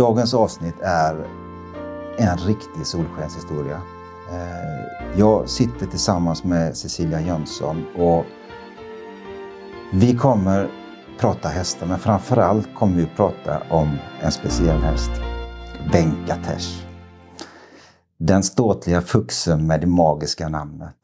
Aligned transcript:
Dagens 0.00 0.34
avsnitt 0.34 0.80
är 0.80 1.26
en 2.18 2.36
riktig 2.38 2.86
solskenshistoria. 2.86 3.82
Eh, 4.30 5.18
jag 5.18 5.48
sitter 5.48 5.86
tillsammans 5.86 6.44
med 6.44 6.76
Cecilia 6.76 7.20
Jönsson 7.20 7.84
och 7.96 8.24
vi 9.92 10.16
kommer 10.16 10.70
prata 11.18 11.48
hästar, 11.48 11.86
men 11.86 11.98
framförallt 11.98 12.74
kommer 12.74 12.96
vi 12.96 13.06
prata 13.06 13.62
om 13.70 13.98
en 14.22 14.32
speciell 14.32 14.78
häst. 14.78 15.10
Venkatesh. 15.92 16.86
Den 18.18 18.42
ståtliga 18.42 19.00
fuxen 19.00 19.66
med 19.66 19.80
det 19.80 19.86
magiska 19.86 20.48
namnet. 20.48 20.96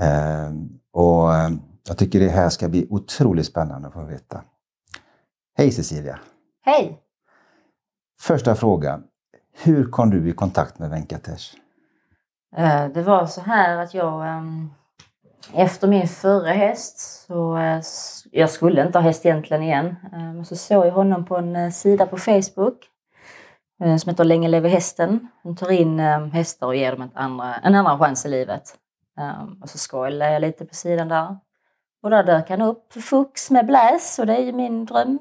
Eh, 0.00 0.52
och 0.92 1.34
eh, 1.34 1.50
jag 1.88 1.98
tycker 1.98 2.20
det 2.20 2.28
här 2.28 2.48
ska 2.48 2.68
bli 2.68 2.86
otroligt 2.90 3.46
spännande 3.46 3.88
att 3.88 3.94
få 3.94 4.04
veta. 4.04 4.42
Hej 5.56 5.70
Cecilia! 5.70 6.18
Hej! 6.64 7.01
Första 8.22 8.54
frågan. 8.54 9.04
Hur 9.52 9.90
kom 9.90 10.10
du 10.10 10.28
i 10.28 10.32
kontakt 10.32 10.78
med 10.78 10.90
Venkatesh? 10.90 11.54
Eh, 12.56 12.88
det 12.88 13.02
var 13.02 13.26
så 13.26 13.40
här 13.40 13.76
att 13.76 13.94
jag 13.94 14.28
ehm, 14.28 14.70
efter 15.54 15.88
min 15.88 16.08
förra 16.08 16.52
häst 16.52 17.26
så 17.26 17.56
eh, 17.56 17.80
jag 18.30 18.50
skulle 18.50 18.86
inte 18.86 18.98
ha 18.98 19.02
häst 19.02 19.26
egentligen 19.26 19.62
igen. 19.62 19.96
Ehm, 20.12 20.36
Men 20.36 20.44
så 20.44 20.56
såg 20.56 20.86
jag 20.86 20.92
honom 20.92 21.24
på 21.24 21.36
en 21.36 21.56
eh, 21.56 21.70
sida 21.70 22.06
på 22.06 22.16
Facebook 22.16 22.88
som 23.78 24.10
heter 24.10 24.24
Länge 24.24 24.48
leve 24.48 24.68
hästen. 24.68 25.28
De 25.42 25.56
tar 25.56 25.70
in 25.70 26.00
ehm, 26.00 26.30
hästar 26.30 26.66
och 26.66 26.76
ger 26.76 26.92
dem 26.92 27.02
ett 27.02 27.10
andra, 27.14 27.54
en 27.54 27.74
andra 27.74 27.98
chans 27.98 28.26
i 28.26 28.28
livet. 28.28 28.78
Och 29.62 29.68
så 29.68 29.78
scrollade 29.78 30.32
jag 30.32 30.40
lite 30.40 30.64
på 30.64 30.74
sidan 30.74 31.08
där. 31.08 31.36
Och 32.02 32.10
där 32.10 32.24
dök 32.24 32.50
han 32.50 32.62
upp, 32.62 32.92
Fux 32.92 33.50
med 33.50 33.66
bläs 33.66 34.18
och 34.18 34.26
det 34.26 34.36
är 34.36 34.42
ju 34.42 34.52
min 34.52 34.84
dröm 34.84 35.18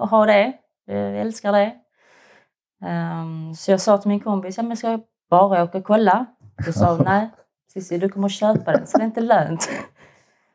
att 0.00 0.10
ha 0.10 0.26
det. 0.26 0.52
Jag 0.86 1.20
älskar 1.20 1.52
det. 1.52 1.76
Ehm, 2.82 3.54
Så 3.54 3.70
jag 3.70 3.80
sa 3.80 3.98
till 3.98 4.08
min 4.08 4.20
kompis, 4.20 4.56
ja 4.56 4.62
men 4.62 4.76
ska 4.76 4.90
jag 4.90 5.00
bara 5.30 5.62
åka 5.64 5.78
och 5.78 5.84
kolla? 5.84 6.26
Då 6.66 6.72
sa 6.72 6.94
hon, 6.94 7.04
nej 7.04 7.30
Cissi 7.72 7.98
du 7.98 8.08
kommer 8.08 8.26
att 8.26 8.32
köpa 8.32 8.72
den 8.72 8.86
så 8.86 8.98
det 8.98 9.04
är 9.04 9.06
inte 9.06 9.20
lönt. 9.20 9.68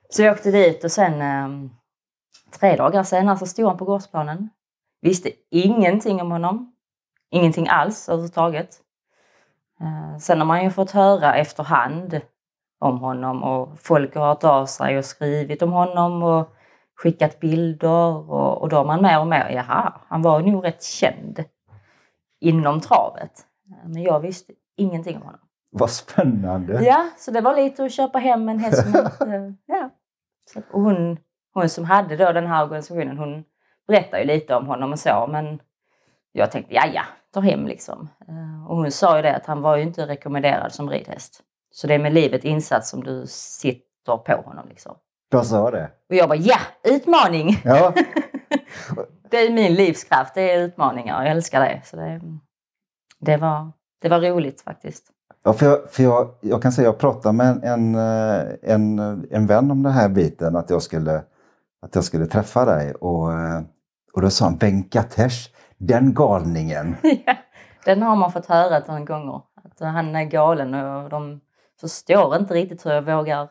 Så 0.09 0.21
jag 0.21 0.33
åkte 0.33 0.51
dit 0.51 0.83
och 0.83 0.91
sen 0.91 1.21
ehm, 1.21 1.69
tre 2.59 2.75
dagar 2.75 3.03
senare 3.03 3.37
så 3.37 3.45
stod 3.45 3.67
han 3.67 3.77
på 3.77 3.85
gårdsplanen. 3.85 4.49
Visste 5.01 5.29
ingenting 5.51 6.21
om 6.21 6.31
honom. 6.31 6.73
Ingenting 7.31 7.67
alls 7.69 8.09
överhuvudtaget. 8.09 8.69
Eh, 9.81 10.17
Sen 10.19 10.39
har 10.39 10.45
man 10.45 10.63
ju 10.63 10.69
fått 10.71 10.91
höra 10.91 11.35
efterhand 11.35 12.21
om 12.79 12.99
honom 12.99 13.43
och 13.43 13.79
folk 13.79 14.15
har 14.15 14.25
hört 14.27 14.43
av 14.43 14.65
sig 14.65 14.97
och 14.97 15.05
skrivit 15.05 15.61
om 15.61 15.71
honom 15.71 16.23
och 16.23 16.53
skickat 16.97 17.39
bilder 17.39 18.29
och, 18.31 18.61
och 18.61 18.69
då 18.69 18.75
har 18.77 18.85
man 18.85 19.01
mer 19.01 19.19
och 19.19 19.27
mer, 19.27 19.49
jaha, 19.49 19.93
han 20.07 20.21
var 20.21 20.41
nog 20.41 20.65
rätt 20.65 20.83
känd 20.83 21.43
inom 22.43 22.81
travet. 22.81 23.31
Men 23.85 24.03
jag 24.03 24.19
visste 24.19 24.53
ingenting 24.77 25.15
om 25.15 25.21
honom. 25.21 25.39
Vad 25.71 25.89
spännande! 25.89 26.83
Ja, 26.83 27.09
så 27.17 27.31
det 27.31 27.41
var 27.41 27.55
lite 27.55 27.83
att 27.85 27.91
köpa 27.91 28.19
hem 28.19 28.49
en 28.49 28.59
häst. 28.59 28.83
som 29.17 29.57
ja. 29.65 29.89
Och 30.71 30.81
hon, 30.81 31.17
hon 31.53 31.69
som 31.69 31.85
hade 31.85 32.15
då 32.17 32.31
den 32.31 32.47
här 32.47 32.63
organisationen, 32.63 33.17
hon 33.17 33.43
berättade 33.87 34.21
ju 34.21 34.27
lite 34.27 34.55
om 34.55 34.67
honom 34.67 34.91
och 34.91 34.99
så, 34.99 35.27
men 35.31 35.59
jag 36.31 36.51
tänkte, 36.51 36.73
ja 36.73 36.85
ja, 36.93 37.01
ta 37.33 37.39
hem 37.39 37.67
liksom. 37.67 38.09
Eh, 38.27 38.67
Och 38.69 38.75
hon 38.77 38.91
sa 38.91 39.15
ju 39.15 39.21
det 39.21 39.35
att 39.35 39.45
han 39.45 39.61
var 39.61 39.75
ju 39.77 39.83
inte 39.83 40.07
rekommenderad 40.07 40.73
som 40.73 40.89
ridhäst. 40.89 41.41
Så 41.71 41.87
det 41.87 41.93
är 41.93 41.99
med 41.99 42.13
livet 42.13 42.43
insats 42.43 42.89
som 42.89 43.03
du 43.03 43.23
sitter 43.27 44.17
på 44.17 44.41
honom 44.45 44.67
liksom. 44.69 44.95
Jag 45.29 45.45
sa 45.45 45.71
det. 45.71 45.91
Och 46.09 46.15
jag 46.15 46.29
bara, 46.29 46.35
ja, 46.39 46.57
utmaning! 46.83 47.61
Ja, 47.63 47.93
Det 49.33 49.39
är 49.39 49.53
min 49.53 49.73
livskraft, 49.73 50.35
det 50.35 50.51
är 50.51 50.59
utmaningar, 50.59 51.23
jag 51.23 51.31
älskar 51.31 51.59
det. 51.59 51.81
Så 51.85 51.95
det, 51.95 52.21
det, 53.19 53.37
var, 53.37 53.71
det 54.01 54.09
var 54.09 54.19
roligt 54.19 54.61
faktiskt. 54.61 55.03
ja 55.43 55.53
för, 55.53 55.65
jag, 55.65 55.89
för 55.91 56.03
jag, 56.03 56.29
jag 56.41 56.61
kan 56.61 56.71
säga 56.71 56.87
jag 56.87 56.97
pratade 56.97 57.33
med 57.33 57.63
en, 57.63 57.95
en, 58.61 58.99
en 59.31 59.47
vän 59.47 59.71
om 59.71 59.83
den 59.83 59.91
här 59.91 60.09
biten, 60.09 60.55
att 60.55 60.69
jag 60.69 60.81
skulle, 60.81 61.23
att 61.81 61.95
jag 61.95 62.03
skulle 62.03 62.25
träffa 62.25 62.65
dig. 62.65 62.93
Och, 62.93 63.29
och 64.13 64.21
då 64.21 64.29
sa 64.29 64.45
han 64.45 64.57
Venkatesh, 64.57 65.49
den 65.77 66.13
galningen. 66.13 66.95
Ja, 67.25 67.35
den 67.85 68.01
har 68.01 68.15
man 68.15 68.31
fått 68.31 68.45
höra 68.45 68.77
ett 68.77 68.89
antal 68.89 69.05
gånger. 69.05 69.41
Att 69.63 69.79
han 69.79 70.15
är 70.15 70.23
galen 70.23 70.73
och 70.73 71.09
de 71.09 71.41
förstår 71.81 72.35
inte 72.35 72.53
riktigt 72.53 72.85
hur 72.85 72.91
jag 72.91 73.01
vågar 73.01 73.49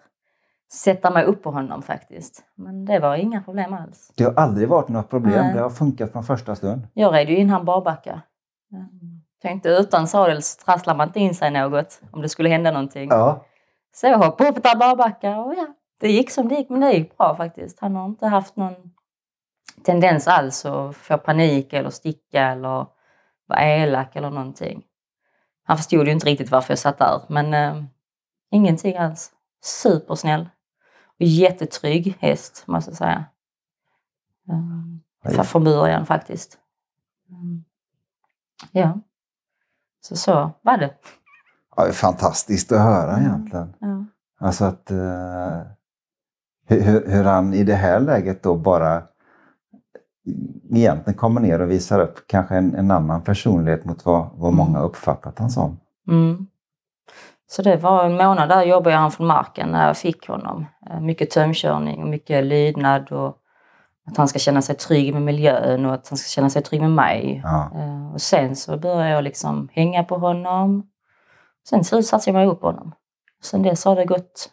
sätta 0.72 1.10
mig 1.10 1.25
upp 1.25 1.43
på 1.43 1.50
honom 1.50 1.83
faktiskt. 1.83 2.44
Men 2.55 2.84
det 2.84 2.99
var 2.99 3.16
inga 3.16 3.43
problem 3.43 3.75
alls. 3.75 4.12
Det 4.15 4.25
har 4.25 4.34
aldrig 4.34 4.69
varit 4.69 4.88
några 4.88 5.06
problem, 5.06 5.44
Nej. 5.44 5.55
det 5.55 5.60
har 5.60 5.71
funkat 5.71 6.12
från 6.12 6.25
första 6.25 6.56
stund. 6.56 6.88
Jag 6.94 7.15
red 7.15 7.31
ju 7.31 7.37
in 7.37 7.50
han 7.50 7.65
barbacka. 7.65 8.22
Tänkte 9.43 9.69
utan 9.69 10.09
sadel 10.09 10.43
så 10.43 10.65
trasslar 10.65 10.94
man 10.94 11.09
inte 11.09 11.21
in 11.21 11.34
sig 11.34 11.50
något 11.50 12.00
om 12.10 12.22
det 12.22 12.28
skulle 12.28 12.49
hända 12.49 12.71
någonting. 12.71 13.09
Ja, 13.10 13.44
Så 13.94 14.06
jag 14.06 14.19
hoppade 14.19 14.50
upp 14.50 14.62
där 14.62 14.77
barbacka 14.77 15.38
och 15.41 15.55
ja, 15.55 15.66
det 16.00 16.12
gick 16.12 16.31
som 16.31 16.49
det 16.49 16.55
gick. 16.55 16.69
Men 16.69 16.81
det 16.81 16.93
gick 16.93 17.19
bra 17.19 17.37
faktiskt. 17.37 17.81
Han 17.81 17.97
har 17.97 18.06
inte 18.06 18.27
haft 18.27 18.56
någon 18.56 18.75
tendens 19.84 20.28
alls 20.28 20.66
att 20.66 20.97
få 20.97 21.19
panik 21.19 21.72
eller 21.72 21.91
sticka 21.91 22.47
eller 22.47 22.87
vara 23.47 23.62
elak 23.62 24.16
eller 24.16 24.31
någonting. 24.31 24.83
Han 25.65 25.77
förstod 25.77 26.06
ju 26.06 26.12
inte 26.12 26.27
riktigt 26.27 26.50
varför 26.50 26.71
jag 26.72 26.78
satt 26.78 26.99
där, 26.99 27.21
men 27.28 27.54
eh, 27.54 27.83
ingenting 28.50 28.97
alls. 28.97 29.33
Supersnäll. 29.65 30.49
Jättetrygg 31.18 32.16
häst, 32.20 32.64
måste 32.66 32.90
jag 32.90 32.98
säga. 32.98 33.24
Um, 34.48 35.00
från 35.44 35.64
början 35.64 36.06
faktiskt. 36.06 36.58
Mm. 37.30 37.64
Ja. 38.72 39.00
Så 40.00 40.16
så 40.16 40.50
var 40.62 40.76
det. 40.78 40.94
ja 41.76 41.82
det 41.82 41.88
är 41.88 41.92
fantastiskt 41.92 42.72
att 42.72 42.80
höra 42.80 43.12
Mm. 43.16 43.24
egentligen. 43.30 43.74
Ja. 43.78 44.04
Alltså 44.46 44.64
att 44.64 44.90
eh, 44.90 45.60
hur, 46.66 47.06
hur- 47.08 47.24
han 47.24 47.54
i 47.54 47.64
det 47.64 47.74
här 47.74 48.00
läget 48.00 48.42
då 48.42 48.56
bara 48.56 49.02
egentligen 50.70 51.18
kommer 51.18 51.40
ner 51.40 51.60
och 51.60 51.70
visar 51.70 52.00
upp 52.00 52.18
kanske 52.26 52.56
en, 52.56 52.74
en 52.74 52.90
annan 52.90 53.22
personlighet 53.22 53.84
mot 53.84 54.04
vad, 54.04 54.30
vad 54.34 54.52
många 54.52 54.78
Mm. 54.78 54.82
uppfattat 54.82 55.38
han 55.38 55.50
som. 55.50 55.80
Mm. 56.08 56.46
Så 57.52 57.62
det 57.62 57.76
var 57.76 58.04
en 58.04 58.16
månad 58.16 58.48
där 58.48 58.62
jobbade 58.62 58.96
han 58.96 59.10
från 59.12 59.26
marken 59.26 59.68
när 59.68 59.86
jag 59.86 59.96
fick 59.96 60.28
honom. 60.28 60.66
Eh, 60.90 61.00
Mycket 61.00 61.30
tömkörning 61.30 62.02
och 62.02 62.08
mycket 62.08 62.44
lydnad 62.44 63.12
och 63.12 63.36
att 64.06 64.16
han 64.16 64.28
ska 64.28 64.38
känna 64.38 64.62
sig 64.62 64.74
trygg 64.76 65.12
med 65.12 65.22
miljön 65.22 65.86
och 65.86 65.94
att 65.94 66.08
han 66.08 66.16
ska 66.18 66.28
känna 66.28 66.50
sig 66.50 66.62
trygg 66.62 66.80
med 66.80 66.91
mig. 66.91 67.41
Ja. 67.44 67.70
Eh, 67.74 68.12
Och 68.12 68.20
sen 68.20 68.56
så 68.56 68.76
började 68.76 69.08
jag 69.10 69.24
liksom 69.24 69.68
hänga 69.72 70.04
på 70.04 70.16
honom. 70.18 70.86
Sen 71.68 71.84
så 71.84 72.02
satte 72.02 72.30
jag 72.30 72.34
mig 72.34 72.46
upp 72.46 72.60
på 72.60 72.66
honom. 72.66 72.92
Sen 73.42 73.62
dess 73.62 73.84
har 73.84 73.96
det 73.96 74.04
gått 74.04 74.50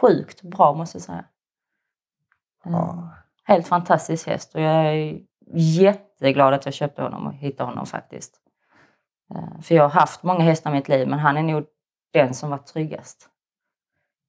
sjukt 0.00 0.42
bra 0.42 0.74
måste 0.74 0.96
jag 0.96 1.02
säga. 1.02 1.24
Eh, 2.66 2.72
Ja. 2.72 3.08
Helt 3.44 3.66
fantastisk 3.68 4.26
häst 4.26 4.54
och 4.54 4.60
jag 4.60 4.86
är 4.86 5.20
jätteglad 5.54 6.54
att 6.54 6.64
jag 6.64 6.74
köpte 6.74 7.02
honom 7.02 7.26
och 7.26 7.34
hittade 7.34 7.70
honom 7.70 7.86
faktiskt. 7.86 8.34
För 9.62 9.74
jag 9.74 9.82
har 9.82 9.90
haft 10.00 10.22
många 10.22 10.40
hästar 10.40 10.70
i 10.70 10.74
mitt 10.74 10.88
liv 10.88 11.08
men 11.08 11.18
han 11.18 11.36
är 11.36 11.42
nog 11.42 11.64
den 12.12 12.34
som 12.34 12.50
var 12.50 12.58
tryggast. 12.58 13.28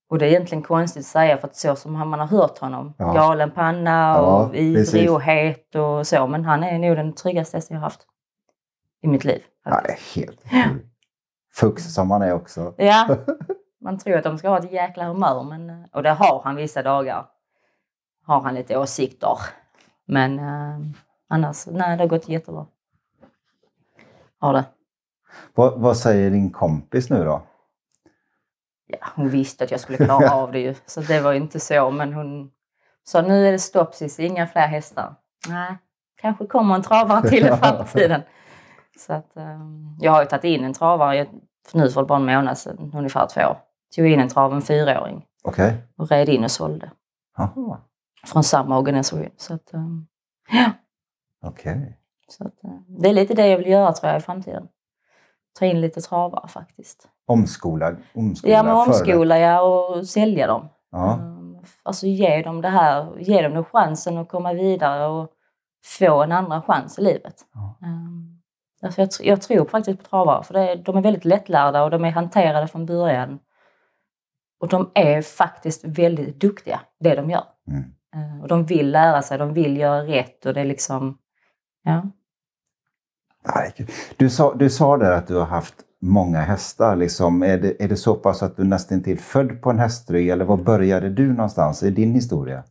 Och 0.09 0.19
det 0.19 0.25
är 0.25 0.29
egentligen 0.29 0.63
konstigt 0.63 0.99
att 1.01 1.05
säga 1.05 1.37
för 1.37 1.47
att 1.47 1.55
så 1.55 1.75
som 1.75 1.93
man 2.09 2.19
har 2.19 2.27
hört 2.27 2.57
honom, 2.57 2.93
Ja. 2.97 3.13
galen 3.13 3.51
panna 3.51 3.91
Ja, 4.17 4.17
och 4.45 4.55
ivrig 4.55 4.75
precis. 4.85 5.09
och 5.09 5.21
het 5.21 5.75
och 5.75 6.07
så, 6.07 6.27
men 6.27 6.45
han 6.45 6.63
är 6.63 6.79
nog 6.79 6.95
den 6.97 7.13
tryggaste 7.13 7.61
jag 7.69 7.75
har 7.75 7.81
haft 7.81 8.07
i 9.01 9.07
mitt 9.07 9.23
liv. 9.23 9.41
Ja, 9.65 9.81
det 9.81 9.89
är 9.91 10.15
helt 10.15 10.41
sjukt. 10.41 10.85
Fux 11.53 11.93
som 11.93 12.11
han 12.11 12.21
är 12.21 12.33
också. 12.33 12.73
Ja, 12.77 13.07
man 13.81 13.97
tror 13.97 14.17
att 14.17 14.23
de 14.23 14.37
ska 14.37 14.49
ha 14.49 14.57
ett 14.59 14.71
jäkla 14.71 15.05
humör, 15.05 15.43
men, 15.43 15.69
eh, 15.69 15.85
och 15.91 16.03
det 16.03 16.09
har 16.11 16.41
han 16.43 16.55
vissa 16.55 16.81
dagar. 16.83 17.25
Har 18.25 18.41
han 18.41 18.53
lite 18.55 18.77
åsikter. 18.77 19.37
Men 20.05 20.39
eh, 20.39 20.79
annars, 21.27 21.67
nej 21.67 21.97
det 21.97 22.03
har 22.03 22.07
gått 22.07 22.29
jättebra. 22.29 22.65
Har 24.39 24.53
det. 24.53 24.65
Vad, 25.55 25.79
vad 25.81 25.97
säger 25.97 26.31
din 26.31 26.51
kompis 26.51 27.09
nu 27.09 27.23
då? 27.23 27.41
Ja, 28.91 29.07
hon 29.15 29.29
visste 29.29 29.63
att 29.63 29.71
jag 29.71 29.79
skulle 29.79 29.97
klara 29.97 30.31
av 30.31 30.51
det 30.51 30.59
ju, 30.59 30.75
så 30.85 31.01
det 31.01 31.21
var 31.21 31.31
ju 31.31 31.37
inte 31.37 31.59
så. 31.59 31.91
Men 31.91 32.13
hon 32.13 32.51
sa 33.03 33.21
nu 33.21 33.47
är 33.47 33.51
det 33.51 33.59
stopp 33.59 33.95
Cissi, 33.95 34.25
inga 34.25 34.47
fler 34.47 34.67
hästar. 34.67 35.15
Nej, 35.47 35.77
kanske 36.21 36.45
kommer 36.45 36.75
en 36.75 36.81
travare 36.81 37.29
till 37.29 37.45
i 37.45 37.49
framtiden. 37.61 38.21
Så 38.97 39.13
att, 39.13 39.37
eh, 39.37 39.59
jag 39.99 40.11
har 40.11 40.21
ju 40.21 40.27
tagit 40.27 40.43
in 40.43 40.63
en 40.63 40.73
travare 40.73 41.27
för 41.67 41.77
nu 41.77 41.89
för 41.89 42.05
bara 42.05 42.19
en 42.19 42.25
månad 42.25 42.57
sedan, 42.57 42.91
ungefär 42.95 43.27
två 43.27 43.41
år. 43.41 43.57
Tog 43.95 44.07
in 44.07 44.19
en 44.19 44.29
trav, 44.29 44.53
en 44.53 44.61
fyraåring 44.61 45.25
Okej. 45.43 45.77
och 45.97 46.09
red 46.09 46.29
in 46.29 46.43
och 46.43 46.51
sålde. 46.51 46.91
Jaha, 47.37 47.77
från 48.25 48.43
samma 48.43 48.77
organisation. 48.77 49.29
Så 49.37 49.53
att, 49.53 49.73
eh, 49.73 49.79
ja, 50.51 50.71
okej. 51.41 51.97
så 52.27 52.47
att, 52.47 52.63
eh, 52.63 52.71
det 52.87 53.09
är 53.09 53.13
lite 53.13 53.33
det 53.33 53.47
jag 53.47 53.57
vill 53.57 53.67
göra 53.67 53.93
tror 53.93 54.11
jag 54.11 54.19
i 54.19 54.23
framtiden. 54.23 54.67
Ta 55.59 55.65
in 55.65 55.81
lite 55.81 56.01
travare 56.01 56.47
faktiskt. 56.47 57.09
Omskola, 57.29 57.95
omskola 58.13 58.53
Ja, 58.53 58.63
men 58.63 58.75
omskola 58.75 59.39
ja, 59.39 59.61
och 59.61 60.07
sälja 60.07 60.47
dem. 60.47 60.69
Ja, 60.91 61.13
Eh, 61.13 61.39
Alltså 61.83 62.07
ge 62.07 62.41
dem 62.41 62.61
det 62.61 62.69
här, 62.69 63.19
ge 63.19 63.41
dem 63.41 63.53
den 63.53 63.63
chansen 63.65 64.17
att 64.17 64.29
komma 64.29 64.53
vidare 64.53 65.07
och 65.07 65.29
få 65.85 66.23
en 66.23 66.31
andra 66.31 66.61
chans 66.61 66.99
i 66.99 67.01
livet. 67.01 67.35
Ja. 67.53 67.77
Eh, 67.81 68.85
Alltså 68.85 69.01
jag, 69.01 69.09
jag 69.19 69.41
tror 69.41 69.65
faktiskt 69.65 69.99
på 70.03 70.05
travare 70.09 70.43
för 70.43 70.53
det 70.53 70.75
de 70.75 70.97
är 70.97 71.01
väldigt 71.01 71.25
lättlärda 71.25 71.83
och 71.83 71.91
de 71.91 72.05
är 72.05 72.11
hanterade 72.11 72.67
från 72.67 72.85
början. 72.85 73.39
Och 74.61 74.67
de 74.67 74.91
är 74.95 75.21
faktiskt 75.21 75.83
väldigt 75.85 76.41
duktiga, 76.41 76.79
det 76.99 77.15
de 77.15 77.29
gör. 77.29 77.43
Mm. 77.67 77.83
Eh, 78.15 78.41
Och 78.41 78.47
de 78.47 78.65
vill 78.65 78.91
lära 78.91 79.21
sig, 79.21 79.37
de 79.37 79.53
vill 79.53 79.77
göra 79.77 80.03
rätt 80.03 80.45
och 80.45 80.53
det 80.53 80.61
är 80.61 80.65
liksom... 80.65 81.17
Ja. 81.83 82.01
Du 84.17 84.29
sa, 84.29 84.53
du 84.53 84.69
sa 84.69 84.97
där 84.97 85.11
att 85.11 85.27
du 85.27 85.35
har 85.37 85.45
haft 85.45 85.75
många 86.01 86.39
hästar. 86.39 86.95
Liksom. 86.95 87.43
Är, 87.43 87.57
det, 87.57 87.83
är 87.83 87.87
det 87.87 87.97
så 87.97 88.15
pass 88.15 88.43
att 88.43 88.57
du 88.57 88.63
nästan 88.63 89.03
till 89.03 89.19
född 89.19 89.61
på 89.61 89.69
en 89.69 89.79
hästrygg 89.79 90.29
eller 90.29 90.45
var 90.45 90.57
började 90.57 91.09
du 91.09 91.33
någonstans 91.33 91.83
i 91.83 91.89
din 91.89 92.13
historia? 92.13 92.63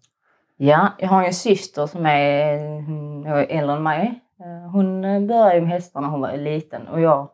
ja, 0.58 0.88
jag 0.98 1.08
har 1.08 1.24
en 1.24 1.34
syster 1.34 1.86
som 1.86 2.06
är 2.06 3.48
äldre 3.48 3.76
än 3.76 3.82
mig. 3.82 4.20
Hon 4.72 5.02
började 5.02 5.60
med 5.60 5.70
hästar 5.70 6.00
när 6.00 6.08
hon 6.08 6.20
var 6.20 6.36
liten 6.36 6.88
och 6.88 7.00
jag 7.00 7.28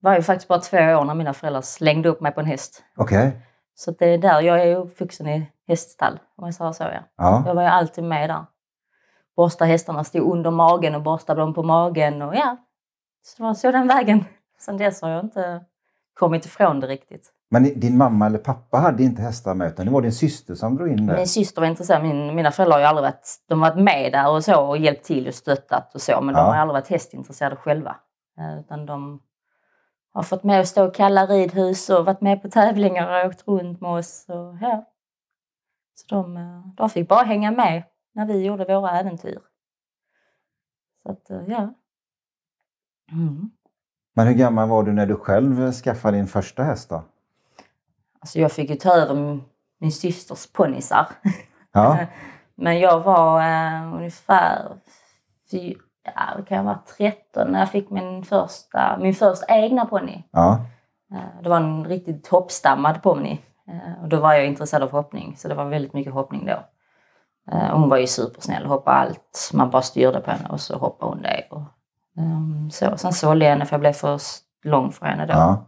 var 0.00 0.14
ju 0.14 0.22
faktiskt 0.22 0.48
bara 0.48 0.58
två 0.58 0.76
år 0.76 1.04
när 1.04 1.14
mina 1.14 1.34
föräldrar 1.34 1.60
slängde 1.60 2.08
upp 2.08 2.20
mig 2.20 2.32
på 2.32 2.40
en 2.40 2.46
häst. 2.46 2.84
Okej. 2.96 3.32
Så 3.74 3.90
att 3.90 3.98
det 3.98 4.06
är 4.06 4.18
där 4.18 4.40
jag 4.40 4.62
är 4.62 4.76
uppvuxen 4.76 5.26
i 5.26 5.50
häststall, 5.68 6.18
om 6.36 6.44
jag 6.44 6.54
säger 6.54 6.72
så. 6.72 6.82
Ja. 6.82 7.02
Ja. 7.16 7.44
Jag 7.46 7.54
var 7.54 7.62
ju 7.62 7.68
alltid 7.68 8.04
med 8.04 8.30
där. 8.30 8.44
Borsta 9.36 9.64
hästarna, 9.64 10.04
stod 10.04 10.32
under 10.32 10.50
magen 10.50 10.94
och 10.94 11.02
borstade 11.02 11.40
dem 11.40 11.54
på 11.54 11.62
magen 11.62 12.22
och 12.22 12.34
ja. 12.34 12.56
Så 13.22 13.36
det 13.36 13.42
var 13.42 13.54
så 13.54 13.72
den 13.72 13.86
vägen. 13.86 14.24
Sen 14.64 14.76
dess 14.76 15.02
har 15.02 15.10
jag 15.10 15.24
inte 15.24 15.64
kommit 16.14 16.44
ifrån 16.44 16.80
det 16.80 16.86
riktigt. 16.86 17.30
Men 17.50 17.62
din 17.80 17.96
mamma 17.96 18.26
eller 18.26 18.38
pappa 18.38 18.76
hade 18.78 19.02
inte 19.02 19.22
hästar 19.22 19.54
med 19.54 19.68
utan 19.68 19.86
det 19.86 19.92
var 19.92 20.02
din 20.02 20.12
syster 20.12 20.54
som 20.54 20.76
drog 20.76 20.88
in 20.88 21.06
det? 21.06 21.16
Min 21.16 21.26
syster 21.28 21.60
var 21.60 21.68
intresserad. 21.68 22.02
Min, 22.02 22.34
mina 22.34 22.50
föräldrar 22.50 22.76
har 22.76 22.80
ju 22.80 22.86
aldrig 22.86 23.02
varit, 23.02 23.28
de 23.48 23.62
har 23.62 23.70
varit 23.70 23.84
med 23.84 24.12
där 24.12 24.30
och 24.30 24.44
så 24.44 24.66
och 24.66 24.78
hjälpt 24.78 25.04
till 25.04 25.28
och 25.28 25.34
stöttat 25.34 25.94
och 25.94 26.00
så. 26.02 26.20
Men 26.20 26.34
Ja. 26.34 26.40
de 26.40 26.46
har 26.46 26.56
aldrig 26.56 26.72
varit 26.74 26.88
hästintresserade 26.88 27.56
själva. 27.56 27.96
Eh, 28.38 28.60
Utan 28.60 28.86
de 28.86 29.22
har 30.12 30.22
fått 30.22 30.44
med 30.44 30.60
och 30.60 30.68
stå 30.68 30.84
och 30.86 30.94
kalla 30.94 31.26
ridhus 31.26 31.90
och 31.90 32.04
varit 32.04 32.20
med 32.20 32.42
på 32.42 32.48
tävlingar 32.50 33.20
och 33.24 33.30
åkt 33.30 33.48
runt 33.48 33.80
med 33.80 33.90
oss. 33.90 34.26
Och, 34.28 34.56
ja. 34.60 34.84
Så 35.94 36.06
de, 36.14 36.36
eh, 36.36 36.66
de 36.76 36.90
fick 36.90 37.08
bara 37.08 37.22
hänga 37.24 37.50
med 37.50 37.82
när 38.14 38.26
vi 38.26 38.44
gjorde 38.44 38.64
våra 38.64 38.90
äventyr. 39.00 39.38
Så 41.02 41.10
att, 41.12 41.30
eh, 41.30 41.42
ja. 41.46 41.74
Mm. 43.12 43.50
Men 44.14 44.26
hur 44.26 44.34
gammal 44.34 44.68
var 44.68 44.82
du 44.82 44.92
när 44.92 45.06
du 45.06 45.16
själv 45.16 45.72
skaffade 45.72 46.16
din 46.16 46.26
första 46.26 46.62
häst 46.62 46.90
då? 46.90 47.02
Alltså 48.20 48.38
jag 48.38 48.52
fick 48.52 48.70
ju 48.70 48.76
ta 48.76 48.94
över 48.94 49.40
min, 49.80 49.92
systers 49.92 50.52
ponnysar. 50.52 51.06
Ja. 51.72 51.98
Men 52.54 52.78
jag 52.78 53.00
var 53.00 53.40
eh, 53.40 53.94
ungefär 53.94 54.72
fy, 55.50 55.74
ja, 56.14 56.36
det 56.36 56.42
kan 56.42 56.56
jag 56.56 56.64
vara 56.64 56.80
13 56.98 57.52
när 57.52 57.58
jag 57.58 57.70
fick 57.70 57.90
min 57.90 58.24
första, 58.24 58.98
min 59.00 59.14
första 59.14 59.54
egna 59.54 59.86
ponny. 59.86 60.22
ja. 60.30 60.60
Eh, 61.12 61.42
det 61.42 61.48
var 61.48 61.56
en 61.56 61.84
riktigt 61.84 62.28
hoppstammad 62.28 63.02
ponny. 63.02 63.38
Eh, 63.68 64.02
och 64.02 64.08
då 64.08 64.20
var 64.20 64.34
jag 64.34 64.46
intresserad 64.46 64.82
av 64.82 64.90
hoppning, 64.90 65.36
så 65.36 65.48
det 65.48 65.54
var 65.54 65.64
väldigt 65.64 65.92
mycket 65.92 66.12
hoppning 66.12 66.46
då. 66.46 66.64
Eh, 67.52 67.76
hon 67.76 67.88
var 67.88 67.96
ju 67.96 68.06
supersnäll, 68.06 68.66
hoppade 68.66 68.96
allt. 68.96 69.50
Man 69.52 69.70
bara 69.70 69.82
styrde 69.82 70.20
på 70.20 70.30
henne 70.30 70.48
och 70.48 70.60
så 70.60 70.78
hoppade 70.78 71.12
hon 71.12 71.22
det. 71.22 71.46
Och, 71.50 71.62
ehm, 72.18 72.70
så. 72.70 72.96
Sen 72.96 73.12
sålde 73.12 73.44
jag 73.44 73.52
henne 73.52 73.66
för 73.66 73.72
jag 73.72 73.80
blev 73.80 73.92
för 73.92 74.20
lång 74.64 74.92
för 74.92 75.06
henne 75.06 75.26
då. 75.26 75.32
ja. 75.32 75.64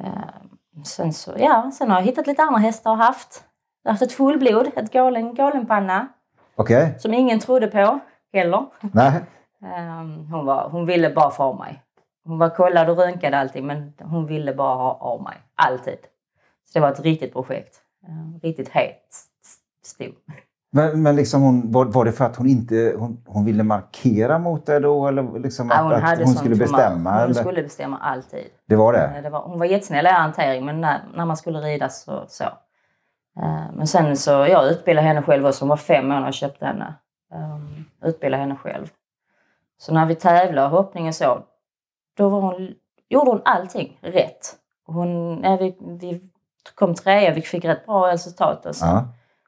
Eh, 0.00 0.82
sen, 0.84 1.12
så, 1.12 1.32
ja, 1.38 1.70
sen 1.74 1.90
har 1.90 1.98
jag 1.98 2.04
hittat 2.04 2.26
lite 2.26 2.42
andra 2.42 2.58
hästar 2.60 2.90
och 2.90 2.96
haft. 2.96 3.44
Jag 3.82 3.90
har 3.90 3.92
haft 3.92 4.02
ett 4.02 4.12
fullblod, 4.12 4.70
ett 4.76 4.92
galen, 4.92 5.34
galenpanna. 5.34 6.08
Okej. 6.56 6.94
Som 6.98 7.14
ingen 7.14 7.40
trodde 7.40 7.66
på 7.66 7.98
heller. 8.32 8.66
Nej. 8.80 9.24
Ehm, 9.64 10.26
hon, 10.26 10.46
var, 10.46 10.68
hon 10.68 10.86
ville 10.86 11.10
bara 11.10 11.30
få 11.30 11.42
av 11.42 11.58
mig. 11.58 11.82
Hon 12.24 12.38
var 12.38 12.50
kollad 12.50 12.90
och 12.90 12.96
röntgade 12.96 13.38
allting 13.38 13.66
men 13.66 13.92
hon 14.00 14.26
ville 14.26 14.54
bara 14.54 14.74
ha 14.74 14.92
av 14.92 15.22
mig. 15.22 15.36
Alltid. 15.54 15.98
Så 16.64 16.78
det 16.78 16.80
var 16.80 16.92
ett 16.92 17.00
riktigt 17.00 17.32
projekt. 17.32 17.80
Riktigt 18.42 18.68
het 18.68 19.14
stor. 19.84 20.14
Men, 20.74 21.02
men 21.02 21.16
liksom 21.16 21.42
hon, 21.42 21.72
var, 21.72 21.84
var 21.84 22.04
det 22.04 22.12
för 22.12 22.24
att 22.24 22.36
hon 22.36 22.46
inte 22.46 22.94
hon, 22.98 23.22
hon 23.26 23.44
ville 23.44 23.62
markera 23.62 24.38
mot 24.38 24.66
dig 24.66 24.80
då? 24.80 25.08
Eller 25.08 25.38
liksom 25.38 25.68
Ja, 25.68 25.74
att, 25.76 25.82
hon 25.84 25.92
att 25.92 26.02
hade 26.02 26.24
hon 26.24 26.34
skulle 26.34 26.56
bestämma? 26.56 27.10
Hon 27.12 27.20
eller? 27.22 27.34
skulle 27.34 27.62
bestämma 27.62 27.98
alltid. 27.98 28.44
Det 28.66 28.76
var 28.76 28.94
Eh, 28.94 29.00
det? 29.00 29.20
Det 29.20 29.30
var, 29.30 29.42
hon 29.42 29.58
var 29.58 29.66
jättesnäll 29.66 30.06
i 30.06 30.08
hantering 30.08 30.64
men 30.64 30.80
när, 30.80 31.00
när 31.14 31.24
man 31.24 31.36
skulle 31.36 31.58
rida 31.58 31.88
så. 31.88 32.24
så. 32.28 32.44
Eh, 33.40 33.64
men 33.74 33.86
sen 33.86 34.16
så, 34.16 34.30
jag 34.30 34.68
utbildade 34.70 35.06
henne 35.08 35.22
själv 35.22 35.46
också. 35.46 35.62
Hon 35.62 35.68
var 35.68 35.76
fem 35.76 36.04
år 36.10 36.14
när 36.14 36.24
jag 36.24 36.34
köpte 36.34 36.66
henne. 36.66 36.94
Um, 37.34 37.84
utbildade 38.08 38.40
henne 38.42 38.56
själv. 38.56 38.86
Så 39.78 39.94
när 39.94 40.06
vi 40.06 40.14
tävlade 40.14 40.68
hoppning 40.68 41.08
och 41.08 41.14
så, 41.14 41.38
då 42.16 42.28
var 42.28 42.40
hon, 42.40 42.74
gjorde 43.08 43.30
hon 43.30 43.42
allting 43.44 43.98
rätt. 44.02 44.54
Hon, 44.86 45.40
ja, 45.42 45.56
vi, 45.56 45.76
vi 46.00 46.20
kom 46.74 46.94
trea, 46.94 47.34
vi 47.34 47.40
fick 47.42 47.64
rätt 47.64 47.86
bra 47.86 48.12
resultat. 48.12 48.66
Och 48.66 48.76
så. 48.76 48.86
Ja. 48.86 49.04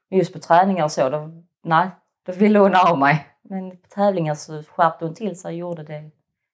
Just 0.09 0.33
på 0.33 0.39
träningar 0.39 0.83
och 0.83 0.91
så, 0.91 1.09
då, 1.09 1.29
nej, 1.63 1.89
då 2.25 2.31
ville 2.31 2.59
hon 2.59 2.75
av 2.75 2.97
mig. 2.99 3.27
Men 3.41 3.71
på 3.71 3.87
tävlingar 3.89 4.35
så 4.35 4.63
skärpte 4.63 5.05
hon 5.05 5.13
till 5.15 5.39
sig 5.39 5.49
och 5.49 5.57
gjorde 5.57 5.83
det, 5.83 6.11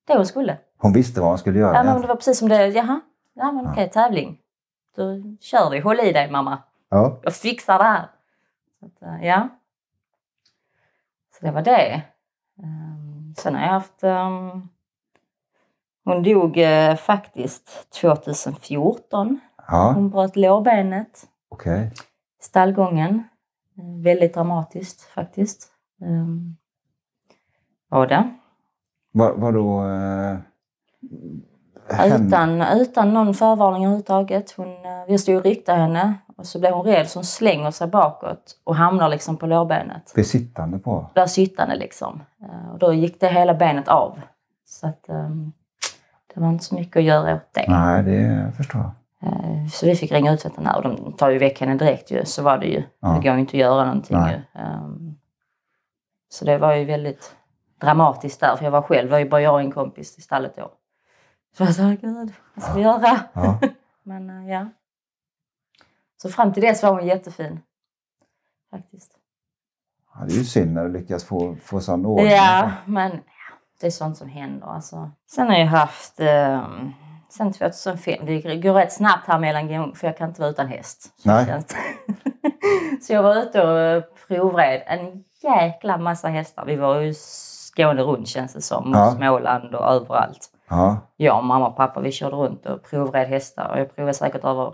det 0.07 0.15
hon 0.15 0.25
skulle. 0.25 0.57
Hon 0.77 0.93
visste 0.93 1.19
vad 1.19 1.29
hon 1.29 1.37
skulle 1.37 1.59
göra? 1.59 1.75
Ja, 1.75 1.83
men 1.83 2.01
det 2.01 2.07
var 2.07 2.15
precis 2.15 2.39
som 2.39 2.49
det, 2.49 2.67
jaha, 2.67 2.99
ja 3.33 3.51
men 3.51 3.67
okej, 3.67 3.89
tävling. 3.89 4.39
Då 4.95 5.03
kör 5.41 5.69
vi, 5.69 5.79
håll 5.79 5.99
i 5.99 6.11
dig 6.11 6.31
mamma. 6.31 6.61
ja. 6.89 7.19
Jag 7.23 7.35
fixar 7.35 7.77
det 7.77 7.83
här. 7.83 8.07
Så 8.99 9.05
eh, 9.05 9.25
ja. 9.27 9.49
Så 11.39 11.45
det 11.45 11.51
var 11.51 11.61
det. 11.61 12.01
Ehm, 12.63 13.33
Sen 13.37 13.55
har 13.55 13.61
jag 13.61 13.69
haft... 13.69 14.03
ehm, 14.03 14.69
Hon 16.05 16.23
dog 16.23 16.57
eh, 16.57 16.95
faktiskt 16.95 17.91
2014. 18.01 19.39
ja. 19.67 19.91
Hon 19.95 20.09
bröt 20.09 20.35
lårbenet 20.35 21.27
i 22.39 22.43
stallgången. 22.43 23.23
Väldigt 24.03 24.33
dramatiskt 24.33 25.01
faktiskt. 25.01 25.67
Um, 26.01 26.57
var 27.89 28.07
det. 28.07 28.29
Var, 29.11 29.33
vadå? 29.33 29.85
Eh, 29.85 30.37
Utan, 32.27 32.61
utan 32.61 33.13
någon 33.13 33.33
förvarning 33.33 33.83
överhuvudtaget. 33.85 34.51
Hon, 34.51 34.67
eh, 34.67 35.05
vi 35.07 35.17
stod 35.17 35.35
och 35.35 35.43
ryckte 35.43 35.73
henne 35.73 36.13
och 36.37 36.45
så 36.45 36.59
blev 36.59 36.73
hon 36.73 36.85
rädd 36.85 37.07
så 37.09 37.19
hon 37.19 37.23
slänger 37.25 37.71
sig 37.71 37.87
bakåt 37.87 38.59
och 38.63 38.75
hamnar 38.75 39.09
liksom 39.09 39.37
på 39.37 39.45
lårbenet. 39.45 40.11
Blir 40.13 40.23
sittande 40.23 40.79
på? 40.79 41.09
Där 41.13 41.25
sittande 41.25 41.75
liksom. 41.75 42.23
Eh, 42.43 42.71
Och 42.71 42.79
då 42.79 42.93
gick 42.93 43.19
det 43.19 43.27
hela 43.27 43.53
benet 43.53 43.87
av. 43.87 44.19
Så 44.65 44.87
att 44.87 45.09
ehm, 45.09 45.51
det 46.33 46.39
var 46.41 46.49
inte 46.49 46.63
så 46.63 46.75
mycket 46.75 46.97
att 46.97 47.03
göra 47.03 47.35
åt 47.35 47.53
det. 47.53 47.65
Nej, 47.67 48.03
det 48.03 48.51
förstår 48.57 48.81
jag. 48.81 48.91
Eh, 49.25 49.67
Så 49.71 49.85
vi 49.85 49.95
fick 49.95 50.11
ringa 50.11 50.33
ut 50.33 50.45
veterinär 50.45 50.75
och 50.77 50.83
de 50.83 51.13
tar 51.13 51.29
ju 51.29 51.37
väck 51.37 51.59
henne 51.59 51.75
direkt 51.75 52.11
ju. 52.11 52.25
Så 52.25 52.43
var 52.43 52.57
det 52.57 52.65
ju. 52.65 52.83
Ja. 52.99 53.07
Det 53.07 53.27
går 53.27 53.33
ju 53.33 53.39
inte 53.39 53.49
att 53.57 53.61
göra 53.61 53.85
någonting 53.85 54.17
Nej. 54.17 54.41
ju. 54.55 54.61
Ehm, 54.61 55.15
Så 56.29 56.45
det 56.45 56.57
var 56.57 56.73
ju 56.75 56.85
väldigt 56.85 57.35
dramatiskt 57.81 58.39
där. 58.39 58.55
För 58.55 58.63
jag 58.63 58.71
var 58.71 58.81
själv, 58.81 59.07
det 59.07 59.11
var 59.11 59.19
ju 59.19 59.29
bara 59.29 59.41
jag 59.41 59.53
och 59.53 59.59
en 59.59 59.71
kompis 59.71 60.17
i 60.17 60.21
stallet 60.21 60.55
då. 60.55 60.71
Så 61.57 61.63
jag 61.63 61.75
sa, 61.75 61.83
gud, 62.01 62.33
vad 62.55 62.63
ska 62.63 62.73
vi 62.73 62.81
göra? 62.81 63.19
Ja. 63.33 63.59
Men 64.03 64.29
eh, 64.29 64.51
ja. 64.53 64.67
Så 66.21 66.29
fram 66.29 66.53
till 66.53 66.63
dess 66.63 66.83
var 66.83 66.91
hon 66.91 67.07
jättefin. 67.07 67.59
Faktiskt. 68.71 69.11
Ja, 70.13 70.25
det 70.25 70.33
är 70.33 70.37
ju 70.37 70.43
synd 70.43 70.73
när 70.73 70.83
du 70.83 70.91
lyckas 70.91 71.23
få, 71.23 71.55
få 71.55 71.79
sån 71.79 72.05
ordning. 72.05 72.31
Ja, 72.31 72.71
men 72.85 73.11
det 73.81 73.87
är 73.87 73.91
sånt 73.91 74.17
som 74.17 74.29
händer. 74.29 74.67
Alltså. 74.67 75.11
Sen 75.31 75.47
har 75.47 75.55
jag 75.55 75.67
haft, 75.67 76.19
eh, 76.19 76.67
sen 77.37 77.53
2005, 77.53 78.25
det 78.25 78.55
går 78.57 78.73
rätt 78.73 78.93
snabbt 78.93 79.27
här 79.27 79.39
mellan 79.39 79.95
för 79.95 80.07
jag 80.07 80.17
kan 80.17 80.29
inte 80.29 80.41
vara 80.41 80.51
utan 80.51 80.67
häst. 80.67 81.13
Så, 81.17 81.29
Nej. 81.29 81.63
så 83.01 83.13
jag 83.13 83.23
var 83.23 83.35
ute 83.35 83.61
och 83.61 84.03
provred 84.27 84.83
en 84.85 85.23
jäkla 85.43 85.97
massa 85.97 86.27
hästar. 86.27 86.65
Vi 86.65 86.75
var 86.75 86.99
ju 86.99 87.13
Skåne 87.13 88.01
runt 88.01 88.27
känns 88.27 88.53
det 88.53 88.61
som, 88.61 88.91
och 88.91 88.97
Ja. 88.97 89.11
Småland 89.11 89.75
och 89.75 89.85
överallt. 89.85 90.49
Ja. 90.69 90.97
Jag 91.17 91.37
och 91.37 91.43
mamma 91.45 91.67
och 91.67 91.75
pappa 91.75 91.99
vi 91.99 92.11
körde 92.11 92.35
runt 92.35 92.65
och 92.65 92.83
provred 92.83 93.27
hästar 93.27 93.69
och 93.69 93.79
jag 93.79 93.95
provade 93.95 94.13
säkert 94.13 94.43
över 94.43 94.73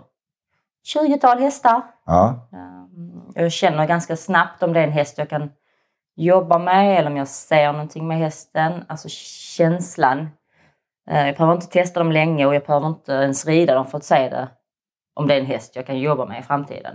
20-tal 0.94 1.38
hästar. 1.38 1.82
Ja. 2.06 2.48
Um, 2.52 3.32
Jag 3.34 3.52
känner 3.52 3.86
ganska 3.86 4.16
snabbt 4.16 4.62
om 4.62 4.72
det 4.72 4.80
är 4.80 4.84
en 4.84 4.92
häst 4.92 5.18
jag 5.18 5.30
kan 5.30 5.50
jobba 6.16 6.58
med 6.58 6.98
eller 6.98 7.10
om 7.10 7.16
jag 7.16 7.28
ser 7.28 7.72
någonting 7.72 8.08
med 8.08 8.18
hästen. 8.18 8.84
Alltså 8.88 9.08
känslan. 9.56 10.28
Eh, 11.10 11.26
Jag 11.26 11.36
behöver 11.36 11.54
inte 11.54 11.66
testa 11.66 12.00
dem 12.00 12.12
länge 12.12 12.46
och 12.46 12.54
jag 12.54 12.62
behöver 12.62 12.86
inte 12.88 13.12
ens 13.12 13.46
rida 13.46 13.74
dem 13.74 13.86
för 13.86 13.98
att 13.98 14.04
se 14.04 14.28
det. 14.28 14.48
Om 15.14 15.26
det 15.26 15.34
är 15.34 15.40
en 15.40 15.46
häst 15.46 15.76
jag 15.76 15.86
kan 15.86 15.98
jobba 15.98 16.26
med 16.26 16.40
i 16.40 16.42
framtiden. 16.42 16.94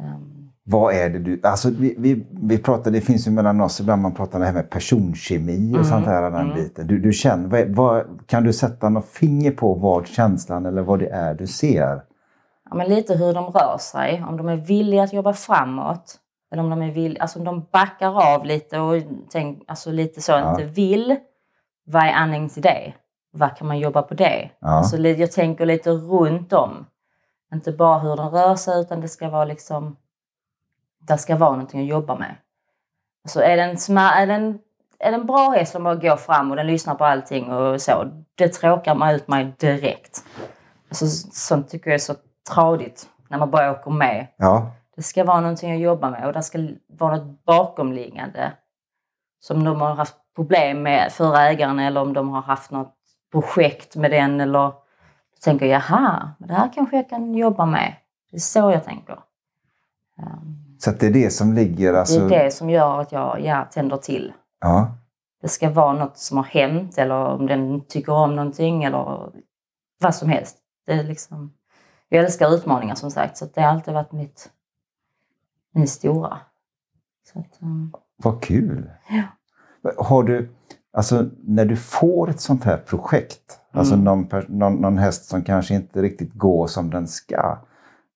Um, 0.00 0.52
Vad 0.64 0.94
är 0.94 1.10
det 1.10 1.18
du... 1.18 1.40
Alltså 1.42 1.70
vi, 1.70 1.94
vi, 1.98 2.26
vi 2.30 2.58
pratar, 2.58 2.90
det 2.90 3.00
finns 3.00 3.26
ju 3.26 3.30
mellan 3.30 3.60
oss 3.60 3.80
ibland 3.80 4.02
man 4.02 4.14
pratar 4.14 4.34
om 4.34 4.40
det 4.40 4.46
här 4.46 4.54
med 4.54 4.70
personkemi 4.70 5.70
och 5.72 5.76
Mm, 5.76 5.84
sånt 5.84 6.06
här. 6.06 6.22
Den 6.22 6.34
mm. 6.34 6.54
biten. 6.54 6.86
Du, 6.86 6.98
du 6.98 7.12
känner, 7.12 7.48
vad, 7.48 7.68
vad, 7.68 8.20
kan 8.26 8.44
du 8.44 8.52
sätta 8.52 8.88
något 8.88 9.06
finger 9.08 9.50
på 9.50 9.74
vad 9.74 10.06
känslan 10.06 10.66
eller 10.66 10.82
vad 10.82 10.98
det 10.98 11.08
är 11.08 11.34
du 11.34 11.46
ser? 11.46 12.02
ja, 12.70 12.76
men 12.76 12.88
lite 12.88 13.14
hur 13.14 13.32
de 13.34 13.44
rör 13.50 13.78
sig. 13.78 14.24
Om 14.28 14.36
de 14.36 14.48
är 14.48 14.56
villiga 14.56 15.02
att 15.02 15.12
jobba 15.12 15.32
framåt. 15.32 16.16
Eller 16.52 16.62
om 16.62 16.70
de 16.70 16.82
är 16.82 16.90
villiga, 16.92 17.22
alltså 17.22 17.38
om 17.38 17.44
de 17.44 17.66
backar 17.72 18.34
av 18.34 18.44
lite 18.44 18.78
och 18.78 19.02
tänk, 19.30 19.62
alltså 19.66 19.90
lite 19.90 20.20
så 20.20 20.32
Ja. 20.32 20.50
inte 20.50 20.64
vill. 20.64 21.16
Vad 21.88 22.02
är 22.02 22.60
det? 22.60 22.92
Vad 23.30 23.56
kan 23.56 23.66
man 23.66 23.78
jobba 23.78 24.02
på 24.02 24.14
det? 24.14 24.50
Ja. 24.58 24.68
Alltså, 24.68 24.98
jag 24.98 25.32
tänker 25.32 25.66
lite 25.66 25.90
runt 25.90 26.52
om. 26.52 26.86
Inte 27.52 27.72
bara 27.72 27.98
hur 27.98 28.16
den 28.16 28.30
rör 28.30 28.56
sig 28.56 28.80
utan 28.80 29.00
det 29.00 29.08
ska 29.08 29.28
vara 29.28 29.44
liksom... 29.44 29.96
Det 31.00 31.18
ska 31.18 31.36
vara 31.36 31.50
någonting 31.50 31.80
att 31.80 31.86
jobba 31.86 32.14
med. 32.14 32.34
Alltså 33.24 33.42
är 33.42 33.56
den, 33.56 33.76
sma- 33.76 34.12
är 34.12 34.26
den, 34.26 34.58
är 34.98 35.12
den 35.12 35.26
bra 35.26 35.50
häst 35.50 35.72
som 35.72 35.84
bara 35.84 35.94
går 35.94 36.16
fram 36.16 36.50
och 36.50 36.56
den 36.56 36.66
lyssnar 36.66 36.94
på 36.94 37.04
allting 37.04 37.52
och 37.52 37.82
så. 37.82 38.04
Det 38.34 38.48
tråkar 38.48 38.94
man 38.94 39.14
ut 39.14 39.28
mig 39.28 39.52
direkt. 39.58 40.24
Alltså, 40.88 41.06
sånt 41.32 41.68
tycker 41.68 41.90
jag 41.90 41.94
är 41.94 41.98
så 41.98 42.14
tradigt 42.54 43.08
när 43.28 43.38
man 43.38 43.50
bara 43.50 43.70
åker 43.72 43.90
med. 43.90 44.26
Ja. 44.36 44.70
Det 44.96 45.02
ska 45.02 45.24
vara 45.24 45.40
någonting 45.40 45.72
att 45.72 45.80
jobba 45.80 46.10
med 46.10 46.26
och 46.26 46.32
det 46.32 46.42
ska 46.42 46.68
vara 46.86 47.16
något 47.16 47.44
bakomliggande 47.44 48.52
som 49.40 49.64
de 49.64 49.80
har 49.80 49.94
haft 49.94 50.16
problem 50.36 50.82
med 50.82 51.12
förra 51.12 51.42
ägaren 51.42 51.78
eller 51.78 52.00
om 52.00 52.12
de 52.12 52.28
har 52.28 52.42
haft 52.42 52.70
något 52.70 52.94
projekt 53.32 53.96
med 53.96 54.10
den 54.10 54.40
eller 54.40 54.72
tänker 55.40 55.66
jag, 55.66 55.82
jaha, 55.88 56.32
det 56.38 56.54
här 56.54 56.72
kanske 56.74 56.96
jag 56.96 57.08
kan 57.08 57.34
jobba 57.34 57.66
med. 57.66 57.94
Det 58.30 58.36
är 58.36 58.40
så 58.40 58.70
jag 58.70 58.84
tänker. 58.84 59.18
Um, 60.18 60.76
Så 60.78 60.90
att 60.90 61.00
det 61.00 61.06
är 61.06 61.12
det 61.12 61.30
som 61.30 61.52
ligger 61.52 61.94
alltså... 61.94 62.28
det 62.28 62.36
är 62.36 62.44
det 62.44 62.50
som 62.50 62.70
gör 62.70 63.00
att 63.00 63.12
jag 63.12 63.40
ja, 63.40 63.64
tänder 63.64 63.96
till. 63.96 64.32
Ja. 64.60 64.96
Det 65.42 65.48
ska 65.48 65.70
vara 65.70 65.92
något 65.92 66.18
som 66.18 66.36
har 66.36 66.44
hänt 66.44 66.98
eller 66.98 67.14
om 67.14 67.46
den 67.46 67.84
tycker 67.84 68.12
om 68.12 68.36
någonting 68.36 68.84
eller 68.84 69.32
vad 70.00 70.14
som 70.14 70.28
helst. 70.28 70.56
Det 70.86 70.92
är 70.92 71.04
liksom, 71.04 71.52
jag 72.08 72.24
älskar 72.24 72.54
utmaningar 72.54 72.94
som 72.94 73.10
sagt 73.10 73.36
så 73.36 73.46
det 73.54 73.60
har 73.60 73.68
alltid 73.68 73.94
varit 73.94 74.12
mitt, 74.12 74.50
min 75.74 75.88
stora. 75.88 76.38
Så 77.32 77.38
att, 77.38 77.62
um, 77.62 77.92
Vad 78.22 78.42
kul! 78.42 78.90
Ja. 79.08 79.22
Har 79.98 80.22
du, 80.22 80.48
alltså 80.92 81.26
när 81.44 81.64
du 81.64 81.76
får 81.76 82.30
ett 82.30 82.40
sånt 82.40 82.64
här 82.64 82.76
projekt, 82.76 83.58
alltså 83.72 83.94
Mm. 83.94 84.04
någon, 84.04 84.26
per- 84.26 84.46
någon, 84.48 84.74
någon 84.74 84.98
häst 84.98 85.24
som 85.24 85.42
kanske 85.42 85.74
inte 85.74 86.02
riktigt 86.02 86.32
går 86.34 86.66
som 86.66 86.90
den 86.90 87.08
ska. 87.08 87.58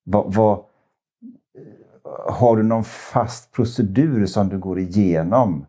Vad, 0.05 0.35
vad, 0.35 0.61
har 2.29 2.57
du 2.57 2.63
någon 2.63 2.85
fast 2.85 3.53
procedur 3.53 4.27
som 4.27 4.49
du 4.49 4.59
går 4.59 4.79
igenom 4.79 5.67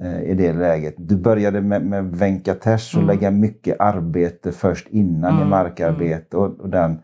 eh, 0.00 0.20
i 0.22 0.34
det 0.34 0.52
läget? 0.52 0.94
Du 0.98 1.16
började 1.16 1.60
med, 1.60 1.82
med 1.86 2.04
Venkatesh 2.16 2.96
och 2.96 3.02
Mm. 3.02 3.06
lägga 3.14 3.30
mycket 3.30 3.80
arbete 3.80 4.52
först 4.52 4.88
innan 4.88 5.32
i 5.34 5.36
Mm, 5.36 5.48
markarbete 5.50 6.36
och, 6.36 6.60
och 6.60 6.68
den. 6.68 6.98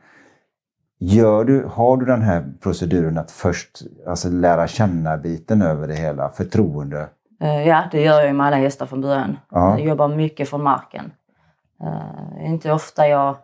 Gör 0.99 1.45
du, 1.45 1.65
har 1.65 1.97
du 1.97 2.07
den 2.07 2.23
här 2.23 2.53
proceduren 2.61 3.19
att 3.19 3.31
först 3.31 3.83
alltså, 4.07 4.29
lära 4.29 4.67
känna 4.67 5.17
biten 5.17 5.63
över 5.63 5.89
det 5.89 5.95
hela, 5.95 6.29
förtroende? 6.31 7.09
eh, 7.41 7.69
ja, 7.69 7.85
det 7.93 8.03
gör 8.03 8.21
jag 8.21 8.35
med 8.35 8.47
alla 8.47 8.57
hästar 8.57 8.87
från 8.87 9.01
början. 9.01 9.39
Ja. 9.51 9.71
Jag 9.79 9.89
jobbar 9.89 10.09
mycket 10.09 10.49
från 10.49 10.63
marken. 10.63 11.13
Eh, 11.83 12.47
inte 12.51 12.73
ofta 12.73 13.09
jag, 13.09 13.37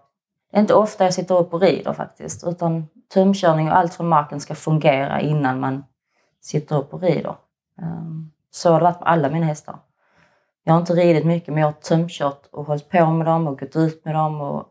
inte 0.57 0.75
ofta 0.75 1.05
jag 1.05 1.15
sitter 1.15 1.39
upp 1.39 1.55
och 1.55 1.61
rider 1.61 1.93
faktiskt. 1.93 2.47
Utan 2.47 2.89
tömkörning 3.15 3.69
och 3.71 3.77
allt 3.77 3.95
från 3.95 4.09
marken 4.09 4.41
ska 4.41 4.55
fungera 4.55 5.21
innan 5.21 5.61
man 5.61 5.85
sitter 6.41 6.77
upp 6.79 6.95
och 6.95 7.03
rider. 7.03 7.35
Eh, 7.83 8.03
Så 8.51 8.73
har 8.73 8.79
det 8.81 8.85
varit 8.85 9.01
med 9.01 9.09
alla 9.09 9.29
mina 9.31 9.47
hästar. 9.47 9.77
Jag 10.65 10.73
har 10.73 10.81
inte 10.81 10.93
ridit 10.95 11.25
mycket 11.27 11.49
men 11.55 11.61
jag 11.61 11.69
har 11.69 11.73
tömkört 11.73 12.47
och 12.53 12.65
hållit 12.67 12.89
på 12.89 13.07
med 13.07 13.27
dem 13.27 13.47
och 13.49 13.59
gått 13.61 13.77
ut 13.77 14.05
med 14.05 14.15
dem 14.15 14.41
och 14.41 14.65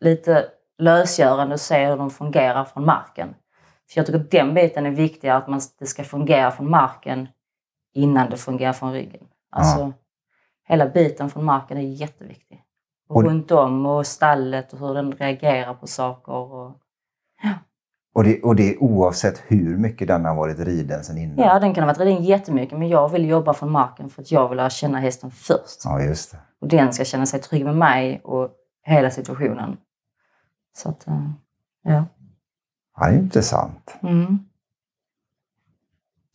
lite 0.00 0.44
lösgörande 0.78 1.54
och 1.54 1.60
se 1.60 1.86
hur 1.86 1.96
de 1.96 2.10
fungerar 2.10 2.64
från 2.64 2.84
marken. 2.86 3.28
För 3.90 3.98
jag 4.00 4.06
tycker 4.06 4.20
att 4.20 4.30
den 4.30 4.54
biten 4.54 4.86
är 4.86 4.90
viktigare, 4.90 5.36
att 5.36 5.48
man, 5.48 5.60
det 5.78 5.86
ska 5.86 6.04
fungera 6.04 6.50
från 6.50 6.70
marken 6.70 7.28
innan 7.94 8.30
det 8.30 8.36
fungerar 8.36 8.72
från 8.72 8.92
ryggen. 8.92 9.24
Alltså, 9.50 9.92
hela 10.68 10.86
biten 10.88 11.30
från 11.30 11.44
marken 11.44 11.76
är 11.78 11.82
jätteviktig. 11.82 12.60
Och, 13.08 13.16
Och- 13.16 13.24
runt 13.24 13.50
om 13.50 13.86
och 13.86 14.06
stallet 14.06 14.72
och 14.72 14.78
hur 14.78 14.94
den 14.94 15.12
reagerar 15.12 15.74
på 15.74 15.86
saker. 15.86 16.32
Och, 16.32 16.76
Och 18.14 18.24
det, 18.24 18.42
och 18.42 18.56
det 18.56 18.74
är 18.74 18.82
oavsett 18.82 19.42
hur 19.46 19.76
mycket 19.78 20.08
den 20.08 20.24
har 20.24 20.34
varit 20.34 20.58
riden 20.58 21.04
sen 21.04 21.18
innan? 21.18 21.38
ja, 21.46 21.58
den 21.58 21.74
kan 21.74 21.84
ha 21.84 21.88
varit 21.88 22.00
riden 22.00 22.24
jättemycket 22.24 22.78
men 22.78 22.88
jag 22.88 23.08
vill 23.08 23.28
jobba 23.28 23.54
från 23.54 23.70
marken 23.70 24.08
för 24.10 24.22
att 24.22 24.30
jag 24.32 24.48
vill 24.48 24.56
lära 24.56 24.70
känna 24.70 24.98
hästen 25.00 25.30
först. 25.30 25.80
Ja, 25.84 26.00
just 26.02 26.30
det. 26.32 26.38
Och 26.60 26.68
den 26.68 26.92
ska 26.92 27.04
känna 27.04 27.26
sig 27.26 27.40
trygg 27.40 27.64
med 27.64 27.76
mig 27.76 28.20
och 28.24 28.50
hela 28.86 29.10
situationen. 29.10 29.76
Så 30.76 30.88
att, 30.88 31.06
eh, 31.08 31.30
ja. 31.82 32.04
Ja, 32.96 33.06
det 33.06 33.14
är 33.14 33.18
intressant. 33.18 33.96
Mm. 34.02 34.38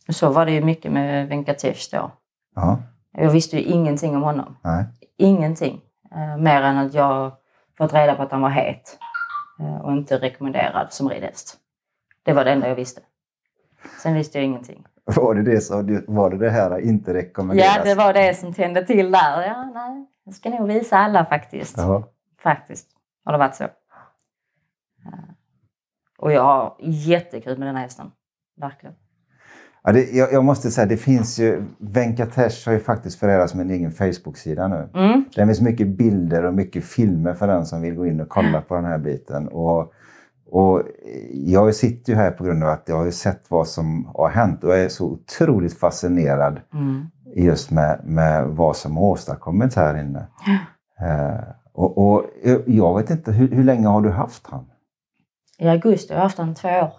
Så 0.08 0.30
var 0.32 0.46
det 0.46 0.52
ju 0.52 0.64
mycket 0.64 0.92
med 0.92 1.28
Venkatesh 1.28 1.88
då. 1.92 2.10
Ja, 2.54 2.78
Jag 3.12 3.30
visste 3.30 3.56
ju 3.56 3.62
ingenting 3.62 4.16
om 4.16 4.22
honom. 4.22 4.56
nej. 4.62 4.84
Ingenting. 5.16 5.80
Eh, 6.14 6.36
mer 6.36 6.62
än 6.62 6.78
att 6.78 6.94
jag 6.94 7.32
fått 7.78 7.92
reda 7.94 8.14
på 8.14 8.22
att 8.22 8.30
han 8.32 8.40
var 8.40 8.50
het. 8.50 8.98
Eh, 9.60 9.76
och 9.80 9.92
inte 9.92 10.18
rekommenderad 10.18 10.92
som 10.92 11.08
ridhäst. 11.08 11.56
Det 12.22 12.32
var 12.32 12.44
det 12.44 12.52
enda 12.52 12.68
jag 12.68 12.74
visste. 12.74 13.00
Sen 14.02 14.14
visste 14.14 14.38
jag 14.38 14.44
ingenting. 14.44 14.86
Var 15.04 15.34
det 15.34 15.42
det, 15.42 15.60
så, 15.60 15.74
var 16.08 16.30
det, 16.30 16.38
det 16.38 16.50
här 16.50 16.78
inte 16.80 17.14
rekommenderas? 17.14 17.76
Ja, 17.76 17.84
det 17.84 17.94
var 17.94 18.12
det 18.12 18.34
som 18.34 18.54
tände 18.54 18.86
till 18.86 19.10
där. 19.10 19.42
Ja, 19.42 19.70
nej. 19.74 20.06
Jag 20.24 20.34
ska 20.34 20.50
nog 20.50 20.68
visa 20.68 20.98
alla 20.98 21.24
faktiskt. 21.24 21.76
Ja. 21.76 22.02
Faktiskt 22.42 22.88
har 23.24 23.32
det 23.32 23.38
varit 23.38 23.54
så. 23.54 23.64
Eh, 26.20 26.24
Och 26.24 26.32
jag 26.32 26.42
har 26.42 26.74
jättekul 26.80 27.58
med 27.58 27.68
den 27.68 27.76
här 27.76 27.82
hästen. 27.82 28.06
Verkligen. 28.60 28.94
Ja, 29.82 29.92
det, 29.92 30.10
jag, 30.12 30.32
jag 30.32 30.44
måste 30.44 30.70
säga, 30.70 30.86
det 30.86 30.96
finns 30.96 31.38
ju... 31.38 31.62
Venkatesh 31.78 32.66
har 32.68 32.72
ju 32.72 32.80
faktiskt 32.80 33.18
förärats 33.18 33.54
med 33.54 33.64
en 33.66 33.70
egen 33.70 33.92
Facebook-sida 33.92 34.68
nu. 34.68 34.88
Mm. 34.94 35.24
Det 35.36 35.46
finns 35.46 35.60
mycket 35.60 35.88
bilder 35.88 36.44
och 36.44 36.54
mycket 36.54 36.84
filmer 36.84 37.34
för 37.34 37.46
den 37.46 37.66
som 37.66 37.82
vill 37.82 37.94
gå 37.94 38.06
in 38.06 38.20
och 38.20 38.28
kolla 38.28 38.60
på 38.60 38.74
den 38.74 38.84
här 38.84 38.98
biten. 38.98 39.48
Och, 39.48 39.92
och 40.50 40.82
jag 41.32 41.74
sitter 41.74 42.12
ju 42.12 42.16
här 42.18 42.30
på 42.30 42.44
grund 42.44 42.64
av 42.64 42.68
att 42.70 42.84
jag 42.88 42.96
har 42.96 43.10
sett 43.10 43.44
vad 43.50 43.68
som 43.68 44.06
har 44.14 44.28
hänt 44.28 44.64
och 44.64 44.70
jag 44.70 44.80
är 44.84 44.88
så 44.88 45.06
otroligt 45.06 45.78
fascinerad 45.78 46.60
Mm. 46.74 47.06
just 47.36 47.70
med, 47.70 48.00
med 48.04 48.46
vad 48.48 48.76
som 48.76 48.96
har 48.96 49.04
åstadkommits 49.04 49.76
här 49.76 50.00
inne. 50.00 50.26
Eh, 51.00 51.44
och, 51.72 51.98
och 51.98 52.24
jag 52.66 52.96
vet 52.98 53.10
inte, 53.10 53.32
hur, 53.32 53.48
hur 53.48 53.64
länge 53.64 53.88
har 53.88 54.00
du 54.02 54.10
haft 54.10 54.46
han? 54.46 54.69
I 55.60 55.68
augusti 55.68 56.12
har 56.12 56.18
jag 56.18 56.22
haft 56.22 56.36
den 56.36 56.54
två 56.54 56.68
år. 56.68 56.92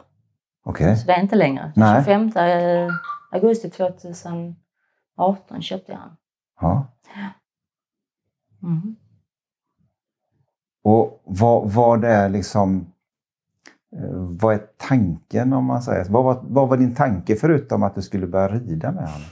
Okej. 0.65 0.97
Så 0.97 1.07
det 1.07 1.13
är 1.13 1.21
inte 1.21 1.35
längre. 1.35 1.71
Nej. 1.75 2.03
25 2.03 2.31
eh, 2.35 2.89
augusti 3.31 3.69
2018 3.69 5.61
köpte 5.61 5.91
jag 5.91 6.01
den. 6.01 6.17
Ja. 6.61 6.87
Mm. 8.63 8.95
Och 10.83 11.21
vad, 11.25 11.71
vad 11.71 12.03
är 12.05 12.29
liksom... 12.29 12.93
eh, 13.97 14.13
Vad 14.41 14.53
är 14.55 14.61
tanken 14.77 15.53
om 15.53 15.65
man 15.65 15.81
säger? 15.81 16.05
Vad 16.09 16.23
var, 16.23 16.39
vad 16.43 16.69
var 16.69 16.77
din 16.77 16.95
tanke 16.95 17.35
förutom 17.35 17.83
att 17.83 17.95
du 17.95 18.01
skulle 18.01 18.27
börja 18.27 18.47
rida 18.47 18.91
med 18.91 19.03
honom? 19.09 19.27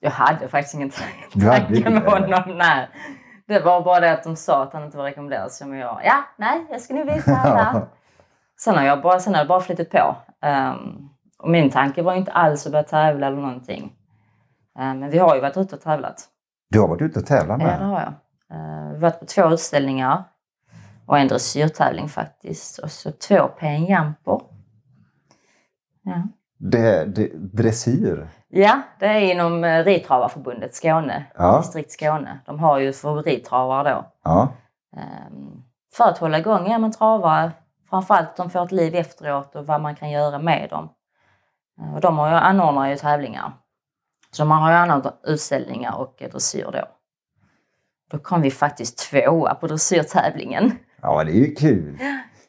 Jag 0.00 0.10
hade 0.10 0.48
faktiskt 0.48 0.74
ingen 0.74 0.90
tanke 1.40 1.90
med 1.90 2.02
honom. 2.02 2.56
Nej. 2.58 2.88
Det 3.46 3.60
var 3.60 3.82
bara 3.82 4.00
det 4.00 4.12
att 4.12 4.24
de 4.24 4.36
sa 4.36 4.62
att 4.62 4.72
han 4.72 4.84
inte 4.84 4.96
var 4.96 5.04
rekommenderad. 5.04 5.52
Så 5.52 5.74
jag, 5.74 6.00
ja, 6.04 6.24
nej, 6.36 6.66
jag 6.70 6.80
ska 6.80 6.94
nu 6.94 7.04
visa 7.04 7.36
alla. 7.36 7.86
Sen 8.60 8.74
har 8.76 8.84
jag 8.84 9.02
bara, 9.02 9.20
sen 9.20 9.34
har 9.34 9.40
jag 9.40 9.48
bara 9.48 9.60
flyttat 9.60 9.90
på. 9.90 10.16
Ehm, 10.40 11.08
och 11.38 11.50
min 11.50 11.70
tanke 11.70 12.02
var 12.02 12.14
inte 12.14 12.32
alls 12.32 12.66
att 12.66 12.72
börja 12.72 12.82
tävla 12.84 13.26
eller 13.26 13.36
någonting. 13.36 13.92
Ehm, 14.78 14.98
men 14.98 15.10
vi 15.10 15.18
har 15.18 15.34
ju 15.34 15.40
varit 15.40 15.56
ute 15.56 15.74
och 15.76 15.80
tävlat. 15.82 16.28
Du 16.70 16.80
har 16.80 16.88
varit 16.88 17.02
ute 17.02 17.18
och 17.18 17.26
tävlat 17.26 17.60
Ja, 17.60 17.66
med 17.66 17.80
det 17.80 17.84
honom? 17.84 17.90
har 17.90 18.00
jag. 18.00 18.12
Uh, 18.58 18.88
vi 18.88 18.94
har 18.94 19.00
varit 19.00 19.20
på 19.20 19.26
två 19.26 19.50
utställningar. 19.50 20.24
Och 21.06 21.18
en 21.18 21.28
dressyrtävling 21.28 22.08
faktiskt. 22.08 22.78
Och 22.78 22.90
så 22.90 23.10
två 23.12 23.48
PN-jamper. 23.58 24.40
Ja. 26.02 26.22
Det, 26.58 27.04
det, 27.04 27.30
dressyr? 27.34 28.28
Ja, 28.54 28.82
det 28.98 29.06
är 29.06 29.20
inom 29.20 29.64
uh, 29.64 29.84
Ridtravarförbundet 29.84 30.74
Skåne. 30.74 31.24
Ja. 31.38 31.58
Distrikt 31.58 31.90
Skåne. 31.92 32.38
De 32.46 32.58
har 32.58 32.78
ju 32.78 32.92
favorittravare 32.92 33.90
då. 33.90 34.04
Ja. 34.24 34.48
Ehm, 34.96 35.62
för 35.94 36.04
att 36.04 36.18
hålla 36.18 36.38
igång 36.38 36.70
ja, 36.70 36.78
men 36.78 36.92
travare. 36.92 37.50
Framförallt 37.90 38.36
de 38.36 38.50
får 38.50 38.64
ett 38.64 38.72
liv 38.72 38.94
efteråt 38.94 39.56
och 39.56 39.66
vad 39.66 39.80
man 39.80 39.94
kan 39.94 40.10
göra 40.10 40.38
med 40.38 40.70
dem. 40.70 40.88
Eh, 41.80 41.94
Och 41.94 42.00
de 42.00 42.18
har 42.18 42.28
ju, 42.28 42.34
anordnar 42.34 42.88
ju 42.88 42.96
tävlingar. 42.96 43.52
Så 44.30 44.42
de 44.42 44.50
har 44.50 44.70
ju 44.70 44.76
anordnat 44.76 45.20
utställningar 45.24 45.96
och 45.98 46.22
eh, 46.22 46.30
dressyr 46.30 46.64
då. 46.72 46.84
Då 48.10 48.18
kom 48.18 48.42
vi 48.42 48.50
faktiskt 48.50 48.98
tvåa 49.10 49.54
på 49.54 49.66
dressyrtävlingen. 49.66 50.72
ja, 51.02 51.24
det 51.24 51.30
är 51.32 51.34
ju 51.34 51.54
kul. 51.54 51.98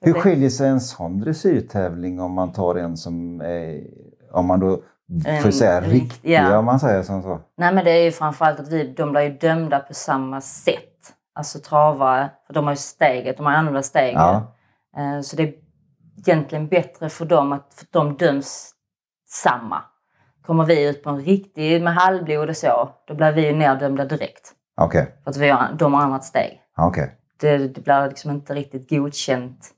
Hur 0.02 0.14
skiljer 0.14 0.50
sig 0.50 0.70
en 0.70 0.82
sån 0.82 1.20
dressyrtävling 1.20 2.20
om 2.20 2.34
man 2.34 2.52
tar 2.54 2.76
en 2.76 2.98
som 2.98 3.42
är, 3.42 3.84
om 4.32 4.46
man 4.46 4.60
då 4.60 4.84
får 5.22 5.30
En 5.48 5.54
säga 5.54 5.82
rikt- 5.82 5.92
riktig, 5.94 6.32
ja. 6.34 6.58
om 6.58 6.66
man 6.66 6.80
säger 6.80 7.04
som 7.04 7.22
så? 7.24 7.40
Nej 7.58 7.74
men 7.74 7.86
det 7.86 7.92
är 7.92 8.04
ju 8.04 8.12
framförallt 8.12 8.60
att 8.60 8.68
vi, 8.72 8.94
de 8.98 9.12
blir 9.12 9.22
ju 9.22 9.38
dömda 9.38 9.80
på 9.80 9.94
samma 9.94 10.42
sätt. 10.42 10.90
Alltså 11.36 11.60
travare, 11.60 12.30
för 12.48 12.54
de 12.54 12.64
har 12.66 12.72
ju 12.74 12.78
steget, 12.78 13.38
de 13.38 13.46
har 13.46 13.54
annorlunda 13.54 13.84
steg. 13.84 14.16
Ja. 14.16 14.56
Eh, 14.98 15.22
Så 15.22 15.36
det 15.36 15.44
är 15.44 15.54
egentligen 16.18 16.68
bättre 16.68 17.10
för 17.10 17.26
dem 17.26 17.52
att 17.52 17.74
för 17.76 17.88
de 17.92 18.18
döms 18.18 18.72
samma. 19.30 19.82
Kommer 20.46 20.64
vi 20.66 20.90
ut 20.90 21.04
på 21.04 21.10
en 21.10 21.22
riktig 21.22 21.82
med 21.84 21.94
halvblod 21.96 22.50
och 22.50 22.58
så, 22.58 22.90
då 23.08 23.14
blir 23.16 23.32
vi 23.32 23.46
ju 23.48 23.54
neddömda 23.56 24.06
direkt. 24.06 24.52
Okej. 24.82 25.16
För 25.24 25.32
att 25.32 25.38
vi 25.38 25.50
har, 25.50 25.74
de 25.80 25.94
har 25.94 26.02
annat 26.02 26.24
steg. 26.24 26.62
okej. 26.78 27.18
Det, 27.40 27.58
det 27.58 27.82
blir 27.82 28.08
liksom 28.08 28.32
inte 28.32 28.54
riktigt 28.54 28.90
godkänt. 28.90 29.70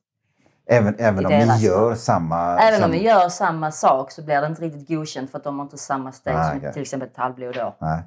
Även, 0.68 0.96
även 1.00 1.26
om 1.26 1.32
ni 1.32 1.58
gör 1.66 1.96
samma... 1.96 2.58
Även 2.60 2.80
som- 2.80 2.86
om 2.86 2.92
vi 2.92 3.04
gör 3.04 3.30
samma 3.30 3.72
sak 3.72 4.12
så 4.12 4.24
blir 4.26 4.42
det 4.42 4.48
inte 4.48 4.62
riktigt 4.62 4.88
godkänt 4.88 5.32
för 5.32 5.38
att 5.38 5.44
de 5.44 5.60
har 5.60 5.66
inte 5.66 5.78
samma 5.78 6.12
steg 6.12 6.34
Ah, 6.36 6.50
som 6.50 6.58
okej. 6.58 6.74
till 6.74 6.82
exempel 6.82 7.10
tallblod 7.10 7.56
då. 7.56 7.76
Nej. 7.82 8.04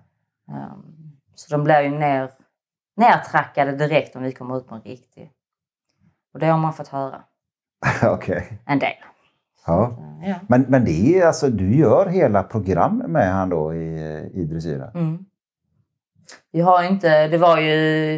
Ehm, 0.51 1.13
så 1.35 1.57
de 1.57 1.65
blir 1.65 1.81
ju 1.81 1.89
ner, 1.91 2.31
nertrackade 2.97 3.73
direkt 3.73 4.17
om 4.17 4.23
vi 4.23 4.33
kommer 4.33 4.59
ut 4.59 4.69
på 4.69 4.75
en 4.75 4.81
riktig. 4.83 5.33
Och 6.35 6.39
det 6.41 6.47
har 6.47 6.59
man 6.59 6.73
fått 6.73 6.89
höra 6.89 7.23
Okej. 8.03 8.59
en 8.67 8.79
del. 8.79 8.93
Ja. 9.67 9.99
Ja. 10.23 10.35
Men, 10.49 10.63
men 10.69 10.85
det 10.85 11.19
är 11.21 11.27
alltså, 11.27 11.49
du 11.49 11.77
gör 11.77 12.07
hela 12.07 12.43
program 12.43 12.97
med 12.97 13.33
han 13.33 13.49
då 13.49 13.75
i, 13.75 13.99
i 14.35 14.45
dressyren? 14.45 14.91
Mm. 14.95 15.25
Vi 16.53 16.61
har 16.61 16.83
inte, 16.83 17.29
det 17.29 17.39
var 17.39 17.59
ju 17.59 18.17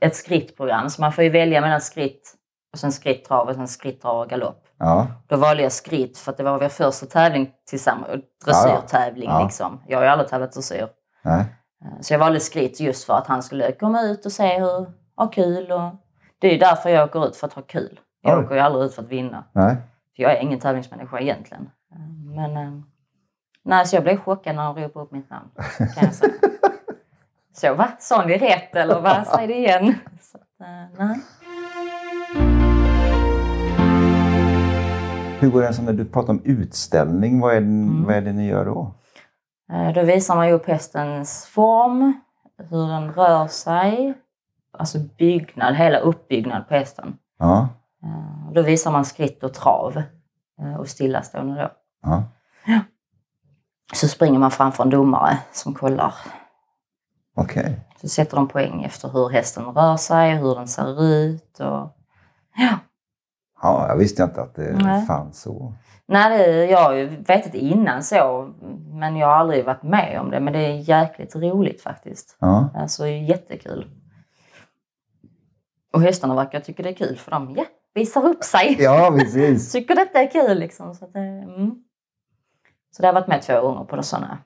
ett 0.00 0.16
skrittprogram 0.16 0.90
så 0.90 1.00
man 1.02 1.12
får 1.12 1.24
ju 1.24 1.30
välja 1.30 1.60
mellan 1.60 1.80
skritt 1.80 2.34
och 2.72 2.78
sen 2.78 2.92
skritt, 2.92 3.24
trav 3.24 3.48
och 3.48 3.54
sen 3.54 3.68
skritt, 3.68 4.02
trav 4.02 4.20
och 4.20 4.28
galopp. 4.28 4.64
Ja. 4.78 5.06
Då 5.28 5.36
valde 5.36 5.62
jag 5.62 5.72
skritt 5.72 6.18
för 6.18 6.30
att 6.32 6.36
det 6.36 6.42
var 6.44 6.58
vår 6.58 6.68
första 6.68 7.06
tävling 7.06 7.50
tillsammans, 7.68 8.08
dressyrtävling 8.44 9.28
Ja, 9.28 9.38
ja. 9.38 9.44
liksom. 9.44 9.82
Jag 9.86 9.98
har 9.98 10.04
ju 10.04 10.10
aldrig 10.10 10.28
tävlat 10.30 10.52
dressyr. 10.52 10.88
Nej. 11.22 11.40
Eh, 11.84 12.00
Så 12.00 12.14
jag 12.14 12.18
valde 12.18 12.40
skritt 12.40 12.80
just 12.80 13.04
för 13.04 13.14
att 13.14 13.26
han 13.26 13.42
skulle 13.42 13.72
komma 13.72 14.02
ut 14.02 14.26
och 14.26 14.32
se 14.32 14.58
hur, 14.60 14.92
ha 15.16 15.26
kul. 15.32 15.72
Och 15.72 15.90
det 16.38 16.48
är 16.48 16.52
ju 16.52 16.58
därför 16.58 16.90
jag 16.90 17.04
åker 17.08 17.26
ut, 17.26 17.36
för 17.36 17.46
att 17.46 17.52
ha 17.52 17.62
kul. 17.62 18.00
Jag 18.20 18.38
Oj. 18.38 18.44
åker 18.44 18.54
ju 18.54 18.60
aldrig 18.60 18.84
ut 18.84 18.94
för 18.94 19.02
att 19.02 19.08
vinna. 19.08 19.44
Nej. 19.52 19.76
För 20.16 20.22
jag 20.22 20.32
är 20.32 20.40
ingen 20.40 20.58
tävlingsmänniska 20.60 21.20
egentligen. 21.20 21.70
Eh, 21.92 21.98
Men 22.36 22.56
eh, 22.56 22.72
nej, 23.64 23.86
så 23.86 23.96
jag 23.96 24.02
blev 24.02 24.16
chockad 24.16 24.56
när 24.56 24.62
han 24.62 24.74
ropade 24.76 25.04
upp 25.04 25.12
mitt 25.12 25.30
namn. 25.30 25.48
Kan 25.78 25.88
jag 26.04 26.14
säga. 26.14 26.32
Så 27.52 27.74
va? 27.74 27.88
Sa 27.98 28.24
ni 28.24 28.38
rätt 28.38 28.76
eller 28.76 29.00
vad? 29.00 29.26
Säg 29.26 29.46
det 29.46 29.54
igen. 29.54 29.94
Så 30.20 30.38
nej. 30.58 31.20
Hur 35.40 35.50
går 35.50 35.62
det 35.62 35.72
som 35.74 35.84
när 35.84 35.92
du 35.92 36.04
pratar 36.04 36.32
om 36.32 36.42
utställning? 36.44 37.40
Vad 37.40 37.50
är, 37.56 37.60
det- 37.60 37.66
Mm. 37.66 38.04
vad 38.04 38.14
är 38.14 38.20
det 38.20 38.32
ni 38.32 38.46
gör 38.48 38.64
då? 38.64 38.94
Eh, 39.72 39.92
Då 39.92 40.02
visar 40.02 40.36
man 40.36 40.46
ju 40.48 40.52
upp 40.52 40.66
hästens 40.66 41.46
form, 41.46 42.20
hur 42.70 42.86
den 42.88 43.12
rör 43.12 43.46
sig, 43.46 44.14
alltså 44.78 44.98
byggnad, 45.18 45.74
hela 45.74 45.98
uppbyggnad 45.98 46.68
på 46.68 46.74
hästen. 46.74 47.16
Ja. 47.38 47.68
Eh, 48.02 48.52
Då 48.52 48.62
visar 48.62 48.90
man 48.92 49.04
skritt 49.04 49.42
och 49.44 49.54
trav 49.54 50.02
eh, 50.62 50.74
och 50.74 50.88
stillastående 50.88 51.62
då. 51.62 51.70
ja. 52.02 52.22
Så 53.94 54.08
springer 54.08 54.38
man 54.38 54.50
framför 54.50 54.82
en 54.84 54.90
domare 54.90 55.38
som 55.52 55.74
kollar. 55.74 56.14
Okej. 57.36 57.80
Så 58.00 58.08
sätter 58.08 58.36
de 58.36 58.48
poäng 58.48 58.84
efter 58.84 59.08
hur 59.08 59.28
hästen 59.28 59.64
rör 59.64 59.96
sig, 59.96 60.36
hur 60.36 60.54
den 60.54 60.68
ser 60.68 61.02
ut 61.04 61.60
och 61.60 61.96
ja. 62.56 62.78
Ja, 63.62 63.88
jag 63.88 63.96
visste 63.96 64.22
inte 64.22 64.42
att 64.42 64.54
det 64.54 64.76
Nej. 64.82 65.06
fanns 65.06 65.40
så. 65.42 65.74
Nej, 66.06 66.38
det, 66.38 66.64
jag 66.66 66.78
har 66.84 66.92
ju 66.92 67.06
vetat 67.06 67.54
innan 67.54 68.02
så, 68.02 68.50
men 68.92 69.16
jag 69.16 69.26
har 69.26 69.34
aldrig 69.34 69.64
varit 69.64 69.82
med 69.82 70.20
om 70.20 70.30
det. 70.30 70.40
Men 70.40 70.52
det 70.52 70.58
är 70.58 70.74
jäkligt 70.88 71.36
roligt 71.36 71.82
faktiskt. 71.82 72.36
Ja. 72.40 72.68
Alltså 72.74 73.06
jättekul. 73.06 73.90
Och 75.92 76.00
hästarna 76.00 76.34
verkar 76.34 76.60
tycka 76.60 76.82
det 76.82 76.88
är 76.88 76.94
kul 76.94 77.16
för 77.16 77.30
de 77.30 77.54
ja, 77.56 77.64
visar 77.94 78.26
upp 78.26 78.44
sig. 78.44 78.76
ja, 78.82 79.14
precis. 79.18 79.72
Tycker 79.72 79.94
detta 79.94 80.22
är 80.22 80.30
kul 80.30 80.58
liksom. 80.58 80.94
Så, 80.94 81.04
att, 81.04 81.12
det- 81.12 81.18
mm. 81.20 81.70
så 82.96 83.02
det 83.02 83.08
har 83.08 83.14
varit 83.14 83.28
med 83.28 83.42
två 83.42 83.60
gånger 83.60 83.84
på 83.84 84.02
sådana. 84.02 84.38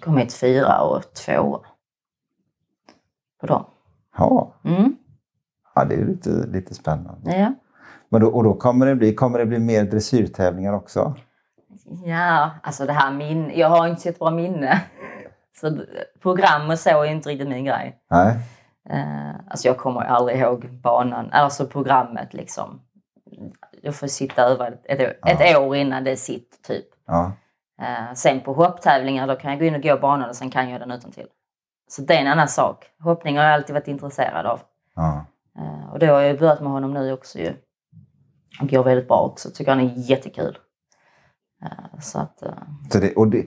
Kommit 0.00 0.34
fyra 0.34 0.80
och 0.80 1.14
två 1.14 1.64
på 3.40 3.46
dem. 3.46 3.64
Ja, 4.16 4.54
Mm. 4.64 4.96
ja 5.74 5.84
det 5.84 5.94
är 5.94 6.04
lite, 6.04 6.30
lite 6.30 6.74
spännande. 6.74 7.36
Ja. 7.38 7.54
Men 8.12 8.20
då, 8.20 8.28
och 8.28 8.44
då 8.44 8.54
kommer 8.54 8.86
det, 8.86 8.94
bli, 8.94 9.14
kommer 9.14 9.38
det 9.38 9.46
bli 9.46 9.58
mer 9.58 9.84
dressyrtävlingar 9.84 10.72
också? 10.72 11.14
ja, 12.04 12.50
alltså 12.62 12.86
det 12.86 12.92
här 12.92 13.12
min 13.12 13.52
Jag 13.54 13.68
har 13.68 13.88
inte 13.88 14.00
så 14.00 14.12
bra 14.18 14.30
minne. 14.30 14.82
Så 15.56 15.78
program 16.22 16.70
och 16.70 16.78
så 16.78 17.02
är 17.02 17.04
inte 17.04 17.28
riktigt 17.28 17.48
min 17.48 17.64
grej. 17.64 17.96
Nej. 18.10 18.36
Eh, 18.90 19.34
alltså 19.50 19.68
jag 19.68 19.78
kommer 19.78 20.00
aldrig 20.00 20.38
ihåg 20.38 20.68
banan, 20.70 21.30
alltså 21.32 21.66
programmet 21.66 22.34
liksom. 22.34 22.80
Jag 23.82 23.94
får 23.94 24.06
sitta 24.06 24.42
över 24.42 24.78
ett, 24.84 25.00
ett, 25.00 25.40
ett 25.40 25.58
år 25.58 25.76
innan 25.76 26.04
det 26.04 26.10
är 26.10 26.16
sitt 26.16 26.62
typ. 26.62 26.86
Ja. 27.06 27.32
Eh, 27.82 28.14
sen 28.14 28.40
på 28.40 28.52
hopptävlingar 28.52 29.26
då 29.26 29.36
kan 29.36 29.50
jag 29.50 29.60
gå 29.60 29.66
in 29.66 29.74
och 29.74 29.82
gå 29.82 29.96
banan 29.96 30.28
och 30.28 30.36
sen 30.36 30.50
kan 30.50 30.70
jag 30.70 30.80
den 30.80 30.90
utan 30.90 31.10
till. 31.10 31.26
Så 31.88 32.02
det 32.02 32.14
är 32.14 32.20
en 32.20 32.26
annan 32.26 32.48
sak. 32.48 32.86
Hoppning 33.00 33.36
har 33.36 33.44
jag 33.44 33.54
alltid 33.54 33.74
varit 33.74 33.88
intresserad 33.88 34.46
av. 34.46 34.60
ja. 34.94 35.24
Eh, 35.58 35.92
och 35.92 35.98
det 35.98 36.06
har 36.06 36.20
jag 36.20 36.38
börjat 36.38 36.60
med 36.60 36.72
honom 36.72 36.94
nu 36.94 37.12
också 37.12 37.38
ju. 37.38 37.52
Går 38.60 38.84
väldigt 38.84 39.08
bra 39.08 39.20
också. 39.20 39.50
Tycker 39.50 39.72
han 39.72 39.80
är 39.80 39.92
jättekul. 39.96 40.58
Eh, 41.64 42.00
så 42.00 42.18
att, 42.18 42.42
eh, 42.42 42.52
Så 42.90 42.98
det, 42.98 43.14
och 43.14 43.28
det, 43.28 43.46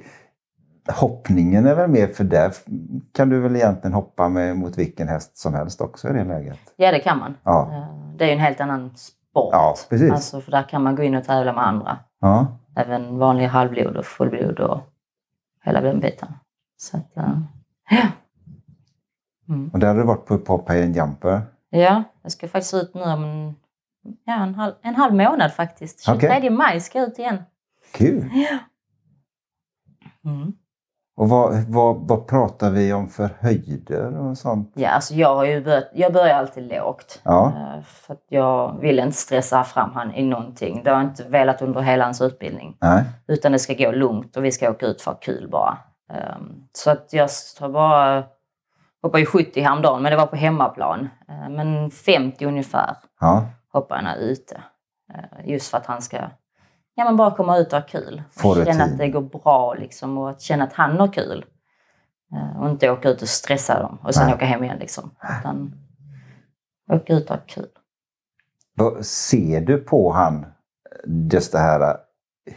hoppningen 0.88 1.66
är 1.66 1.76
väl 1.76 1.90
mer 1.90 2.08
för 2.08 2.24
där 2.24 2.54
kan 3.12 3.30
du 3.30 3.40
väl 3.40 3.56
egentligen 3.56 3.94
hoppa 3.94 4.30
med, 4.30 4.58
mot 4.58 4.78
vilken 4.78 5.08
häst 5.08 5.38
som 5.38 5.54
helst 5.54 5.82
också 5.82 6.10
i 6.10 6.14
det 6.14 6.24
läget? 6.24 6.60
ja 6.76 6.92
det 6.92 7.00
kan 7.00 7.20
man. 7.20 7.38
Ja. 7.44 7.70
Eh, 7.72 8.16
det 8.18 8.24
är 8.24 8.28
ju 8.28 8.34
en 8.34 8.40
helt 8.40 8.62
annan 8.62 8.92
sport. 8.96 9.50
Ja, 9.52 9.76
precis. 9.90 10.12
Alltså, 10.12 10.42
för 10.42 10.52
där 10.52 10.70
kan 10.70 10.84
man 10.84 10.96
gå 10.96 11.04
in 11.04 11.16
och 11.16 11.24
tävla 11.24 11.54
med 11.54 11.68
andra. 11.68 11.98
Ja. 12.22 12.48
Även 12.76 13.18
vanliga 13.18 13.48
halvblod 13.48 13.98
och 13.98 14.06
fullblod 14.06 14.60
och 14.60 14.80
hela 15.64 15.82
den 15.82 16.00
biten. 16.00 16.30
Så 16.78 16.98
att, 16.98 17.12
ja. 17.14 17.42
Mm. 19.50 19.70
Och 19.74 19.80
där 19.80 19.88
har 19.88 19.96
du 19.96 20.04
varit 20.04 20.26
på, 20.26 20.38
på 20.38 20.58
Pay 20.58 20.84
and 20.84 20.96
Jumper. 20.96 21.42
Ja, 21.70 22.04
jag 22.22 22.32
ska 22.32 22.48
faktiskt 22.48 22.74
ut 22.74 22.94
nu 22.94 23.02
om 23.02 23.24
en, 23.24 23.56
ja, 24.26 24.34
en, 24.44 24.56
halv, 24.56 24.74
en 24.82 24.96
halv 24.96 25.14
månad 25.14 25.54
faktiskt. 25.54 26.06
23 26.06 26.38
Okej. 26.38 26.50
maj 26.50 26.80
ska 26.82 27.00
jag 27.00 27.08
ut 27.08 27.20
igen. 27.20 27.44
Kul! 27.94 28.30
Mm. 30.26 30.54
Och 31.18 31.30
vad, 31.30 31.64
vad, 31.68 32.08
vad 32.08 32.28
pratar 32.28 32.72
vi 32.72 32.94
om 32.94 33.10
för 33.10 33.30
höjder 33.40 34.18
och 34.18 34.38
sånt? 34.38 34.72
Ja, 34.76 34.90
alltså 34.90 35.14
jag 35.14 35.36
har 35.36 35.46
ju 35.46 35.64
börjat, 35.64 35.90
jag 35.94 36.14
börjar 36.14 36.36
alltid 36.36 36.64
lågt. 36.74 37.22
Ja. 37.24 37.48
Eh, 37.48 37.84
För 37.84 38.14
att 38.14 38.24
jag 38.30 38.80
vill 38.82 39.00
inte 39.00 39.18
stressa 39.18 39.64
fram 39.64 39.92
han 39.94 40.14
i 40.14 40.24
någonting. 40.26 40.82
Det 40.84 40.90
har 40.90 40.98
jag 40.98 41.10
inte 41.10 41.24
velat 41.24 41.62
under 41.62 41.82
hela 41.82 42.04
hans 42.04 42.22
utbildning. 42.22 42.78
Nej. 42.82 43.04
Utan 43.28 43.52
det 43.52 43.60
ska 43.60 43.74
gå 43.74 43.92
lugnt 43.92 44.38
och 44.38 44.46
vi 44.46 44.52
ska 44.52 44.70
åka 44.70 44.86
ut 44.86 45.02
för 45.02 45.18
kul 45.22 45.50
bara. 45.52 45.78
Ehm, 46.14 46.64
Så 46.74 46.92
att 46.92 47.10
jag 47.14 47.30
har 47.60 47.70
bara 47.70 48.24
hoppade 49.02 49.20
ju 49.20 49.26
70 49.26 49.62
häromdagen, 49.62 50.02
men 50.04 50.12
det 50.12 50.18
var 50.18 50.28
på 50.28 50.36
hemmaplan. 50.36 51.10
Eh, 51.30 51.50
Men 51.50 51.92
50 51.92 52.46
ungefär 52.46 52.96
Ja. 53.20 53.46
Hoppar 53.76 53.96
han 53.96 54.18
ute. 54.18 54.62
Eh, 55.14 55.50
Just 55.50 55.70
för 55.72 55.78
att 55.78 55.86
han 55.86 56.02
ska 56.02 56.18
ja, 56.96 57.06
men 57.06 57.18
bara 57.18 57.32
komma 57.36 57.58
ut 57.58 57.74
och 57.74 57.80
ha 57.80 57.88
kul. 57.88 58.24
Och 58.44 58.56
känna 58.66 58.84
att 58.84 58.98
det 58.98 59.08
går 59.08 59.22
bra 59.22 59.74
liksom, 59.74 60.18
och 60.18 60.30
att 60.30 60.42
känna 60.42 60.64
att 60.64 60.74
han 60.74 61.00
har 61.00 61.08
kul. 61.08 61.46
Eh, 62.34 62.62
Och 62.62 62.70
inte 62.70 62.90
åka 62.92 63.10
ut 63.10 63.22
och 63.22 63.28
stressa 63.30 63.80
dem 63.80 63.98
och 64.04 64.16
sen 64.16 64.26
Nej. 64.26 64.36
åka 64.36 64.46
hem 64.46 64.64
igen. 64.64 64.78
Liksom. 64.80 65.12
Utan 65.40 65.74
åka 66.92 67.14
ut 67.14 67.30
och 67.30 67.36
ha 67.36 67.44
kul. 67.48 67.68
Vad 68.78 69.06
ser 69.06 69.62
du 69.62 69.78
på 69.78 70.12
han 70.12 70.46
just 71.32 71.52
det 71.52 71.60
här 71.60 71.98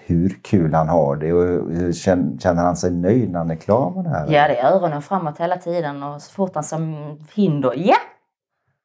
hur 0.07 0.39
kul 0.43 0.75
han 0.75 0.89
har 0.89 1.17
det 1.17 1.33
och 1.33 1.95
känner 1.95 2.63
han 2.63 2.77
sig 2.77 2.91
nöjd 2.91 3.31
när 3.31 3.39
han 3.39 3.51
är 3.51 3.57
klar 3.57 3.91
med 3.91 4.05
det 4.05 4.11
här? 4.11 4.27
Ja, 4.31 4.49
det 4.49 4.57
är 4.59 4.73
öronen 4.73 5.03
framåt 5.03 5.39
hela 5.39 5.57
tiden 5.57 6.03
och 6.03 6.23
så 6.23 6.33
fort 6.33 6.55
han 6.55 6.65
som 6.65 6.97
hinder, 7.35 7.73
ja! 7.77 7.97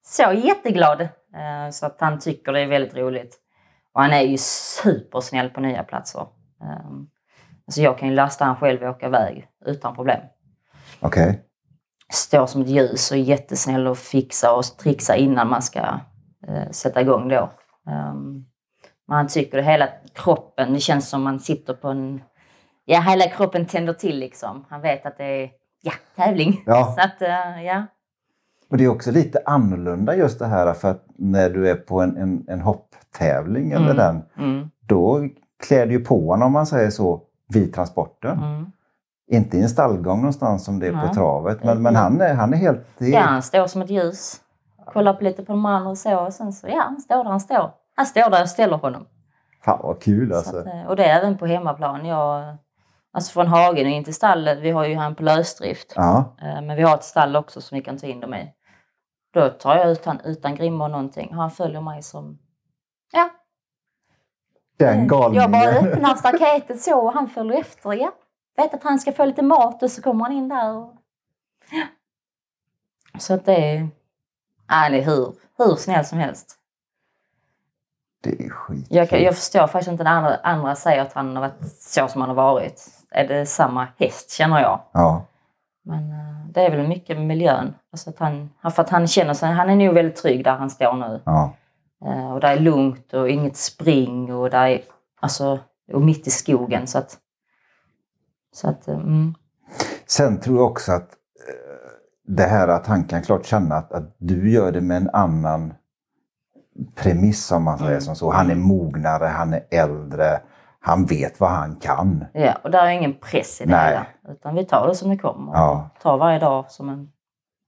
Så 0.05 0.23
jätteglad! 0.33 1.07
Eh, 1.35 1.71
Så 1.71 1.85
att 1.85 2.01
han 2.01 2.19
tycker 2.19 2.53
det 2.53 2.59
är 2.59 2.67
väldigt 2.67 2.95
roligt. 2.95 3.39
Och 3.93 4.01
han 4.01 4.13
är 4.13 4.21
ju 4.21 4.37
supersnäll 4.37 5.49
på 5.49 5.61
nya 5.61 5.83
platser. 5.83 6.27
Eh, 6.61 6.91
Alltså 7.67 7.81
jag 7.81 7.97
kan 7.97 8.09
ju 8.09 8.15
lasta 8.15 8.45
han 8.45 8.55
själv 8.55 8.83
och 8.83 8.89
åka 8.89 9.05
iväg 9.05 9.47
utan 9.65 9.95
problem. 9.95 10.19
Okej. 10.99 11.41
Står 12.13 12.45
som 12.45 12.61
ett 12.61 12.67
ljus 12.67 13.11
och 13.11 13.17
är 13.17 13.21
jättesnäll 13.21 13.87
och 13.87 13.97
fixa 13.97 14.55
och 14.55 14.63
trixa 14.63 15.15
innan 15.15 15.49
man 15.49 15.61
ska 15.61 15.79
eh, 16.47 16.69
sätta 16.71 17.01
igång 17.01 17.29
då. 17.29 17.51
Um, 17.87 18.45
men 19.07 19.17
han 19.17 19.27
tycker 19.27 19.57
det 19.57 19.63
hela 19.63 19.89
kroppen, 20.13 20.73
det 20.73 20.79
känns 20.79 21.09
som 21.09 21.23
man 21.23 21.39
sitter 21.39 21.73
på 21.73 21.87
en... 21.87 22.21
Ja, 22.85 22.99
hela 23.01 23.27
kroppen 23.29 23.65
tänder 23.65 23.93
till 23.93 24.19
liksom. 24.19 24.65
Han 24.69 24.81
vet 24.81 25.05
att 25.05 25.17
det 25.17 25.43
är 25.43 25.49
ja, 25.81 25.91
tävling. 26.15 26.63
Ja. 26.65 26.95
Så 26.97 27.01
att, 27.01 27.21
eh, 27.21 27.63
ja. 27.65 27.83
Och 28.73 28.77
det 28.77 28.83
är 28.85 28.89
också 28.89 29.11
lite 29.11 29.39
annorlunda 29.45 30.15
just 30.15 30.39
det 30.39 30.45
här 30.45 30.73
för 30.73 30.91
att 30.91 31.03
när 31.15 31.49
du 31.49 31.69
är 31.69 31.75
på 31.75 32.01
en, 32.01 32.17
en, 32.17 32.45
en 32.47 32.61
hopptävling 32.61 33.71
eller 33.71 33.85
Mm. 33.91 33.97
den, 33.97 34.21
Mm, 34.37 34.69
då 34.87 35.27
klär 35.67 35.85
du 35.85 35.91
ju 35.91 35.99
på 35.99 36.27
honom 36.29 36.45
om 36.45 36.51
man 36.51 36.65
säger 36.65 36.89
så 36.89 37.21
vid 37.53 37.73
transporten. 37.73 38.37
mm. 38.37 38.65
Inte 39.31 39.57
i 39.57 39.61
en 39.61 39.69
stallgång 39.69 40.17
någonstans 40.17 40.65
som 40.65 40.79
det 40.79 40.87
är 40.87 40.91
på 40.91 40.97
Nej. 40.97 41.13
travet. 41.13 41.63
Men, 41.63 41.81
men 41.81 41.95
han, 41.95 42.21
är, 42.21 42.33
han 42.33 42.53
är 42.53 42.57
helt... 42.57 42.85
Ja, 42.97 43.19
han 43.19 43.41
står 43.41 43.67
som 43.67 43.81
ett 43.81 43.89
ljus. 43.89 44.41
Kollar 44.93 45.13
på 45.13 45.23
lite 45.23 45.43
på 45.43 45.51
de 45.53 45.65
andra 45.65 45.89
och 45.89 45.97
så. 45.97 46.19
Och 46.25 46.33
sen 46.33 46.53
så, 46.53 46.67
ja, 46.67 46.81
han 46.85 47.01
står 47.01 47.23
där 47.23 47.31
han 47.31 47.39
står. 47.39 47.71
Han 47.95 48.05
står 48.05 48.29
där 48.29 48.39
jag 48.39 48.49
ställer 48.49 48.77
honom. 48.77 49.05
Fan 49.65 49.79
vad 49.83 50.01
kul 50.01 50.29
Så 50.29 50.35
alltså. 50.37 50.57
att, 50.57 50.65
eh, 50.65 50.83
och 50.87 50.95
det 50.95 51.05
är 51.05 51.19
även 51.19 51.37
på 51.37 51.45
hemmaplan. 51.45 52.05
Jag 52.05 52.57
Alltså 53.15 53.31
från 53.33 53.47
hagen 53.47 53.85
och 53.85 53.91
in 53.91 54.03
till 54.03 54.13
stallet. 54.13 54.59
Vi 54.59 54.71
har 54.71 54.85
ju 54.85 54.95
han 54.95 55.15
på 55.15 55.23
lösdrift. 55.23 55.93
Ja. 55.95 56.35
Eh, 56.41 56.61
Men 56.61 56.75
vi 56.77 56.81
har 56.83 56.95
ett 56.95 57.03
stall 57.03 57.35
också 57.35 57.61
som 57.61 57.75
vi 57.77 57.81
kan 57.83 57.97
ta 57.97 58.07
in 58.07 58.19
dem 58.19 58.33
i. 58.33 58.49
Då 59.33 59.49
tar 59.49 59.75
jag 59.75 59.91
ut 59.91 60.05
han 60.05 60.19
utan 60.23 60.55
grimma 60.55 60.83
och 60.83 60.91
någonting. 60.91 61.33
Han 61.33 61.51
följer 61.51 61.81
mig 61.81 62.03
som... 62.03 62.39
Ja, 63.11 63.29
Den 64.77 65.07
galningen. 65.07 65.41
jag 65.41 65.51
bara 65.51 65.69
öppnar 65.91 66.15
staketet 66.15 66.81
så 66.81 66.99
och 66.99 67.13
han 67.13 67.27
följer 67.27 67.59
efter. 67.59 67.93
Ja. 67.93 68.11
Vet 68.57 68.73
att 68.73 68.83
han 68.83 68.99
ska 68.99 69.11
få 69.11 69.25
lite 69.25 69.41
mat 69.41 69.83
och 69.83 69.91
så 69.91 70.01
kommer 70.01 70.23
han 70.25 70.33
in 70.33 70.49
där. 70.49 70.73
Och... 70.77 70.95
Ja. 71.71 71.85
Så 73.19 73.33
att 73.33 73.45
det 73.45 73.75
är... 73.75 73.89
Han 74.65 74.93
är 74.93 75.01
hur, 75.01 75.33
hur 75.57 75.75
snäll 75.75 76.05
som 76.05 76.17
helst. 76.19 76.57
Det 78.23 78.45
är 78.45 78.49
skit. 78.49 78.87
Jag, 78.89 79.11
jag 79.21 79.35
förstår 79.35 79.67
faktiskt 79.67 79.91
inte 79.91 80.03
när 80.03 80.11
andra, 80.11 80.35
andra 80.35 80.75
säger 80.75 81.01
att 81.01 81.13
han 81.13 81.35
har 81.35 81.41
varit 81.41 81.77
så 81.79 82.07
som 82.07 82.21
han 82.21 82.29
har 82.29 82.35
varit. 82.35 82.89
Är 83.11 83.27
det 83.27 83.45
samma 83.45 83.87
häst 83.97 84.31
känner 84.31 84.61
jag. 84.61 84.79
Ja. 84.91 85.25
Men 85.85 86.11
eh, 86.11 86.45
det 86.53 86.61
är 86.65 86.71
väl 86.77 86.87
mycket 86.87 87.17
med 87.17 87.27
miljön. 87.27 87.75
Alltså 87.91 88.09
att 88.09 88.19
han, 88.19 88.49
för 88.61 88.81
att 88.81 88.89
han 88.89 89.07
känner 89.07 89.33
sig, 89.33 89.51
han 89.51 89.69
är 89.69 89.75
nog 89.75 89.93
väldigt 89.93 90.15
trygg 90.15 90.43
där 90.43 90.55
han 90.55 90.69
står 90.69 90.93
nu. 90.93 91.21
Ja. 91.25 91.53
Eh, 92.05 92.33
Och 92.33 92.39
det 92.39 92.47
är 92.47 92.59
lugnt 92.59 93.13
och 93.13 93.29
inget 93.29 93.57
spring 93.57 94.33
och 94.33 94.49
där 94.49 94.67
är, 94.67 94.81
alltså, 95.19 95.59
och 95.93 96.01
mitt 96.01 96.27
i 96.27 96.31
skogen. 96.31 96.87
Så 96.87 96.97
att, 96.97 97.17
så 98.53 98.69
att 98.69 98.87
eh, 98.87 98.95
mm, 98.95 99.33
Sen 100.05 100.39
tror 100.39 100.57
jag 100.57 100.65
också 100.71 100.91
att 100.91 101.09
det 102.27 102.43
här 102.43 102.67
att 102.67 102.87
han 102.87 103.03
kan 103.03 103.21
klart 103.21 103.45
känna 103.45 103.75
att, 103.75 103.91
att 103.91 104.15
du 104.17 104.51
gör 104.51 104.71
det 104.71 104.81
med 104.81 104.97
en 104.97 105.09
annan 105.13 105.73
premiss 106.95 107.51
om 107.51 107.63
man 107.63 107.77
säger 107.77 107.91
Mm. 107.91 108.01
som 108.01 108.15
så. 108.15 108.31
Han 108.31 108.51
är 108.51 108.55
mognare, 108.55 109.25
han 109.25 109.53
är 109.53 109.63
äldre, 109.71 110.41
han 110.85 111.05
vet 111.05 111.39
vad 111.39 111.49
han 111.49 111.75
kan. 111.75 112.25
ja, 112.33 112.53
och 112.63 112.71
där 112.71 112.85
är 112.85 112.89
ingen 112.89 113.13
press 113.13 113.61
i 113.61 113.65
det 113.65 113.71
Nej. 113.71 113.89
hela. 113.89 114.05
Utan 114.35 114.55
vi 114.55 114.65
tar 114.65 114.87
det 114.87 114.95
som 114.95 115.09
det 115.09 115.17
kommer. 115.17 115.53
Ja. 115.53 115.89
Tar 116.01 116.17
varje 116.17 116.39
dag 116.39 116.71
som, 116.71 116.89
en, 116.89 117.11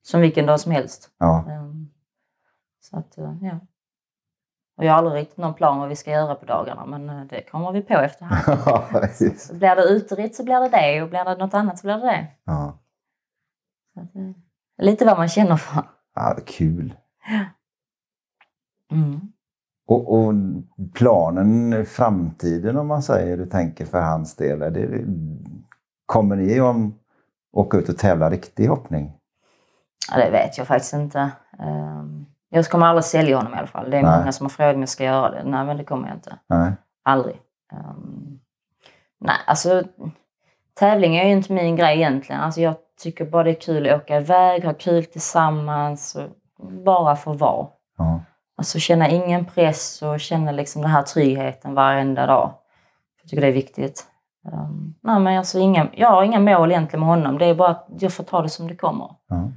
som 0.04 0.21
vilken 0.21 0.45
dag 0.45 0.60
som 0.60 0.71
helst. 0.71 1.10
Ja. 1.17 1.45
Ehm, 1.49 1.89
Så 2.82 2.97
att, 2.97 3.17
eh, 3.17 3.34
ja. 3.41 3.60
Och 4.78 4.86
jag 4.86 4.91
har 4.91 4.97
aldrig 4.97 5.21
riktigt 5.21 5.38
någon 5.38 5.54
plan 5.54 5.80
vad 5.80 5.89
vi 5.89 5.95
ska 5.95 6.12
göra 6.12 6.36
på 6.36 6.45
dagarna 6.45 6.86
men 6.86 7.10
eh, 7.10 7.25
det 7.25 7.41
kommer 7.51 7.71
vi 7.71 7.82
på 7.82 7.93
efterhand. 7.93 8.60
Precis. 8.91 9.51
Blir 9.51 9.75
det 9.75 9.84
uteritt 9.84 10.36
så 10.36 10.43
blir 10.43 10.60
det 10.60 10.69
det 10.69 11.01
och 11.04 11.10
blir 11.10 11.23
det 11.25 11.36
något 11.36 11.54
annat 11.54 11.80
så 11.80 11.88
blir 11.88 11.97
det 11.97 12.06
det. 12.06 12.28
ja. 12.45 12.80
Så 13.93 13.99
att, 14.01 14.15
eh, 14.15 14.32
lite 14.86 15.06
vad 15.06 15.17
man 15.17 15.30
känner 15.30 15.58
för. 15.58 15.84
ja, 16.15 16.38
kul. 16.45 16.93
Mm. 18.91 19.19
Och, 19.88 20.13
och 20.13 20.34
planen, 20.93 21.86
framtiden 21.86 22.78
om 22.78 22.88
man 22.88 23.04
säger, 23.04 23.38
du 23.38 23.45
tänker 23.45 23.86
för 23.86 24.02
hans 24.02 24.36
del. 24.36 24.60
Det, 24.60 25.06
kommer 26.06 26.36
ni 26.36 26.60
att 26.60 26.76
åka 27.54 27.78
ut 27.78 27.89
och 27.89 27.98
tävla 27.98 28.30
riktig 28.30 28.67
hoppning? 28.67 29.13
Ja, 30.12 30.17
det 30.26 30.32
vet 30.32 30.58
jag 30.58 30.67
faktiskt 30.67 30.93
inte. 30.93 31.32
Ehm, 31.60 32.26
Jag 32.50 32.65
kommer 32.65 32.86
aldrig 32.86 33.04
sälja 33.04 33.38
honom 33.38 33.54
i 33.54 33.58
alla 33.58 33.67
fall. 33.67 33.89
Det 33.91 33.98
är 33.98 34.04
Nej. 34.04 34.19
många 34.19 34.32
som 34.32 34.45
har 34.45 34.50
frågat 34.50 34.76
om 34.76 34.80
jag 34.80 34.89
ska 34.89 35.04
göra 35.04 35.32
det. 35.32 35.43
Nej, 35.50 35.65
men 35.65 35.78
det 35.78 35.84
kommer 35.84 36.08
jag 36.08 36.17
inte. 36.17 36.36
Nej. 36.48 36.71
Aldrig. 37.04 37.36
Ehm, 37.74 38.39
nej, 39.19 39.36
alltså 39.48 39.84
tävling 40.74 41.15
är 41.15 41.26
ju 41.26 41.32
inte 41.32 41.54
min 41.54 41.76
grej 41.76 41.95
egentligen. 41.98 42.41
Alltså 42.41 42.62
jag 42.62 42.76
tycker 43.00 43.26
bara 43.26 43.43
det 43.43 43.50
är 43.52 43.62
kul 43.62 43.89
att 43.89 44.02
åka 44.02 44.17
iväg, 44.17 44.63
ha 44.65 44.74
kul 44.74 45.06
tillsammans 45.06 46.15
och 46.15 46.30
bara 46.71 47.15
få 47.15 47.34
vara. 47.34 47.67
Ja. 47.98 48.19
Alltså 48.58 48.80
känna 48.80 49.10
ingen 49.10 49.46
press 49.46 50.02
och 50.02 50.20
känna 50.20 50.52
liksom 50.52 50.82
den 50.82 50.91
här 50.91 51.04
tryggheten 51.04 51.74
varenda 51.74 52.26
dag. 52.26 52.54
Jag 53.22 53.30
tycker 53.30 53.41
det 53.41 53.48
är 53.48 53.52
viktigt. 53.52 54.06
Um, 54.52 54.96
nej, 55.02 55.20
men 55.20 55.38
alltså 55.38 55.60
inga, 55.60 55.89
jag 55.94 56.10
har 56.10 56.24
inga 56.24 56.39
mål 56.39 56.72
egentligen 56.72 57.00
med 57.00 57.10
honom. 57.10 57.38
Det 57.38 57.46
är 57.46 57.56
bara 57.56 57.70
att 57.70 57.88
jag 58.00 58.13
får 58.13 58.24
ta 58.24 58.41
det 58.41 58.50
som 58.50 58.68
det 58.68 58.76
kommer. 58.76 59.15
Ja. 59.28 59.52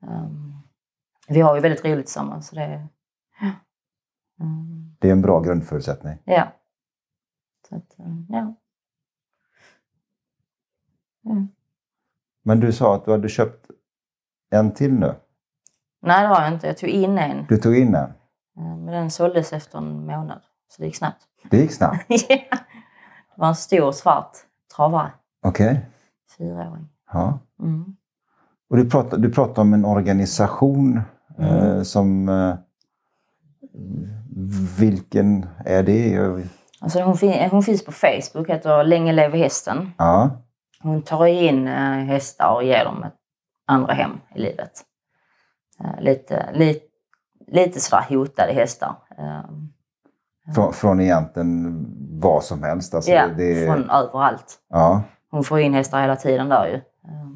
Um, 0.00 0.58
vi 1.28 1.40
har 1.40 1.54
ju 1.54 1.60
väldigt 1.60 1.84
roligt 1.84 2.06
tillsammans. 2.06 2.48
Så 2.48 2.54
det, 2.54 2.62
är- 2.62 2.88
ja. 3.40 3.50
Um, 4.40 4.96
Det 5.00 5.08
är 5.08 5.12
en 5.12 5.22
bra 5.22 5.40
grundförutsättning. 5.40 6.18
ja. 6.24 6.48
Så 7.68 7.76
att, 7.76 7.94
ja. 8.28 8.54
Mm. 11.26 11.48
Men 12.42 12.60
du 12.60 12.72
sa 12.72 12.94
att 12.94 13.04
du 13.04 13.10
hade 13.10 13.28
köpt 13.28 13.66
en 14.50 14.74
till 14.74 14.92
nu. 14.92 15.14
Nej, 16.02 16.22
det 16.22 16.28
har 16.28 16.42
jag 16.42 16.52
inte. 16.52 16.66
Jag 16.66 16.78
tog 16.78 16.88
in 16.90 17.18
en. 17.18 17.46
Du 17.48 17.56
tog 17.56 17.76
in 17.78 17.94
en. 17.94 18.12
Eh, 18.56 18.76
Men 18.76 18.86
den 18.86 19.10
såldes 19.10 19.52
efter 19.52 19.78
en 19.78 20.06
månad. 20.06 20.40
Så 20.68 20.82
det 20.82 20.86
gick 20.86 20.96
snabbt. 20.96 21.22
Det 21.50 21.56
gick 21.56 21.72
snabbt. 21.72 22.04
Ja. 22.08 22.16
det 23.36 23.40
var 23.40 23.48
en 23.48 23.54
stor 23.54 23.92
svart 23.92 24.36
travare. 24.76 25.12
Okej. 25.46 25.86
Fyraåring. 26.38 26.88
Ja. 27.12 27.38
Mm. 27.60 27.96
Och 28.70 28.76
du 28.76 28.90
pratar, 28.90 29.18
du 29.18 29.32
pratar 29.32 29.62
om 29.62 29.74
en 29.74 29.84
organisation 29.84 31.00
eh, 31.38 31.64
Mm. 31.64 31.84
som... 31.84 32.28
Eh, 32.28 32.54
vilken 34.78 35.46
är 35.64 35.82
det? 35.82 36.18
Alltså 36.80 37.00
hon, 37.02 37.16
fin- 37.16 37.48
hon 37.50 37.62
finns 37.62 37.84
på 37.84 37.92
Facebook, 37.92 38.48
heter 38.48 38.84
Länge 38.84 39.12
leve 39.12 39.38
hästen. 39.38 39.92
Ja. 39.98 40.30
Hon 40.82 41.02
tar 41.02 41.26
in 41.26 41.68
eh, 41.68 41.74
hästar 42.04 42.54
och 42.54 42.64
ger 42.64 42.84
dem 42.84 43.02
ett 43.02 43.14
andra 43.66 43.92
hem 43.92 44.10
i 44.34 44.38
livet. 44.40 44.72
Eh, 45.80 46.00
lite, 46.00 46.48
lite, 46.54 46.84
lite 47.46 47.80
sådär 47.80 48.04
hotade 48.08 48.52
hästar. 48.52 48.96
Eh, 49.18 49.40
Från, 50.54 50.72
från 50.72 51.00
egentligen 51.00 51.86
vad 52.20 52.44
som 52.44 52.62
helst. 52.62 52.94
Alltså 52.94 53.10
ja, 53.10 53.26
det, 53.28 53.66
från 53.66 53.90
överallt. 53.90 54.58
ja. 54.68 55.02
Hon 55.30 55.44
får 55.44 55.60
in 55.60 55.74
hästar 55.74 56.00
hela 56.00 56.16
tiden 56.16 56.48
där 56.48 56.66
ju. 56.66 56.74
Eh, 56.74 57.26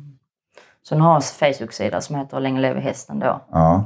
så 0.82 0.94
hon 0.94 1.02
har 1.02 1.14
en 1.16 1.20
Facebook-sida 1.22 2.00
som 2.00 2.16
heter 2.16 2.40
Länge 2.40 2.60
leve 2.60 2.80
hästen 2.80 3.18
då. 3.18 3.40
Ja. 3.52 3.84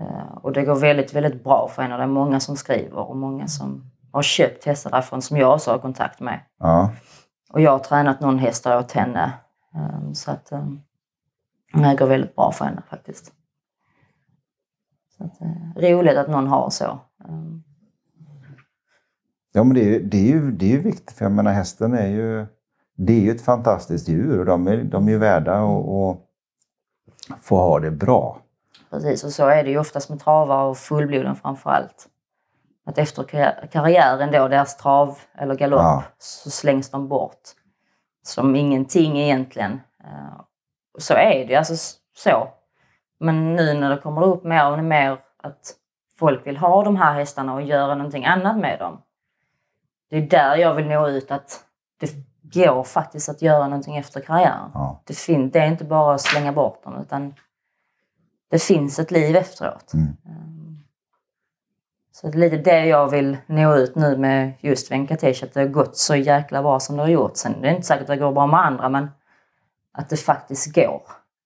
Eh, 0.00 0.36
Och 0.42 0.52
det 0.52 0.62
går 0.62 0.74
väldigt, 0.74 1.14
väldigt 1.14 1.44
bra 1.44 1.68
för 1.74 1.82
henne. 1.82 1.96
Det 1.96 2.02
är 2.02 2.06
många 2.06 2.40
som 2.40 2.56
skriver 2.56 2.98
och 3.08 3.16
många 3.16 3.46
som 3.46 3.90
har 4.12 4.22
köpt 4.22 4.64
hästar 4.64 4.90
därifrån 4.90 5.22
som 5.22 5.36
jag 5.36 5.54
också 5.54 5.70
har 5.70 5.78
kontakt 5.78 6.20
med. 6.20 6.40
Ja. 6.58 6.90
Och 7.52 7.60
jag 7.60 7.70
har 7.70 7.78
tränat 7.78 8.20
någon 8.20 8.38
hästar 8.38 8.78
åt 8.78 8.92
henne. 8.92 9.32
Så 10.14 10.30
att 10.30 10.52
det 11.72 11.94
går 11.98 12.06
väldigt 12.06 12.36
bra 12.36 12.52
för 12.52 12.64
henne 12.64 12.82
faktiskt. 12.90 13.32
Så 15.18 15.24
att, 15.24 15.40
eh, 15.40 15.90
roligt 15.90 16.16
att 16.16 16.28
någon 16.30 16.46
har 16.46 16.70
så. 16.70 16.84
Eh, 16.84 16.98
Ja, 19.52 19.64
men 19.64 19.74
det 19.74 19.96
är, 19.96 20.00
det, 20.00 20.16
är 20.16 20.22
ju, 20.32 20.50
det 20.52 20.66
är 20.66 20.70
ju 20.70 20.80
viktigt. 20.80 21.16
För 21.18 21.24
jag 21.24 21.32
menar 21.32 21.52
hästen 21.52 21.94
är 21.94 22.06
ju, 22.06 22.46
det 22.96 23.12
är 23.12 23.20
ju 23.20 23.30
ett 23.30 23.44
fantastiskt 23.44 24.08
djur 24.08 24.38
och 24.38 24.44
de 24.44 24.66
är, 24.68 24.76
de 24.84 25.08
är 25.08 25.12
ju 25.12 25.18
värda 25.18 25.52
att 25.54 26.18
få 27.40 27.56
ha 27.56 27.80
det 27.80 27.90
bra. 27.90 28.38
Precis, 28.90 29.24
och 29.24 29.30
så 29.32 29.46
är 29.46 29.64
det 29.64 29.70
ju 29.70 29.78
oftast 29.78 30.10
med 30.10 30.20
travar 30.20 30.64
och 30.64 30.78
fullbloden 30.78 31.36
framför 31.36 31.70
allt. 31.70 32.08
Att 32.86 32.98
efter 32.98 33.22
karri- 33.22 33.66
karriären 33.72 34.32
då, 34.32 34.48
deras 34.48 34.76
trav 34.76 35.18
eller 35.34 35.54
galopp, 35.54 35.80
Ja. 35.80 36.02
så 36.18 36.50
slängs 36.50 36.90
de 36.90 37.08
bort. 37.08 37.40
Som 38.22 38.56
ingenting 38.56 39.18
egentligen. 39.18 39.72
Eh, 40.04 40.40
Så 40.98 41.14
är 41.14 41.30
det 41.46 41.52
ju, 41.52 41.54
alltså 41.54 41.74
så. 42.16 42.48
Men 43.18 43.56
nu 43.56 43.74
när 43.74 43.90
det 43.90 43.96
kommer 43.96 44.24
upp 44.24 44.44
mer 44.44 44.70
och 44.72 44.84
mer 44.84 45.18
att 45.42 45.74
folk 46.18 46.46
vill 46.46 46.56
ha 46.56 46.84
de 46.84 46.96
här 46.96 47.12
hästarna 47.14 47.54
och 47.54 47.62
göra 47.62 47.94
någonting 47.94 48.24
annat 48.24 48.58
med 48.58 48.78
dem. 48.78 49.02
Det 50.10 50.16
är 50.16 50.22
där 50.22 50.56
jag 50.56 50.74
vill 50.74 50.86
nå 50.86 51.08
ut 51.08 51.30
att 51.30 51.64
det 52.00 52.10
går 52.42 52.84
faktiskt 52.84 53.28
att 53.28 53.42
göra 53.42 53.64
någonting 53.64 53.96
efter 53.96 54.20
karriären. 54.20 54.70
Ja. 54.74 55.00
Det, 55.04 55.14
fin- 55.14 55.50
det 55.50 55.58
är 55.58 55.66
inte 55.66 55.84
bara 55.84 56.14
att 56.14 56.20
slänga 56.20 56.52
bort 56.52 56.82
dem 56.84 56.96
utan 57.02 57.34
det 58.50 58.62
finns 58.62 58.98
ett 58.98 59.10
liv 59.10 59.36
efteråt. 59.36 59.94
Mm. 59.94 60.06
Um, 60.26 60.84
Så 62.12 62.26
det 62.26 62.38
är 62.38 62.40
lite 62.40 62.56
det 62.56 62.84
jag 62.86 63.08
vill 63.10 63.36
nå 63.46 63.74
ut 63.76 63.94
nu 63.96 64.16
med 64.16 64.52
just 64.60 64.90
Venkatesh, 64.90 65.44
att 65.44 65.54
det 65.54 65.60
har 65.60 65.68
gått 65.68 65.96
så 65.96 66.16
jäkla 66.16 66.62
bra 66.62 66.80
som 66.80 66.96
det 66.96 67.02
har 67.02 67.08
gjort. 67.08 67.36
Sen 67.36 67.60
det 67.60 67.68
är 67.68 67.74
inte 67.74 67.86
säkert 67.86 68.02
att 68.02 68.06
det 68.08 68.16
går 68.16 68.32
bra 68.32 68.46
med 68.46 68.60
andra, 68.60 68.88
men 68.88 69.10
att 69.92 70.08
det 70.08 70.16
faktiskt 70.16 70.74
går. 70.74 71.02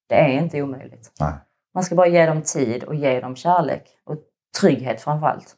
Det 0.07 0.15
är 0.15 0.29
inte 0.29 0.63
omöjligt. 0.63 1.13
Nej. 1.21 1.33
Man 1.75 1.85
ska 1.85 1.95
bara 1.95 2.07
ge 2.09 2.27
dem 2.27 2.43
tid 2.43 2.85
och 2.85 2.95
ge 2.95 3.21
dem 3.21 3.37
kärlek 3.37 3.85
och 4.05 4.17
trygghet 4.61 5.01
framför 5.01 5.27
allt. 5.27 5.57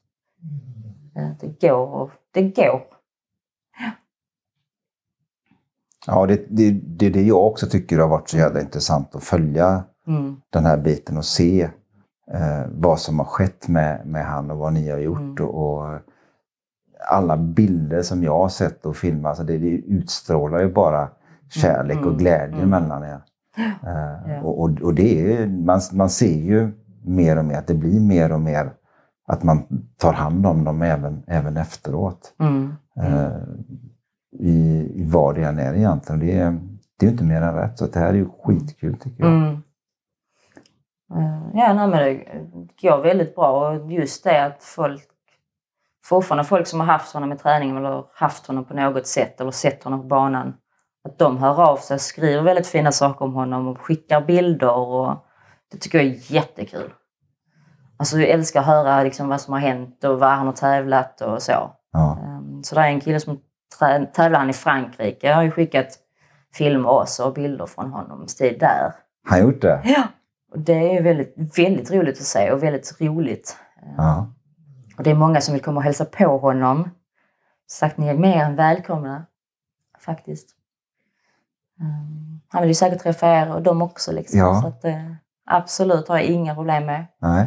Eh, 1.17 1.31
Det 1.41 1.69
går 1.69 2.11
det 2.33 2.43
går. 2.43 2.83
Ja, 6.07 6.27
det, 6.27 6.47
det, 6.49 6.71
det 6.71 7.07
är 7.07 7.11
det 7.11 7.23
jag 7.23 7.47
också 7.47 7.67
tycker 7.67 7.99
har 7.99 8.09
varit 8.09 8.29
så 8.29 8.37
jävla 8.37 8.61
intressant 8.61 9.15
att 9.15 9.25
följa 9.25 9.85
Mm. 10.07 10.37
den 10.51 10.65
här 10.67 10.77
biten 10.77 11.17
och 11.17 11.25
se 11.25 11.63
eh, 12.33 12.63
vad 12.69 13.01
som 13.01 13.19
har 13.19 13.27
skett 13.27 13.69
med, 13.69 14.07
med 14.07 14.25
han 14.27 14.51
och 14.51 14.59
vad 14.59 14.73
ni 14.73 14.91
har 14.91 14.99
gjort. 14.99 15.19
Mm. 15.39 15.45
Och, 15.45 15.83
och 15.85 15.99
alla 17.09 17.37
bilder 17.37 18.03
som 18.03 18.23
jag 18.23 18.39
har 18.39 18.49
sett 18.49 18.87
och 18.87 18.97
filmat, 18.97 19.29
alltså 19.31 19.45
det, 19.45 19.59
det 19.59 19.69
utstrålar 19.69 20.61
ju 20.61 20.73
bara 20.73 21.09
kärlek 21.51 21.97
Mm, 21.97 22.09
och 22.09 22.19
glädje 22.19 22.59
mm. 22.59 22.71
mellan 22.71 23.03
er. 23.05 23.21
Eh, 23.57 24.33
Ja. 24.33 24.41
och, 24.43 24.61
och, 24.63 24.81
och 24.83 24.95
det 24.95 25.33
är, 25.37 25.47
man, 25.47 25.81
man 25.93 26.11
ser 26.11 26.41
ju 26.43 26.71
mer 27.05 27.39
och 27.39 27.45
mer 27.45 27.59
att 27.59 27.67
det 27.67 27.75
blir 27.75 28.01
mer 28.01 28.33
och 28.33 28.41
mer 28.41 28.73
att 29.27 29.43
man 29.43 29.67
tar 29.99 30.13
hand 30.13 30.47
om 30.47 30.65
dem 30.65 30.83
även, 30.83 31.23
även 31.27 31.57
efteråt. 31.57 32.35
Mm. 32.41 32.75
Eh, 32.97 33.33
i, 34.39 34.91
i 34.95 35.05
vad 35.11 35.35
det 35.35 35.45
än 35.45 35.59
är 35.59 35.75
egentligen. 35.75 36.21
Det 36.21 36.39
är, 36.39 36.51
det 36.99 37.07
är 37.07 37.11
ju 37.11 37.13
inte 37.13 37.25
mer 37.25 37.43
än 37.43 37.55
rätt. 37.55 37.79
Så 37.79 37.87
det 37.87 37.99
här 37.99 38.09
är 38.09 38.15
ju 38.15 38.29
skitkul 38.43 38.97
tycker 38.99 39.25
jag. 39.25 39.33
Mm. 39.33 39.63
Eh, 41.15 41.41
Ja, 41.55 41.75
nej, 41.75 41.89
men 41.89 41.91
det 41.91 42.89
går 42.89 43.03
väldigt 43.03 43.35
bra. 43.35 43.69
Och 43.71 43.93
just 43.93 44.25
det 44.25 44.45
att 44.45 44.63
folk, 44.63 45.03
fortfarande 46.05 46.45
folk 46.45 46.67
som 46.67 46.81
har 46.81 46.87
haft 46.87 47.15
honom 47.15 47.33
i 47.33 47.37
träningen 47.37 47.77
eller 47.77 48.05
haft 48.15 48.47
honom 48.47 48.65
på 48.65 48.75
något 48.75 49.07
sätt 49.07 49.41
eller 49.41 49.51
sett 49.51 49.85
honom 49.85 50.01
på 50.01 50.07
banan, 50.07 50.55
att 51.05 51.19
de 51.19 51.39
hör 51.39 51.63
av 51.71 51.77
sig 51.77 51.95
och 51.95 52.01
skriver 52.01 52.43
väldigt 52.43 52.67
fina 52.67 52.93
saker 52.93 53.25
om 53.25 53.35
honom 53.35 53.69
och 53.69 53.81
skickar 53.81 54.21
bilder. 54.21 54.75
Och 54.75 55.27
det 55.73 55.79
tycker 55.79 55.99
jag 55.99 56.07
är 56.07 56.33
jättekul. 56.33 56.93
Alltså 57.97 58.19
jag 58.19 58.29
älskar 58.29 58.61
att 58.61 58.67
höra 58.67 59.03
liksom 59.03 59.29
vad 59.29 59.41
som 59.41 59.53
har 59.53 59.61
hänt 59.61 60.05
och 60.05 60.19
vad 60.21 60.31
han 60.31 60.47
har 60.47 60.53
tävlat 60.55 61.21
och 61.21 61.43
så. 61.43 61.71
Ja. 61.93 62.19
Ehm, 62.25 62.63
Så 62.63 62.75
det 62.75 62.81
är 62.81 62.85
en 62.89 63.01
kille 63.01 63.21
som 63.21 63.41
tävlar 64.13 64.39
han 64.39 64.51
i 64.51 64.53
Frankrike. 64.53 65.27
Jag 65.27 65.35
har 65.37 65.43
ju 65.43 65.51
skickat 65.51 65.99
filmer 66.55 66.89
också 66.89 67.25
och 67.25 67.35
bilder 67.35 67.67
från 67.67 67.91
honom 67.93 68.27
tid 68.27 68.61
där. 68.61 68.93
Han 69.29 69.39
har 69.41 69.47
gjort 69.47 69.63
det? 69.63 69.81
Ja. 69.85 70.03
Och 70.53 70.59
det 70.59 70.73
är 70.73 70.93
ju 70.93 71.03
väldigt, 71.03 71.59
väldigt 71.59 71.91
roligt 71.91 72.19
att 72.19 72.25
se 72.27 72.53
och 72.53 72.63
väldigt 72.63 73.01
roligt. 73.01 73.57
Ehm, 73.83 73.95
Ja. 73.97 74.31
Och 74.99 75.03
det 75.05 75.11
är 75.11 75.15
många 75.15 75.41
som 75.41 75.55
vill 75.55 75.63
komma 75.63 75.77
och 75.79 75.85
hälsa 75.85 76.05
på 76.05 76.39
honom. 76.39 76.91
Sagt 77.71 77.99
ni 77.99 78.09
är 78.09 78.15
mer 78.15 78.37
än 78.45 78.57
välkomna. 78.57 79.27
Faktiskt. 79.99 80.49
Ehm, 81.81 82.41
Han 82.49 82.63
vill 82.63 82.71
ju 82.71 82.75
säkert 82.75 83.03
träffa 83.03 83.27
er 83.29 83.55
och 83.55 83.63
dem 83.63 83.83
också. 83.83 84.13
Liksom. 84.13 84.39
Ja. 84.39 84.61
Så 84.63 84.69
att, 84.69 84.85
eh, 84.85 85.13
absolut 85.47 86.09
har 86.09 86.17
jag 86.17 86.27
inga 86.27 86.55
problem 86.55 86.87
med. 86.87 87.07
Nej. 87.19 87.47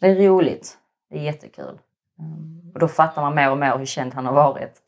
Det 0.00 0.06
är 0.06 0.28
roligt. 0.28 0.78
Det 1.10 1.18
är 1.18 1.22
jättekul. 1.22 1.78
Ehm, 2.18 2.70
Och 2.74 2.80
då 2.80 2.88
fattar 2.88 3.22
man 3.22 3.34
mer 3.34 3.50
och 3.50 3.58
mer 3.58 3.78
hur 3.78 3.86
känd 3.86 4.14
han 4.14 4.26
har 4.26 4.32
varit. 4.32 4.78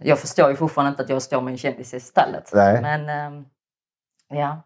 Jag 0.00 0.18
förstår 0.18 0.50
ju 0.50 0.56
fortfarande 0.56 0.90
inte 0.90 1.02
att 1.02 1.08
jag 1.08 1.22
står 1.22 1.40
med 1.40 1.50
en 1.52 1.58
kändis 1.58 1.94
i 1.94 2.00
stallet. 2.00 2.50
Nej. 2.54 2.82
Men 2.82 3.08
ehm, 3.08 3.44
ja, 4.28 4.56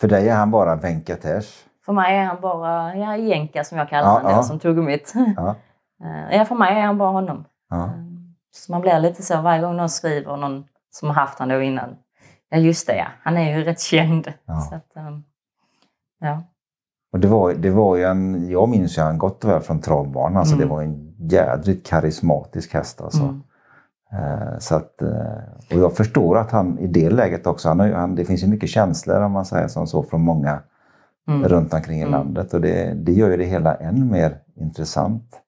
För 0.00 0.08
dig 0.08 0.28
är 0.28 0.34
han 0.36 0.50
bara 0.50 0.76
Venkatesh. 0.76 1.48
för 1.84 1.92
mig 1.92 2.16
är 2.18 2.24
han 2.24 2.40
bara 2.40 2.96
ja, 2.96 3.16
jänka 3.16 3.64
som 3.64 3.78
jag 3.78 3.88
kallar 3.88 4.08
Ja, 4.08 4.12
honom 4.14 4.30
ja. 4.30 4.42
som 4.42 4.58
tuggummit. 4.58 5.12
Ja. 5.36 5.54
Eh, 6.04 6.36
ja, 6.36 6.44
för 6.44 6.54
mig 6.54 6.76
är 6.78 6.82
han 6.86 6.98
bara 6.98 7.10
honom. 7.10 7.44
Ja. 7.70 7.90
Så 8.54 8.72
man 8.72 8.80
blir 8.80 8.98
lite 9.00 9.22
så 9.22 9.40
varje 9.40 9.60
gång 9.62 9.76
någon 9.76 9.88
skriver, 9.88 10.36
någon 10.36 10.64
som 10.90 11.08
har 11.08 11.14
haft 11.14 11.38
honom 11.38 11.56
då 11.56 11.62
innan. 11.62 11.96
Ja, 12.50 12.58
just 12.58 12.86
det 12.86 12.96
ja. 12.96 13.06
Han 13.22 13.36
är 13.36 13.58
ju 13.58 13.64
rätt 13.64 13.80
känd. 13.80 14.32
Ja. 14.46 14.60
Så 14.60 14.74
att, 14.74 14.96
ehm, 14.96 15.22
ja. 16.20 16.42
Och 17.12 17.20
det 17.20 17.28
var, 17.28 17.52
det 17.54 17.70
var 17.70 17.96
ju 17.96 18.04
en, 18.04 18.48
jag 18.50 18.68
minns 18.68 18.98
ju 18.98 19.02
han 19.02 19.18
gott 19.18 19.44
och 19.44 19.50
väl 19.50 19.60
från 19.60 19.80
travbanan. 19.80 20.36
Alltså 20.36 20.54
Mm. 20.54 20.68
Det 20.68 20.74
var 20.74 20.82
en 20.82 21.14
jädrigt 21.18 21.86
karismatisk 21.86 22.74
häst. 22.74 23.00
Alltså. 23.00 23.22
Mm. 23.22 23.42
Eh, 24.12 24.58
så 24.58 24.74
att, 24.76 25.02
eh, 25.02 25.72
och 25.74 25.78
jag 25.78 25.96
förstår 25.96 26.38
att 26.38 26.50
han 26.50 26.78
i 26.78 26.86
det 26.86 27.10
läget 27.10 27.46
också, 27.46 27.68
han, 27.68 27.80
han, 27.80 28.14
det 28.14 28.24
finns 28.24 28.42
ju 28.42 28.46
mycket 28.46 28.68
känslor 28.68 29.20
om 29.22 29.32
man 29.32 29.44
säger 29.44 29.68
som 29.68 29.86
så 29.86 30.02
från 30.02 30.20
många 30.20 30.62
Mm. 31.28 31.48
runt 31.48 31.74
omkring 31.74 31.98
i 31.98 32.02
Mm. 32.02 32.12
landet. 32.12 32.54
Och 32.54 32.60
det, 32.60 32.94
det 32.94 33.12
gör 33.12 33.30
ju 33.30 33.36
det 33.36 33.44
hela 33.44 33.74
än 33.74 34.10
mer 34.10 34.38
intressant. 34.56 35.40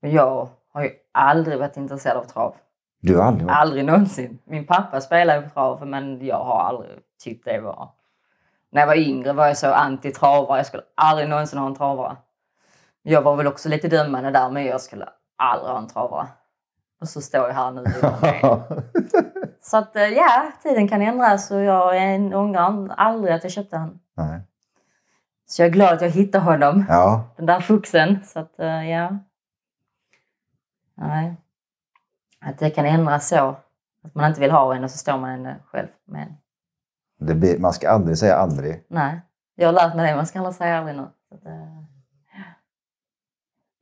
Jag 0.00 0.48
har 0.72 0.82
ju 0.82 0.90
aldrig 1.12 1.58
varit 1.58 1.76
intresserad 1.76 2.16
av 2.16 2.24
trav. 2.24 2.54
Du 3.00 3.16
har 3.16 3.24
aldrig 3.24 3.46
varit... 3.46 3.56
Aldrig 3.56 3.84
någonsin. 3.84 4.38
Min 4.44 4.66
pappa 4.66 5.00
spelade 5.00 5.42
på 5.42 5.48
trav 5.50 5.86
men 5.86 6.26
jag 6.26 6.44
har 6.44 6.60
aldrig 6.62 6.90
tyckt 7.24 7.44
det 7.44 7.60
var... 7.60 7.88
När 8.72 8.80
jag 8.80 8.86
var 8.86 8.94
yngre 8.94 9.32
var 9.32 9.46
jag 9.46 9.56
så 9.56 9.66
anti-travare. 9.72 10.56
Jag 10.58 10.66
skulle 10.66 10.82
aldrig 10.94 11.28
någonsin 11.28 11.58
ha 11.58 11.66
en 11.66 11.74
travare. 11.74 12.16
Jag 13.02 13.22
var 13.22 13.36
väl 13.36 13.46
också 13.46 13.68
lite 13.68 13.88
dömande 13.88 14.30
där 14.30 14.50
men 14.50 14.64
jag 14.64 14.80
skulle 14.80 15.08
aldrig 15.36 15.70
ha 15.72 15.78
en 15.78 15.86
travare. 15.88 16.26
Och 17.00 17.08
så 17.08 17.20
står 17.20 17.46
jag 17.48 17.54
här 17.54 17.70
nu. 17.70 17.84
Så 19.62 19.76
att 19.76 19.96
eh, 19.96 20.02
ja, 20.08 20.52
tiden 20.62 20.88
kan 20.88 21.02
ändras 21.02 21.50
och 21.50 21.60
jag 21.60 21.96
är- 21.96 22.34
ångrar 22.34 22.94
aldrig 22.96 23.34
att 23.34 23.42
jag 23.42 23.52
köpte 23.52 23.76
han. 23.76 24.00
Nej. 24.16 24.40
Så 25.46 25.62
jag 25.62 25.66
är 25.68 25.72
glad 25.72 25.92
att 25.94 26.02
jag 26.02 26.10
hittade 26.10 26.44
honom. 26.44 26.84
Ja, 26.88 27.24
Den 27.36 27.46
där 27.46 27.60
fuxen. 27.60 28.18
Så 28.24 28.38
att 28.40 28.58
eh, 28.60 28.90
ja. 28.90 29.18
Nej. 30.94 31.36
Att 32.44 32.58
det 32.58 32.70
kan 32.70 32.86
ändras 32.86 33.28
så. 33.28 33.56
Att 34.04 34.14
man 34.14 34.28
inte 34.28 34.40
vill 34.40 34.50
ha 34.50 34.74
en 34.74 34.84
och 34.84 34.90
så 34.90 34.98
står 34.98 35.18
man 35.18 35.46
eh, 35.46 35.54
själv 35.64 35.88
med 36.04 36.22
en. 36.22 36.36
det 37.26 37.34
blir, 37.34 37.58
man 37.58 37.72
ska 37.72 37.90
aldrig 37.90 38.18
säga 38.18 38.36
aldrig. 38.36 38.86
Nej. 38.88 39.20
Jag 39.54 39.68
har 39.68 39.72
lärt 39.72 39.94
mig 39.94 40.10
det. 40.10 40.16
Man 40.16 40.26
ska 40.26 40.38
aldrig 40.38 40.54
säga 40.54 40.78
aldrig 40.78 40.96
nu. 40.96 41.02
Eh, 41.02 41.82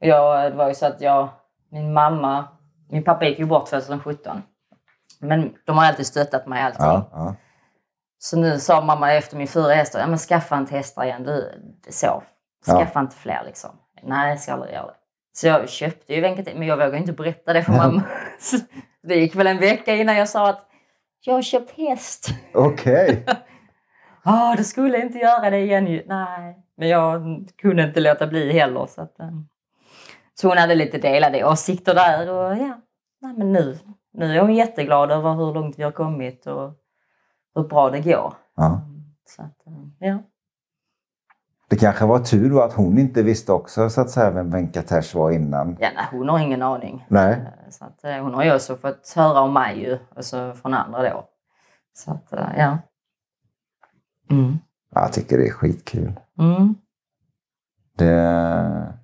ja. 0.01 0.07
jag, 0.07 0.53
det 0.53 0.57
var 0.57 0.69
ju 0.69 0.75
så 0.75 0.87
att 0.87 1.01
jag, 1.01 1.29
min 1.69 1.93
mamma, 1.93 2.49
min 2.89 3.05
pappa 3.05 3.25
gick 3.25 3.39
ju 3.39 3.47
bort 3.47 3.71
2017. 3.71 4.43
Men 5.21 5.55
de 5.65 5.79
har 5.79 5.85
alltid 5.85 6.07
stöttat 6.07 6.47
mig 6.47 6.61
i 6.61 6.65
allting. 6.65 6.85
Ja, 6.85 7.09
ja. 7.13 7.35
Så 8.19 8.37
nu 8.37 8.59
sa 8.59 8.81
mamma 8.81 9.13
efter 9.13 9.37
min 9.37 9.49
förra 9.49 9.75
häst, 9.75 9.95
ja 9.95 10.07
men 10.07 10.19
skaffa 10.19 10.59
inte 10.59 10.75
hästar 10.75 11.05
igen. 11.05 11.23
Du, 11.23 11.63
så. 11.89 12.23
Skaffa 12.67 13.01
inte 13.01 13.17
fler 13.17 13.43
liksom. 13.47 13.71
Nej, 14.03 14.31
jag 14.31 14.41
ska 14.41 14.53
aldrig 14.53 14.75
göra 14.75 14.87
det. 14.87 14.98
Så 15.41 15.47
jag 15.47 15.69
köpte 15.69 16.15
ju 16.15 16.21
Venkat, 16.21 16.55
men 16.55 16.69
jag 16.69 16.77
vågade 16.77 16.99
inte 16.99 17.13
berätta 17.13 17.53
det 17.53 17.63
för 17.63 17.73
mamma. 17.73 18.03
Det 19.03 19.15
gick 19.15 19.35
väl 19.35 19.47
en 19.47 19.59
vecka 19.59 19.95
innan 19.95 20.17
jag 20.17 20.29
sa 20.29 20.49
att 20.49 20.69
jag 21.21 21.35
har 21.35 21.43
köpt 21.43 21.71
häst. 21.71 22.29
Okej. 22.55 23.25
Ja, 24.25 24.55
det 24.57 24.65
skulle 24.65 24.99
jag 24.99 25.07
inte 25.07 25.19
göra 25.19 25.51
det 25.51 25.59
igen 25.59 25.87
ju. 25.87 26.03
Nej, 26.07 26.57
men 26.77 26.89
jag 26.89 27.23
kunde 27.57 27.83
inte 27.83 28.01
låta 28.01 28.27
bli 28.27 28.53
heller. 28.53 28.87
Så, 28.87 29.03
att, 29.03 29.21
eh, 29.21 29.31
så 30.35 30.49
hon 30.49 30.59
hade 30.59 30.75
lite 30.75 30.99
delade 30.99 31.45
åsikter 31.45 31.95
där 31.95 32.31
och 32.31 32.57
ja, 32.57 32.81
nej, 33.21 33.35
men 33.37 33.53
nu, 33.53 33.79
nu 34.13 34.37
är 34.37 34.41
hon 34.41 34.55
jätteglad 34.55 35.11
över 35.11 35.35
hur 35.35 35.55
långt 35.55 35.79
vi 35.79 35.83
har 35.83 35.91
kommit 35.91 36.47
och 36.47 36.73
hur 37.55 37.63
bra 37.63 37.91
det 37.91 38.01
går. 38.01 38.35
Ja. 38.57 38.81
Så 39.27 39.43
att, 39.43 39.67
eh, 39.67 40.09
ja. 40.09 40.19
Det 41.71 41.77
kanske 41.77 42.07
var 42.07 42.19
tur 42.19 42.51
då 42.51 42.61
att 42.63 42.73
hon 42.73 42.99
inte 42.99 43.23
visste 43.23 43.53
också 43.53 43.91
så 43.91 44.01
att 44.01 44.11
säga 44.11 44.31
vem 44.31 44.51
Venkatesh 44.51 45.17
var 45.17 45.31
innan. 45.31 45.77
Ja, 45.81 45.89
nej, 45.95 46.05
hon 46.11 46.29
har 46.29 46.39
ingen 46.39 46.63
aning. 46.63 47.07
Nej. 47.09 47.33
Eh, 47.33 47.71
Så 47.71 47.85
att, 47.85 48.05
eh, 48.05 48.17
hon 48.23 48.35
har 48.35 48.45
ju 48.45 48.55
också 48.55 48.77
fått 48.77 49.13
höra 49.17 49.41
om 49.41 49.53
mig 49.55 49.81
ju, 49.81 49.99
alltså 50.17 50.53
från 50.63 50.75
andra 50.75 51.03
då. 51.11 51.25
Så 51.95 52.11
att, 52.11 52.33
eh, 52.33 52.39
ja. 52.59 52.79
Mm. 54.31 54.59
Ja, 54.95 55.01
Jag 55.01 55.13
tycker 55.13 55.39
det 55.39 55.47
är 55.47 55.53
skitkul. 55.53 56.13
Mm. 56.39 56.75
Det, 57.97 58.95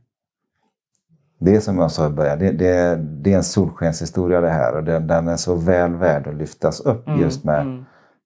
det 1.38 1.56
är 1.56 1.60
som 1.60 1.78
jag 1.78 1.90
sa 1.90 2.06
i 2.06 2.10
början, 2.10 2.38
det, 2.38 2.52
det, 2.52 2.96
det 2.96 3.32
är 3.32 3.36
en 3.36 3.44
solskenshistoria 3.44 4.40
det 4.40 4.50
här 4.50 4.76
och 4.76 4.84
den, 4.84 5.06
den 5.06 5.28
är 5.28 5.36
så 5.36 5.54
väl 5.54 5.94
värd 5.94 6.26
att 6.26 6.34
lyftas 6.34 6.80
upp 6.80 7.08
Mm. 7.08 7.20
just 7.20 7.44
med 7.44 7.60
Mm. 7.60 7.84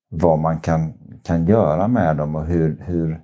vad 0.09 0.39
man 0.39 0.59
kan, 0.59 0.93
kan 1.23 1.45
göra 1.45 1.87
med 1.87 2.17
dem 2.17 2.35
och 2.35 2.45
hur, 2.45 2.77
hur, 2.85 3.21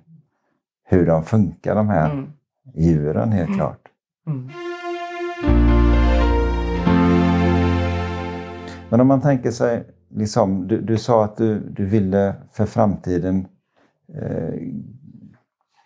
hur 0.88 1.06
de 1.06 1.22
funkar 1.24 1.74
de 1.74 1.88
här 1.88 2.10
Mm. 2.10 2.26
djuren 2.74 3.32
helt 3.32 3.54
klart. 3.56 3.80
Mm. 4.26 4.48
Men 8.90 9.00
om 9.00 9.06
man 9.06 9.20
tänker 9.20 9.50
sig, 9.50 9.84
liksom, 10.10 10.68
du, 10.68 10.80
du 10.80 10.98
sa 10.98 11.24
att 11.24 11.36
du, 11.36 11.58
du 11.60 11.84
ville 11.86 12.34
för 12.52 12.66
framtiden 12.66 13.46
eh, 14.14 14.54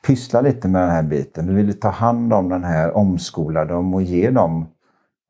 pyssla 0.07 0.41
lite 0.41 0.69
med 0.69 0.83
den 0.83 0.91
här 0.91 1.03
biten. 1.03 1.47
Du 1.47 1.55
ville 1.55 1.73
ta 1.73 1.89
hand 1.89 2.33
om 2.33 2.49
den 2.49 2.65
här, 2.65 2.97
omskola 2.97 3.65
dem 3.65 3.95
och 3.95 4.03
ge 4.03 4.31
dem 4.31 4.67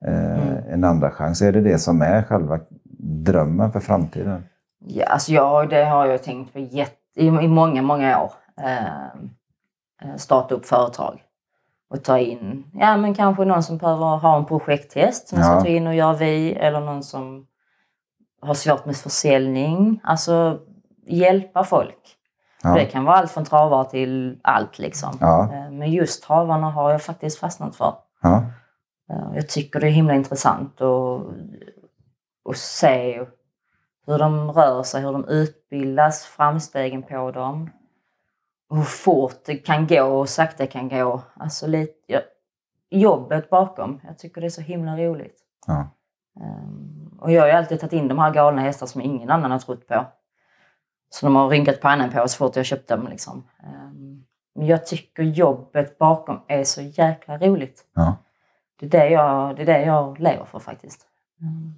eh, 0.06 0.40
Mm. 0.42 0.64
en 0.72 0.84
andra 0.84 1.10
chans. 1.10 1.42
Är 1.42 1.52
det 1.52 1.60
det 1.60 1.78
som 1.78 2.02
är 2.02 2.22
själva 2.22 2.60
drömmen 3.24 3.72
för 3.72 3.80
framtiden? 3.80 4.44
Ja, 4.86 5.04
alltså 5.06 5.32
jag, 5.32 5.68
det 5.70 5.84
har 5.84 6.06
jag 6.06 6.22
tänkt 6.22 6.52
på 6.52 6.58
jätte, 6.58 6.92
i, 7.16 7.26
i 7.26 7.48
många, 7.48 7.82
många 7.82 8.22
år. 8.22 8.32
Eh, 8.62 9.20
starta 10.16 10.54
upp 10.54 10.66
företag 10.66 11.22
och 11.90 12.04
ta 12.04 12.18
in, 12.18 12.70
ja 12.74 12.96
men 12.96 13.14
kanske 13.14 13.44
någon 13.44 13.62
som 13.62 13.78
behöver 13.78 14.16
ha 14.16 14.36
en 14.36 14.44
projekthäst 14.46 15.28
som 15.28 15.38
Ja. 15.38 15.44
ska 15.44 15.60
ta 15.60 15.66
in 15.68 15.86
och 15.86 15.94
göra 15.94 16.12
vi 16.12 16.52
eller 16.52 16.80
någon 16.80 17.02
som 17.02 17.46
har 18.42 18.54
svårt 18.54 18.84
med 18.86 18.96
försäljning. 18.96 20.00
Alltså 20.04 20.58
hjälpa 21.06 21.64
folk. 21.64 22.16
Ja. 22.62 22.74
Det 22.74 22.84
kan 22.84 23.04
vara 23.04 23.16
allt 23.16 23.30
från 23.30 23.44
travare 23.44 23.90
till 23.90 24.38
allt 24.42 24.78
liksom. 24.78 25.16
Ja. 25.20 25.52
Eh, 25.54 25.70
Men 25.70 25.90
just 25.90 26.22
travarna 26.24 26.70
har 26.70 26.90
jag 26.90 27.02
faktiskt 27.02 27.38
fastnat 27.38 27.76
för. 27.76 27.94
Ja. 28.22 28.42
Eh, 29.10 29.26
Jag 29.34 29.48
tycker 29.48 29.80
det 29.80 29.86
är 29.86 29.90
himla 29.90 30.14
intressant 30.14 30.80
att, 30.80 31.20
att 32.50 32.56
se 32.56 33.24
hur 34.06 34.18
de 34.18 34.50
rör 34.52 34.82
sig, 34.82 35.02
hur 35.02 35.12
de 35.12 35.24
utbildas, 35.28 36.24
framstegen 36.24 37.02
på 37.02 37.30
dem. 37.30 37.70
Hur 38.70 38.82
fort 38.82 39.44
det 39.44 39.56
kan 39.56 39.86
gå 39.86 40.02
och 40.02 40.28
sakta 40.28 40.62
det 40.62 40.66
kan 40.66 40.88
gå. 40.88 41.22
Alltså 41.34 41.66
lite, 41.66 41.92
ja, 42.06 42.20
jobbet 42.90 43.50
bakom. 43.50 44.00
Jag 44.04 44.18
tycker 44.18 44.40
det 44.40 44.46
är 44.46 44.50
så 44.50 44.60
himla 44.60 44.96
roligt. 44.96 45.36
Ja. 45.66 45.88
Ehm, 46.40 47.18
och 47.20 47.32
jag 47.32 47.42
har 47.42 47.48
ju 47.48 47.54
alltid 47.54 47.80
tagit 47.80 47.92
in 47.92 48.08
de 48.08 48.18
här 48.18 48.30
galna 48.30 48.62
hästar 48.62 48.86
som 48.86 49.00
ingen 49.00 49.30
annan 49.30 49.50
har 49.50 49.58
trott 49.58 49.86
på. 49.86 50.06
Så 51.10 51.26
de 51.26 51.36
har 51.36 51.48
rynkat 51.48 51.80
pannan 51.80 52.10
på 52.10 52.28
så 52.28 52.36
fort 52.36 52.56
jag 52.56 52.66
köpt 52.66 52.88
dem. 52.88 53.08
Liksom. 53.10 53.44
Ehm, 53.62 54.24
men 54.54 54.66
jag 54.66 54.86
tycker 54.86 55.22
jobbet 55.22 55.98
bakom 55.98 56.40
är 56.46 56.64
så 56.64 56.82
jäkla 56.82 57.38
roligt. 57.38 57.84
Ja. 57.94 58.16
Det 58.80 58.86
är 58.86 58.90
det 58.90 59.08
jag, 59.08 59.56
det 59.56 59.62
är 59.62 59.66
det 59.66 59.84
jag 59.84 60.20
lever 60.20 60.44
för 60.44 60.58
faktiskt. 60.58 61.06
Mm. 61.40 61.74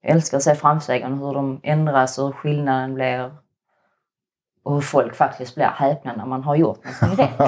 jag 0.00 0.12
älskar 0.12 0.36
att 0.36 0.42
se 0.42 0.54
framstegen, 0.54 1.18
hur 1.18 1.34
de 1.34 1.60
ändras 1.62 2.18
och 2.18 2.26
hur 2.26 2.32
skillnaden 2.32 2.94
blir. 2.94 3.34
Och 4.66 4.74
hur 4.74 4.80
folk 4.80 5.14
faktiskt 5.14 5.54
blir 5.54 5.64
häpna 5.64 6.16
när 6.16 6.26
man 6.26 6.42
har 6.42 6.56
gjort 6.56 6.84
någonting 7.02 7.26
rätt. 7.26 7.38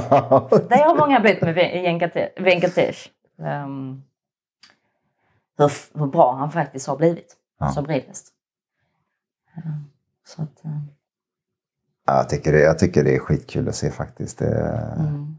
Det 0.68 0.76
har 0.76 0.96
många 0.98 1.20
blivit 1.20 1.42
med 1.42 1.54
Venkate- 1.54 2.28
Venkatesh. 2.42 3.08
Um, 3.36 4.02
hur, 5.58 5.72
hur 5.98 6.06
bra 6.06 6.32
han 6.34 6.50
faktiskt 6.50 6.86
har 6.86 6.96
blivit 6.96 7.36
Ja. 7.58 7.68
som 7.70 7.86
ridhäst. 7.86 8.26
Um, 9.64 9.90
så 10.26 10.42
att, 10.42 10.60
um, 10.64 10.88
Ja, 12.06 12.16
jag, 12.16 12.28
tycker 12.28 12.52
det, 12.52 12.60
jag 12.60 12.78
tycker 12.78 13.04
det 13.04 13.14
är 13.14 13.18
skitkul 13.18 13.68
att 13.68 13.74
se 13.74 13.90
faktiskt. 13.90 14.38
Det, 14.38 14.58
mm. 14.98 15.36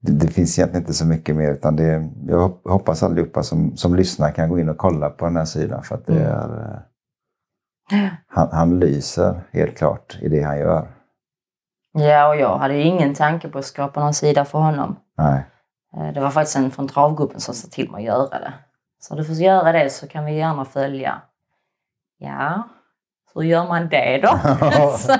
det, 0.00 0.12
det 0.12 0.28
finns 0.28 0.58
egentligen 0.58 0.82
inte 0.82 0.94
så 0.94 1.06
mycket 1.06 1.36
mer. 1.36 1.50
Utan 1.52 1.76
det, 1.76 2.08
jag 2.26 2.38
hop- 2.48 2.68
hoppas 2.70 3.02
allihopa 3.02 3.42
som, 3.42 3.76
som 3.76 3.94
lyssnar 3.94 4.30
kan 4.30 4.48
gå 4.48 4.58
in 4.58 4.68
och 4.68 4.78
kolla 4.78 5.10
på 5.10 5.24
den 5.24 5.36
här 5.36 5.44
sidan. 5.44 5.82
För 5.82 5.94
att 5.94 6.06
det 6.06 6.12
Mm. 6.20 6.32
är, 6.32 6.60
eh, 6.74 6.78
han, 8.26 8.48
han 8.52 8.78
lyser 8.80 9.40
helt 9.52 9.76
klart 9.78 10.18
i 10.20 10.28
det 10.28 10.42
han 10.42 10.58
gör. 10.58 10.88
Ja, 11.92 12.28
och 12.28 12.36
jag 12.36 12.58
hade 12.58 12.74
ju 12.74 12.82
ingen 12.82 13.14
tanke 13.14 13.48
på 13.48 13.58
att 13.58 13.64
skapa 13.64 14.00
någon 14.00 14.14
sida 14.14 14.44
för 14.44 14.58
honom. 14.58 14.96
Nej. 15.18 15.44
Eh, 15.96 16.12
Det 16.14 16.20
var 16.20 16.30
faktiskt 16.30 16.56
en 16.56 16.70
från 16.70 16.88
travgruppen 16.88 17.40
som 17.40 17.54
sa 17.54 17.68
till 17.68 17.90
mig 17.90 17.98
att 18.08 18.14
göra 18.14 18.38
det. 18.40 18.52
Så 19.00 19.14
du 19.14 19.24
får 19.24 19.34
göra 19.34 19.72
det 19.72 19.90
så 19.90 20.06
kan 20.08 20.24
vi 20.24 20.32
gärna 20.36 20.64
följa. 20.64 21.22
Ja, 22.18 22.68
hur 23.34 23.42
gör 23.42 23.66
man 23.68 23.88
det 23.88 24.18
då? 24.22 24.28
så, 24.98 25.12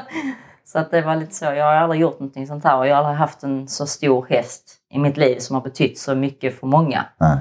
så 0.64 0.78
att 0.78 0.90
det 0.90 1.02
var 1.02 1.16
lite 1.16 1.34
så. 1.34 1.44
Jag 1.44 1.64
har 1.64 1.72
aldrig 1.74 2.00
gjort 2.00 2.20
någonting 2.20 2.46
sånt 2.46 2.64
här 2.64 2.78
och 2.78 2.86
jag 2.86 2.96
har 2.96 3.02
aldrig 3.02 3.18
haft 3.18 3.42
en 3.42 3.68
så 3.68 3.86
stor 3.86 4.26
häst 4.30 4.76
i 4.90 4.98
mitt 4.98 5.16
liv 5.16 5.38
som 5.38 5.54
har 5.56 5.62
betytt 5.62 5.98
så 5.98 6.14
mycket 6.14 6.60
för 6.60 6.66
många. 6.66 7.04
Nej. 7.18 7.38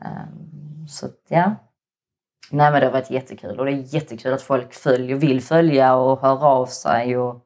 Ehm, 0.00 0.88
Så 0.88 1.06
att, 1.06 1.12
ja. 1.28 1.52
Nej 2.50 2.70
men 2.72 2.80
det 2.80 2.86
har 2.86 2.92
varit 2.92 3.10
jättekul 3.10 3.58
och 3.60 3.64
det 3.66 3.72
är 3.72 3.94
jättekul 3.94 4.32
att 4.32 4.42
folk 4.42 4.74
följer, 4.74 5.16
vill 5.16 5.42
följa 5.42 5.94
och 5.94 6.20
hör 6.20 6.44
av 6.44 6.66
sig. 6.66 7.16
Och, 7.18 7.44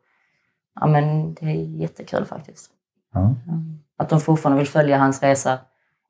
ja 0.80 0.86
men 0.86 1.34
det 1.34 1.46
är 1.46 1.80
jättekul 1.80 2.24
faktiskt. 2.24 2.70
Mm. 3.14 3.34
Att 3.96 4.08
de 4.08 4.20
fortfarande 4.20 4.58
vill 4.58 4.68
följa 4.68 4.98
hans 4.98 5.22
resa 5.22 5.58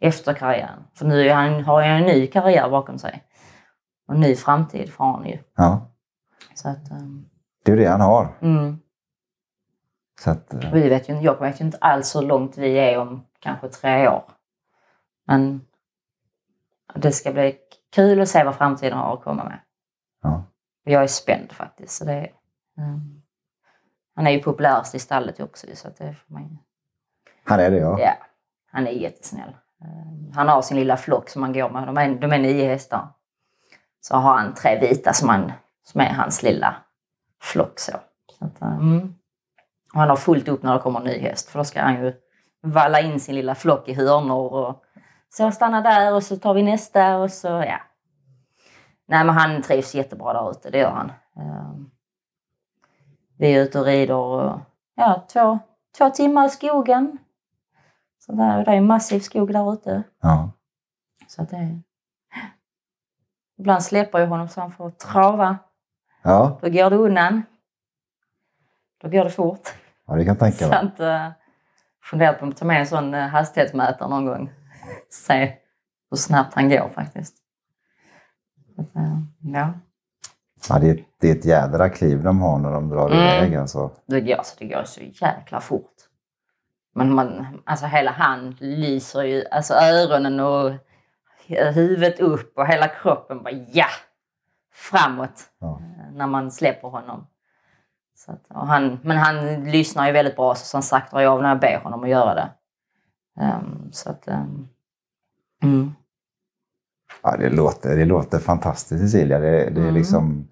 efter 0.00 0.34
karriären. 0.34 0.84
För 0.94 1.06
nu 1.06 1.30
han, 1.30 1.64
har 1.64 1.82
han 1.82 1.90
en 1.90 2.06
ny 2.06 2.26
karriär 2.26 2.70
bakom 2.70 2.98
sig. 2.98 3.24
Och 4.08 4.14
en 4.14 4.20
ny 4.20 4.36
framtid 4.36 4.92
får 4.92 5.04
han 5.04 5.26
ju. 5.26 5.38
Ja, 5.56 5.90
Så 6.54 6.68
att, 6.68 6.90
ehm, 6.90 7.26
det 7.64 7.72
är 7.72 7.76
det 7.76 7.86
han 7.86 8.00
har. 8.00 8.28
mm. 8.40 8.80
Så 10.20 10.30
att, 10.30 10.54
eh, 10.54 10.72
vi 10.72 10.88
vet 10.88 11.08
ju, 11.08 11.14
jag 11.20 11.40
vet 11.40 11.60
ju 11.60 11.64
inte 11.64 11.78
alls 11.80 12.16
hur 12.16 12.22
långt 12.22 12.58
vi 12.58 12.78
är 12.78 12.98
om 12.98 13.26
kanske 13.38 13.68
tre 13.68 14.08
år. 14.08 14.24
Men 15.26 15.66
det 16.94 17.12
ska 17.12 17.32
bli 17.32 17.56
kul 17.90 18.20
att 18.20 18.28
se 18.28 18.44
vad 18.44 18.54
framtiden 18.54 18.98
har 18.98 19.14
att 19.14 19.22
komma 19.24 19.44
med. 19.44 19.60
ja. 20.22 20.44
Och 20.86 20.92
jag 20.92 21.02
är 21.02 21.06
spänd 21.06 21.52
faktiskt. 21.52 21.96
Så 21.98 22.04
det, 22.04 22.30
mm. 22.78 23.22
Han 24.16 24.26
är 24.26 24.30
ju 24.30 24.42
populärast 24.42 24.94
i 24.94 24.98
stallet 24.98 25.40
också 25.40 25.66
så 25.74 25.88
att 25.88 25.96
det 25.96 26.14
får 26.14 26.34
man 26.34 26.42
ju- 26.42 26.56
Han 27.44 27.60
är 27.60 27.70
det 27.70 27.76
ja. 27.76 28.00
Ja, 28.00 28.12
han 28.72 28.86
är 28.86 28.90
jättesnäll. 28.90 29.48
Eh, 29.82 30.34
Han 30.34 30.48
har 30.48 30.62
sin 30.62 30.76
lilla 30.76 30.96
flock 30.96 31.28
som 31.28 31.42
han 31.42 31.52
går 31.52 31.70
med. 31.70 31.86
De 31.88 31.96
är, 31.98 32.14
de 32.14 32.32
är 32.32 32.38
nio 32.38 32.66
hästar. 32.68 33.08
Så 34.00 34.16
har 34.16 34.36
han 34.38 34.54
tre 34.54 34.78
vita 34.80 35.12
som, 35.12 35.28
han, 35.28 35.52
som 35.82 36.00
är 36.00 36.12
hans 36.12 36.42
lilla 36.42 36.76
flock. 37.42 37.78
Så. 37.78 37.92
Så 38.38 38.44
att, 38.44 38.60
mm. 38.62 39.14
Och 39.94 40.00
han 40.00 40.08
har 40.08 40.16
fullt 40.16 40.48
upp 40.48 40.62
när 40.62 40.74
det 40.74 40.80
kommer 40.80 40.98
en 41.00 41.06
ny 41.06 41.18
häst. 41.18 41.48
För 41.50 41.58
då 41.58 41.64
ska 41.64 41.82
han 41.82 41.94
ju 42.04 42.14
valla 42.62 43.00
in 43.00 43.20
sin 43.20 43.34
lilla 43.34 43.54
flock 43.54 43.88
i 43.88 43.94
hörnor. 43.94 44.52
Och 44.52 44.84
så 45.30 45.50
stanna 45.50 45.80
där 45.80 46.14
och 46.14 46.22
så 46.22 46.36
tar 46.36 46.54
vi 46.54 46.62
nästa 46.62 47.16
och 47.18 47.30
så 47.30 47.48
ja. 47.48 47.80
Nej 49.06 49.24
men 49.24 49.28
han 49.34 49.62
trivs 49.62 49.94
jättebra 49.94 50.32
där 50.32 50.50
ute, 50.50 50.70
det 50.70 50.78
gör 50.78 50.90
han. 50.90 51.12
Eh, 51.36 51.74
Vi 53.38 53.54
är 53.54 53.62
ute 53.62 53.80
och 53.80 53.84
rider 53.86 54.14
och, 54.14 54.60
ja, 54.94 55.26
två, 55.32 55.58
två 55.98 56.10
timmar 56.10 56.46
i 56.46 56.48
skogen. 56.50 57.18
Så 58.18 58.32
där, 58.32 58.64
det 58.64 58.70
är 58.70 58.76
en 58.76 58.86
massiv 58.86 59.20
skog 59.20 59.52
där 59.52 59.72
ute. 59.72 60.02
ja. 60.20 60.50
Så 61.28 61.42
att 61.42 61.50
det. 61.50 61.80
Ibland 63.58 63.82
släpper 63.82 64.18
jag 64.18 64.26
honom 64.26 64.48
så 64.48 64.60
han 64.60 64.70
får 64.72 64.90
trava. 64.90 65.58
Ja, 66.22 66.58
Då 66.62 66.68
går 66.70 66.90
det 66.90 66.96
undan. 66.96 67.42
Då 69.02 69.08
går 69.08 69.24
det 69.24 69.30
fort. 69.30 69.68
ja 70.06 70.14
det 70.14 70.24
kan 70.24 70.28
jag 70.34 70.38
tänka 70.38 70.56
Så 70.64 70.68
mig. 70.68 70.78
att, 70.78 71.00
uh, 71.00 71.32
funderat 72.02 72.38
på 72.40 72.46
att 72.46 72.56
ta 72.56 72.64
med 72.64 72.80
en 72.80 72.86
sån 72.86 73.14
uh, 73.14 73.20
hastighetsmätare 73.28 74.08
någon 74.08 74.26
gång. 74.26 74.50
Se 75.10 75.52
hur 76.10 76.16
snabbt 76.16 76.54
han 76.54 76.68
går 76.68 76.88
faktiskt. 76.94 77.34
Ja, 79.40 79.72
Ja, 80.68 80.78
det, 80.78 80.90
är, 80.90 81.04
det 81.20 81.30
är 81.30 81.36
ett 81.36 81.44
jädra 81.44 81.88
kliv 81.88 82.22
de 82.22 82.40
har 82.40 82.58
när 82.58 82.72
de 82.72 82.88
drar 82.88 83.06
Mm. 83.10 83.18
iväg. 83.18 83.54
Alltså. 83.54 83.90
det 84.06 84.20
går, 84.20 84.40
så 84.42 84.54
det 84.58 84.66
går 84.66 84.84
så 84.84 85.00
jäkla 85.00 85.60
fort. 85.60 85.92
Men 86.94 87.14
man, 87.14 87.46
alltså 87.66 87.86
hela 87.86 88.10
han 88.10 88.50
lyser 88.60 89.22
ju, 89.22 89.44
alltså 89.50 89.74
öronen 89.74 90.40
och 90.40 90.72
huvudet 91.46 92.20
upp 92.20 92.58
och 92.58 92.66
hela 92.66 92.88
kroppen 92.88 93.42
bara 93.42 93.54
ja! 93.72 93.86
Framåt 94.72 95.50
Ja. 95.60 95.80
när 96.12 96.26
man 96.26 96.50
släpper 96.50 96.88
honom. 96.88 97.26
Så 98.16 98.32
att, 98.32 98.46
och 98.48 98.66
han, 98.66 98.98
men 99.02 99.16
han 99.16 99.64
lyssnar 99.64 100.06
ju 100.06 100.12
väldigt 100.12 100.36
bra 100.36 100.54
så 100.54 100.76
han 100.76 100.82
saktar 100.82 101.20
jag 101.20 101.32
av 101.32 101.42
när 101.42 101.48
jag 101.48 101.60
ber 101.60 101.80
honom 101.82 102.02
att 102.02 102.08
göra 102.08 102.34
det. 102.34 102.48
Ehm, 103.40 103.92
så 103.92 104.10
att... 104.10 104.28
ehm, 104.28 104.68
mm. 105.62 105.90
Ja, 107.22 107.36
det, 107.36 107.50
låter, 107.50 107.96
det 107.96 108.04
låter 108.04 108.38
fantastiskt 108.38 109.02
Cecilia. 109.02 109.38
Det, 109.38 109.50
det 109.50 109.80
är 109.80 109.84
Mm. 109.84 109.94
liksom... 109.94 110.48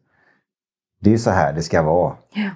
Det 1.01 1.13
är 1.15 1.19
så 1.19 1.31
här 1.31 1.53
det 1.53 1.63
ska 1.63 1.83
vara. 1.83 2.17
Ja. 2.35 2.51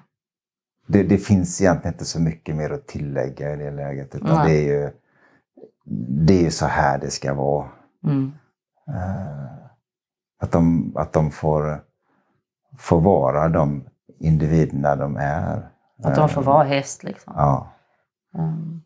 Det, 0.87 1.03
det 1.03 1.19
finns 1.19 1.61
egentligen 1.61 1.95
inte 1.95 2.05
så 2.05 2.21
mycket 2.21 2.57
mer 2.57 2.71
att 2.71 2.87
tillägga 2.87 3.53
i 3.53 3.57
det 3.57 3.71
läget. 3.71 4.15
Utan 4.15 4.37
Nej. 4.37 4.49
det 4.53 4.59
är 4.59 4.81
ju 4.81 4.91
det 6.27 6.47
är 6.47 6.51
så 6.51 6.67
här 6.67 6.99
det 6.99 7.11
ska 7.11 7.35
vara. 7.35 7.69
Mm. 8.05 8.33
Eh, 8.89 9.53
att 10.43 10.53
de, 10.53 10.93
att 10.97 11.13
de 11.13 11.31
får, 11.31 11.85
får 12.79 13.01
vara 13.01 13.49
de 13.49 13.85
individerna 14.19 14.97
de 14.97 15.17
är. 15.17 15.69
Att 16.03 16.15
de 16.15 16.29
får 16.29 16.43
Eh, 16.43 16.47
vara 16.47 16.65
häst 16.65 17.05
liksom. 17.05 17.33
Ja. 17.37 17.73
Det, 18.33 18.81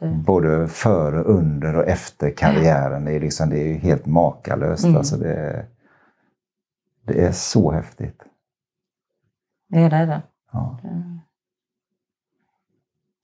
Både 0.00 0.68
före, 0.68 1.22
under 1.22 1.76
och 1.76 1.84
efter 1.88 2.30
karriären. 2.30 3.04
Det 3.04 3.12
är, 3.12 3.20
liksom, 3.20 3.50
det 3.50 3.58
är 3.58 3.78
helt 3.78 4.06
makalöst. 4.06 4.84
Mm. 4.84 4.96
Alltså 4.96 5.16
det, 5.16 5.66
det 7.06 7.24
är 7.24 7.32
så 7.32 7.72
häftigt. 7.72 8.22
det 9.68 9.78
är 9.80 9.90
det. 9.90 10.06
det. 10.06 10.22
Ja. 10.52 10.78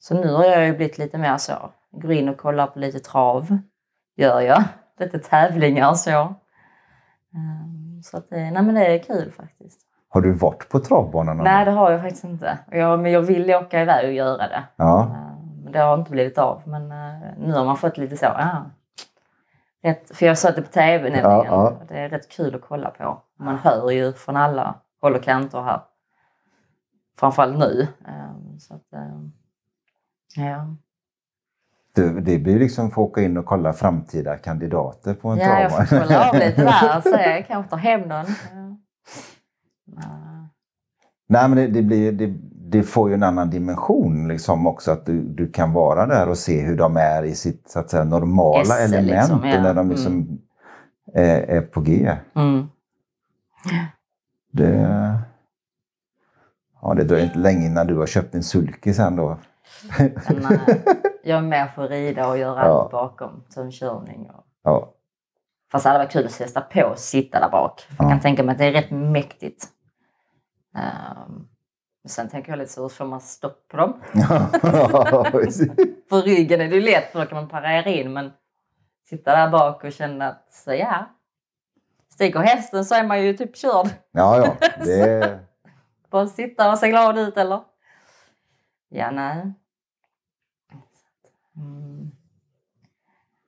Så 0.00 0.14
nu 0.14 0.33
har 0.33 0.44
jag 0.44 0.66
ju 0.66 0.76
blivit 0.76 0.98
lite 0.98 1.18
mer 1.18 1.37
så. 1.37 1.70
Går 1.90 2.12
in 2.12 2.28
och 2.28 2.37
kollar 2.37 2.66
på 2.66 2.78
lite 2.78 2.98
trav. 3.00 3.59
Gör 4.16 4.40
jag. 4.40 4.64
Lite 4.98 5.18
tävlingar 5.18 5.90
och 5.90 5.98
så. 5.98 6.35
Ehm, 7.35 8.02
Så 8.02 8.16
att 8.16 8.31
det, 8.31 8.37
nej 8.50 8.62
men 8.62 8.74
det 8.74 8.87
är 8.87 8.98
kul 8.98 9.33
faktiskt. 9.33 9.81
Har 10.09 10.20
du 10.20 10.33
varit 10.33 10.68
på 10.68 10.81
travbanan? 10.81 11.37
Nej 11.37 11.64
det 11.64 11.70
har 11.70 11.90
jag 11.90 12.00
faktiskt 12.00 12.24
inte. 12.24 12.59
Jag, 12.70 12.98
men 13.00 13.12
jag 13.12 13.22
vill 13.22 13.54
åka 13.54 13.83
iväg 13.83 14.07
och 14.07 14.12
göra 14.12 14.48
det. 14.48 14.62
Ja. 14.76 15.16
Men 15.68 15.72
det 15.72 15.78
har 15.78 15.94
inte 15.98 16.11
blivit 16.11 16.38
av. 16.38 16.62
Men 16.66 16.92
eh, 16.92 17.28
nu 17.38 17.52
har 17.52 17.64
man 17.64 17.76
fått 17.76 17.98
lite 17.98 18.16
så. 18.16 18.26
Ah, 18.26 18.64
rätt, 19.83 20.16
för 20.16 20.26
jag 20.26 20.38
satt 20.38 20.57
det 20.57 20.62
på 20.62 20.68
tv 20.68 21.02
nämligen. 21.02 21.31
Ja, 21.31 21.44
ja. 21.46 21.81
Det 21.88 21.98
är 21.98 22.09
rätt 22.09 22.28
kul 22.28 22.54
att 22.54 22.61
kolla 22.61 22.90
på. 22.90 23.22
Man 23.38 23.59
hör 23.59 23.90
ju 23.90 24.12
från 24.12 24.37
alla 24.37 24.74
håll 25.00 25.14
och 25.14 25.22
kanter 25.22 25.62
här. 25.62 25.81
Framförallt 27.18 27.59
nu. 27.59 27.88
Ehm, 28.09 28.59
Så 28.59 28.74
att, 28.74 28.92
ehm, 28.92 29.33
ja. 30.36 30.76
Du, 31.95 32.20
det 32.20 32.38
blir 32.38 32.59
liksom 32.59 32.90
få 32.90 33.03
åka 33.03 33.20
in 33.22 33.36
och 33.36 33.47
kolla 33.47 33.72
framtida 33.72 34.36
kandidater 34.36 35.14
på 35.14 35.28
en 35.28 35.38
ja, 35.38 35.61
jag 35.61 35.88
får 35.88 35.99
kolla 35.99 36.28
av 36.28 36.34
lite 36.34 36.62
där. 36.64 37.01
Så 37.01 37.09
jag 37.09 37.47
kanske 37.47 37.70
tar 37.70 37.76
hem 37.76 38.01
någon. 38.01 38.26
Ja. 39.97 40.49
Nej, 41.26 41.49
men 41.49 41.57
det, 41.57 41.66
det, 41.66 41.82
blir, 41.82 42.12
det, 42.12 42.34
det 42.71 42.83
får 42.83 43.09
ju 43.09 43.14
en 43.14 43.23
annan 43.23 43.51
dimension 43.51 44.29
liksom 44.29 44.66
också. 44.66 44.91
Att 44.93 45.07
du, 45.07 45.21
du 45.23 45.51
kan 45.51 45.73
vara 45.73 46.07
där 46.07 46.29
och 46.29 46.39
se 46.39 46.61
hur 46.61 46.77
de 46.77 46.97
är 46.97 47.23
i 47.23 47.35
sitt 47.35 47.71
så 47.71 47.79
att 47.79 47.91
säga, 47.91 48.05
normala 48.05 48.61
Esse, 48.61 48.85
element. 48.85 49.07
liksom, 49.31 49.49
ja. 49.49 49.62
När 49.62 49.75
de 49.75 49.89
liksom 49.91 50.39
är, 51.14 51.41
är 51.41 51.61
på 51.61 51.81
G. 51.81 52.16
Mm. 52.35 52.66
Det, 54.53 55.19
ja, 56.83 56.95
det 56.95 57.05
dröjer 57.05 57.25
inte 57.27 57.39
länge 57.39 57.66
innan 57.66 57.87
du 57.87 57.97
har 57.97 58.07
köpt 58.07 58.35
en 58.35 58.43
sulky 58.43 58.95
sen 58.95 59.16
då. 59.16 59.39
Jag 61.23 61.39
är 61.39 61.43
med 61.43 61.71
för 61.75 61.85
att 61.85 61.91
rida 61.91 62.29
och 62.29 62.39
göra 62.39 62.64
Ja. 62.66 62.83
allt 62.83 62.91
bakom. 62.91 63.45
Som 63.49 63.71
körning 63.71 64.31
och 64.31 64.45
Ja, 64.64 64.93
Fast 65.73 65.85
det 65.85 65.89
hade 65.91 65.99
varit 66.05 66.12
kul 66.12 66.27
att 66.27 66.33
testa 66.39 66.61
på 66.61 66.87
att 66.87 66.99
sitta 66.99 67.41
där 67.41 67.51
bak. 67.51 67.81
För 67.81 67.95
Jag 67.99 68.07
Ja. 68.07 68.11
kan 68.11 68.21
tänka 68.21 68.43
mig 68.43 68.53
att 68.53 68.59
det 68.59 68.64
är 68.64 68.73
rätt 68.73 68.91
mäktigt. 68.91 69.64
Um, 70.75 71.49
sen 72.07 72.28
tänker 72.28 72.53
jag 72.53 72.59
lite 72.59 72.72
så, 72.72 72.82
hur 72.82 72.88
får 72.88 73.05
man 73.05 73.20
stopp 73.20 73.68
på 73.68 73.76
dem? 73.76 74.01
På 76.09 76.16
ryggen 76.16 76.61
är 76.61 76.68
det 76.68 76.74
ju 76.74 76.80
lätt 76.80 77.12
för 77.12 77.20
då 77.20 77.26
kan 77.26 77.36
man 77.36 77.49
parera 77.49 77.90
in 77.90 78.12
men 78.12 78.32
sitta 79.09 79.36
där 79.36 79.51
bak 79.51 79.84
och 79.84 79.92
känna 79.92 80.28
att 80.28 80.53
så 80.53 80.74
ja, 80.74 81.07
Stiger 82.18 82.40
hästen 82.40 82.84
så 82.84 82.94
är 82.94 83.05
man 83.05 83.22
ju 83.22 83.36
typ 83.36 83.57
körd. 83.57 83.88
Ja, 84.11 84.38
ja. 84.38 84.68
Det... 84.84 85.38
Bara 86.11 86.26
sitta 86.26 86.72
och 86.72 86.78
se 86.78 86.88
glad 86.88 87.18
ut 87.18 87.36
eller? 87.36 87.61
Ja, 88.88 89.11
nej. 89.11 89.53
Mm. 91.57 92.11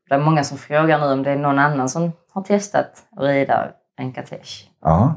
Det 0.08 0.14
är 0.14 0.18
många 0.18 0.44
som 0.44 0.58
frågar 0.58 0.98
nu 0.98 1.12
om 1.12 1.22
det 1.22 1.30
är 1.30 1.36
någon 1.36 1.58
annan 1.58 1.88
som 1.88 2.12
har 2.30 2.42
testat 2.42 3.06
att 3.10 3.22
rida 3.22 3.72
en 3.96 4.12
katesh. 4.12 4.68
Ja. 4.80 5.14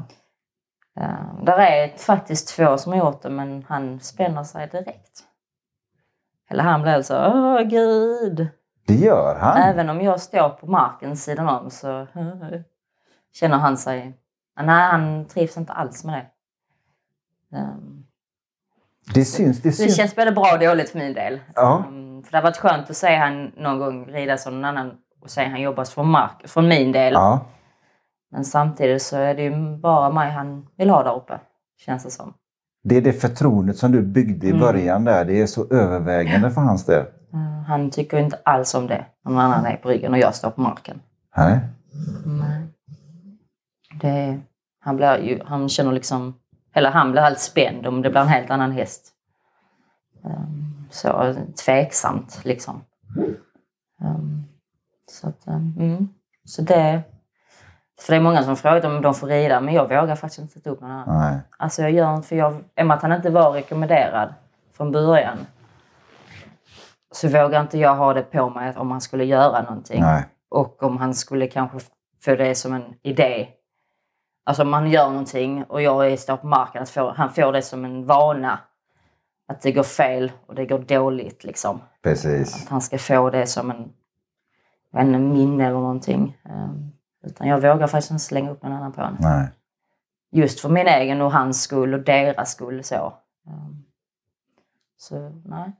Uh, 1.00 1.44
där 1.44 1.58
är 1.58 1.98
faktiskt 1.98 2.48
två 2.48 2.78
som 2.78 2.92
har 2.92 2.98
gjort 2.98 3.22
det 3.22 3.30
men 3.30 3.64
han 3.68 4.00
spänner 4.00 4.44
sig 4.44 4.68
direkt. 4.68 5.24
Eller 6.50 6.64
han 6.64 6.82
blev 6.82 7.02
så, 7.02 7.16
åh 7.16 7.62
gud. 7.62 8.48
Det 8.86 8.94
gör 8.94 9.38
han? 9.40 9.56
Även 9.56 9.90
om 9.90 10.00
jag 10.00 10.20
står 10.20 10.48
på 10.48 10.66
marken 10.66 11.16
sidan 11.16 11.48
om 11.48 11.70
så 11.70 12.06
känner 13.32 13.58
han 13.58 13.76
sig, 13.76 14.18
nej 14.62 14.90
han 14.90 15.24
trivs 15.24 15.56
inte 15.56 15.72
alls 15.72 16.04
med 16.04 16.14
det. 16.14 16.30
Um, 17.58 18.06
det 19.14 19.24
syns. 19.24 19.62
Det, 19.62 19.72
syns. 19.72 19.88
det 19.88 19.96
känns 19.96 20.16
både 20.16 20.32
bra 20.32 20.52
och 20.52 20.58
dåligt 20.58 20.90
för 20.90 20.98
min 20.98 21.14
del. 21.14 21.40
Ja. 21.54 21.84
Um, 21.88 22.22
för 22.22 22.30
det 22.30 22.36
har 22.36 22.42
varit 22.42 22.56
skönt 22.56 22.90
att 22.90 22.96
se 22.96 23.16
han 23.16 23.52
någon 23.56 23.78
gång 23.78 24.06
rida 24.06 24.36
som 24.36 24.54
någon 24.54 24.64
annan 24.64 24.92
och 25.22 25.30
se 25.30 25.44
han 25.44 25.60
jobbar 25.60 25.84
från, 25.84 26.10
mark, 26.10 26.48
från 26.48 26.68
min 26.68 26.92
del. 26.92 27.12
Ja. 27.12 27.46
Men 28.34 28.44
samtidigt 28.44 29.02
så 29.02 29.16
är 29.16 29.34
det 29.34 29.42
ju 29.42 29.76
bara 29.76 30.10
mig 30.10 30.30
han 30.30 30.66
vill 30.76 30.90
ha 30.90 31.02
där 31.02 31.16
uppe, 31.16 31.40
känns 31.76 32.04
det 32.04 32.10
som. 32.10 32.34
Det 32.84 32.96
är 32.96 33.02
det 33.02 33.12
förtroendet 33.12 33.76
som 33.76 33.92
du 33.92 34.02
byggde 34.02 34.46
i 34.46 34.50
Mm. 34.50 34.60
början 34.60 35.04
där. 35.04 35.24
Det 35.24 35.42
är 35.42 35.46
så 35.46 35.66
övervägande 35.70 36.50
för 36.50 36.60
hans 36.60 36.86
del. 36.86 37.06
Uh, 37.34 37.60
han 37.66 37.90
tycker 37.90 38.18
inte 38.18 38.38
alls 38.44 38.74
om 38.74 38.86
det, 38.86 39.06
om 39.24 39.34
någon 39.34 39.42
annan 39.42 39.66
är 39.66 39.76
på 39.76 39.88
ryggen 39.88 40.12
och 40.12 40.18
jag 40.18 40.34
står 40.34 40.50
på 40.50 40.60
marken. 40.60 41.00
Nej. 41.36 41.60
Nej. 42.26 42.66
Det, 44.00 44.40
han, 44.80 44.96
blir 44.96 45.18
ju, 45.18 45.40
han 45.44 45.68
känner 45.68 45.92
liksom, 45.92 46.34
eller 46.72 46.90
han 46.90 47.12
blir 47.12 47.22
helt 47.22 47.40
spänd 47.40 47.86
om 47.86 48.02
det 48.02 48.10
blir 48.10 48.20
en 48.20 48.28
helt 48.28 48.50
annan 48.50 48.72
häst. 48.72 49.12
Um, 50.22 50.86
så 50.90 51.34
tveksamt 51.64 52.40
liksom. 52.44 52.80
Um, 54.00 54.44
så 55.10 55.28
att, 55.28 55.48
um, 55.48 55.74
mm. 55.78 56.08
så 56.44 56.62
det, 56.62 57.02
för 58.04 58.12
det 58.12 58.16
är 58.16 58.20
många 58.20 58.42
som 58.42 58.56
frågat 58.56 58.84
om 58.84 59.02
de 59.02 59.14
får 59.14 59.26
rida 59.26 59.60
men 59.60 59.74
jag 59.74 59.82
vågar 59.82 60.16
faktiskt 60.16 60.38
inte 60.42 60.60
ta 60.60 60.70
upp 60.70 60.80
någon 60.80 60.90
annan. 60.90 61.20
Nej. 61.32 61.40
Alltså 61.58 61.82
jag 61.82 61.90
gör 61.90 62.14
inte 62.16 62.28
för 62.28 62.36
jag, 62.36 62.52
i 62.54 62.82
och 62.82 62.86
med 62.86 62.94
att 62.96 63.02
han 63.02 63.12
inte 63.12 63.30
var 63.30 63.52
rekommenderad 63.52 64.34
från 64.72 64.92
början 64.92 65.38
så 67.12 67.28
vågar 67.28 67.60
inte 67.60 67.78
jag 67.78 67.94
ha 67.96 68.14
det 68.14 68.22
på 68.22 68.50
mig 68.50 68.76
om 68.76 68.90
han 68.90 69.00
skulle 69.00 69.24
göra 69.24 69.62
någonting. 69.62 70.00
Nej. 70.00 70.24
Och 70.50 70.82
om 70.82 70.96
han 70.98 71.14
skulle 71.14 71.46
kanske 71.46 71.78
få 72.24 72.34
det 72.36 72.54
som 72.54 72.72
en 72.72 72.94
idé. 73.02 73.48
Alltså 74.46 74.62
om 74.62 74.72
han 74.72 74.90
gör 74.90 75.08
någonting 75.10 75.64
och 75.64 75.82
jag 75.82 76.12
är- 76.12 76.16
står 76.16 76.36
på 76.36 76.46
marken, 76.46 76.82
att 76.82 76.90
få, 76.90 77.12
han 77.16 77.30
får 77.32 77.52
det 77.52 77.62
som 77.62 77.84
en 77.84 78.06
vana. 78.06 78.58
Att 79.48 79.60
det 79.62 79.72
går 79.72 79.82
fel 79.82 80.32
och 80.46 80.54
det 80.54 80.66
går 80.66 80.78
dåligt 80.78 81.44
liksom. 81.44 81.80
Precis. 82.02 82.62
Att 82.64 82.68
han 82.68 82.80
ska 82.80 82.98
få 82.98 83.30
det 83.30 83.46
som 83.46 83.70
en, 83.70 83.92
inte, 85.00 85.18
minne 85.18 85.64
eller 85.66 85.78
någonting. 85.80 86.38
Um, 86.44 86.92
utan 87.26 87.46
jag 87.48 87.56
vågar 87.60 87.86
faktiskt 87.86 88.10
inte 88.10 88.24
slänga 88.24 88.50
upp 88.50 88.62
någon 88.62 88.72
annan 88.72 88.92
på 88.92 89.00
honom. 89.00 89.16
Nej. 89.20 89.48
Just 90.30 90.60
för 90.60 90.68
min 90.68 90.86
egen 90.86 91.20
och 91.20 91.32
hans 91.32 91.62
skull 91.62 91.94
och 91.94 92.00
deras 92.00 92.52
skull 92.52 92.84
så. 92.84 93.12
Um, 93.46 93.84
så 94.96 95.32
nej. 95.44 95.72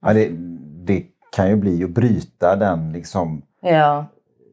Ja, 0.00 0.12
det, 0.12 0.28
det 0.86 1.06
kan 1.32 1.48
ju 1.48 1.56
bli 1.56 1.84
att 1.84 1.90
bryta 1.90 2.56
den 2.56 2.92
liksom, 2.92 3.42
Ja, 3.60 4.06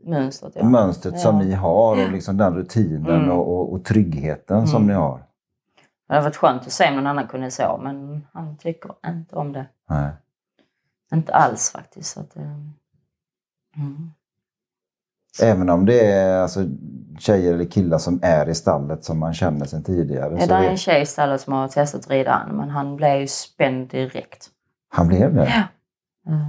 mönstret 0.03 0.53
ja. 0.55 0.63
mönstret 0.63 1.19
som 1.19 1.39
Ja. 1.39 1.45
ni 1.45 1.53
har 1.53 2.05
och 2.05 2.11
liksom 2.11 2.37
den 2.37 2.55
rutinen 2.55 3.15
Mm. 3.15 3.31
och, 3.31 3.47
och, 3.59 3.73
och 3.73 3.85
tryggheten 3.85 4.67
som 4.67 4.75
Mm. 4.83 4.87
ni 4.87 4.93
har. 4.93 5.17
Det 6.07 6.13
hade 6.13 6.23
varit 6.25 6.35
skönt 6.35 6.61
att 6.61 6.71
se 6.71 6.89
om 6.89 6.95
någon 6.95 7.07
annan 7.07 7.27
kunde 7.27 7.51
så 7.51 7.79
men 7.83 8.27
han 8.33 8.57
tycker 8.57 8.91
inte 9.07 9.35
om 9.35 9.51
det. 9.53 9.65
Nej. 9.89 10.11
Inte 11.13 11.33
alls 11.33 11.71
faktiskt. 11.71 12.13
Så 12.13 12.19
att, 12.19 12.35
eh, 12.35 12.43
mm. 13.77 14.11
Även 15.41 15.69
om 15.69 15.85
det 15.85 16.07
är 16.07 16.41
alltså, 16.41 16.65
tjejer 17.19 17.53
eller 17.53 17.65
killar 17.65 17.97
som 17.97 18.19
är 18.23 18.49
i 18.49 18.55
stallet 18.55 19.03
som 19.03 19.19
man 19.19 19.33
känner 19.33 19.65
sedan 19.65 19.83
tidigare. 19.83 20.37
Ja, 20.39 20.47
det 20.47 20.53
är 20.53 20.69
en 20.69 20.77
tjej 20.77 21.01
istället 21.01 21.41
som 21.41 21.53
har 21.53 21.67
testat 21.67 22.01
att 22.01 22.09
rida 22.09 22.47
men 22.51 22.69
han 22.69 22.95
blev 22.95 23.19
ju 23.19 23.27
spänd 23.27 23.89
direkt. 23.89 24.49
han 24.89 25.07
blev 25.07 25.35
det? 25.35 25.67
Mm. 26.27 26.39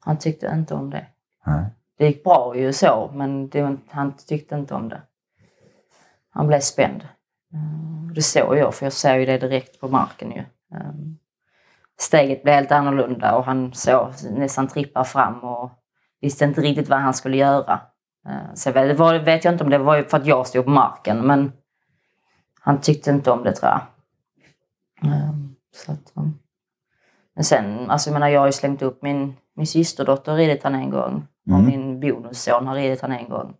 Han 0.00 0.18
tyckte 0.18 0.46
inte 0.54 0.74
om 0.74 0.90
det. 0.90 1.06
Nej. 1.46 1.64
Det 1.98 2.06
gick 2.06 2.24
bra 2.24 2.56
ju 2.56 2.72
så 2.72 3.10
men 3.14 3.48
det, 3.48 3.76
han 3.88 4.16
tyckte 4.16 4.54
inte 4.54 4.74
om 4.74 4.88
det. 4.88 5.00
Han 6.30 6.46
blev 6.46 6.60
spänd. 6.60 7.08
Mm. 7.52 8.14
Det 8.14 8.22
såg 8.22 8.58
jag 8.58 8.74
för 8.74 8.86
jag 8.86 8.92
ser 8.92 9.16
ju 9.16 9.26
det 9.26 9.38
direkt 9.38 9.80
på 9.80 9.88
marken 9.88 10.30
ju. 10.30 10.44
Mm. 10.76 11.18
Steget 11.98 12.42
blev 12.42 12.54
helt 12.54 12.72
annorlunda 12.72 13.36
och 13.36 13.44
han 13.44 13.72
så 13.74 14.12
nästan 14.30 14.68
trippar 14.68 15.04
fram 15.04 15.44
och 15.44 15.70
visste 16.20 16.44
inte 16.44 16.60
riktigt 16.60 16.88
vad 16.88 16.98
han 16.98 17.14
skulle 17.14 17.36
göra. 17.36 17.80
Eh, 18.28 18.96
var, 18.96 19.18
vet 19.18 19.44
jag 19.44 19.54
inte 19.54 19.64
om 19.64 19.70
det 19.70 19.78
var 19.78 20.02
för 20.02 20.16
att 20.16 20.26
jag 20.26 20.46
stod 20.46 20.64
på 20.64 20.70
marken 20.70 21.26
men 21.26 21.52
han 22.60 22.80
tyckte 22.80 23.10
inte 23.10 23.30
om 23.30 23.42
det 23.44 23.52
tror 23.52 23.70
jag. 23.70 23.80
Mm. 25.02 25.54
Så 25.74 25.92
att. 25.92 26.12
Men 27.34 27.44
sen, 27.44 27.90
alltså 27.90 28.10
jag 28.10 28.12
menar 28.12 28.28
jag 28.28 28.40
har 28.40 28.46
ju 28.46 28.52
slängt 28.52 28.82
upp 28.82 29.02
min, 29.02 29.36
min 29.54 29.66
systerdotter 29.66 30.32
har 30.32 30.38
ridit 30.38 30.62
han 30.62 30.74
en 30.74 30.90
gång. 30.90 31.26
Och 31.46 31.52
Mm. 31.58 31.66
min 31.66 32.00
bonusson 32.00 32.66
har 32.66 32.74
ridit 32.74 33.00
han 33.00 33.12
en 33.12 33.28
gång. 33.28 33.54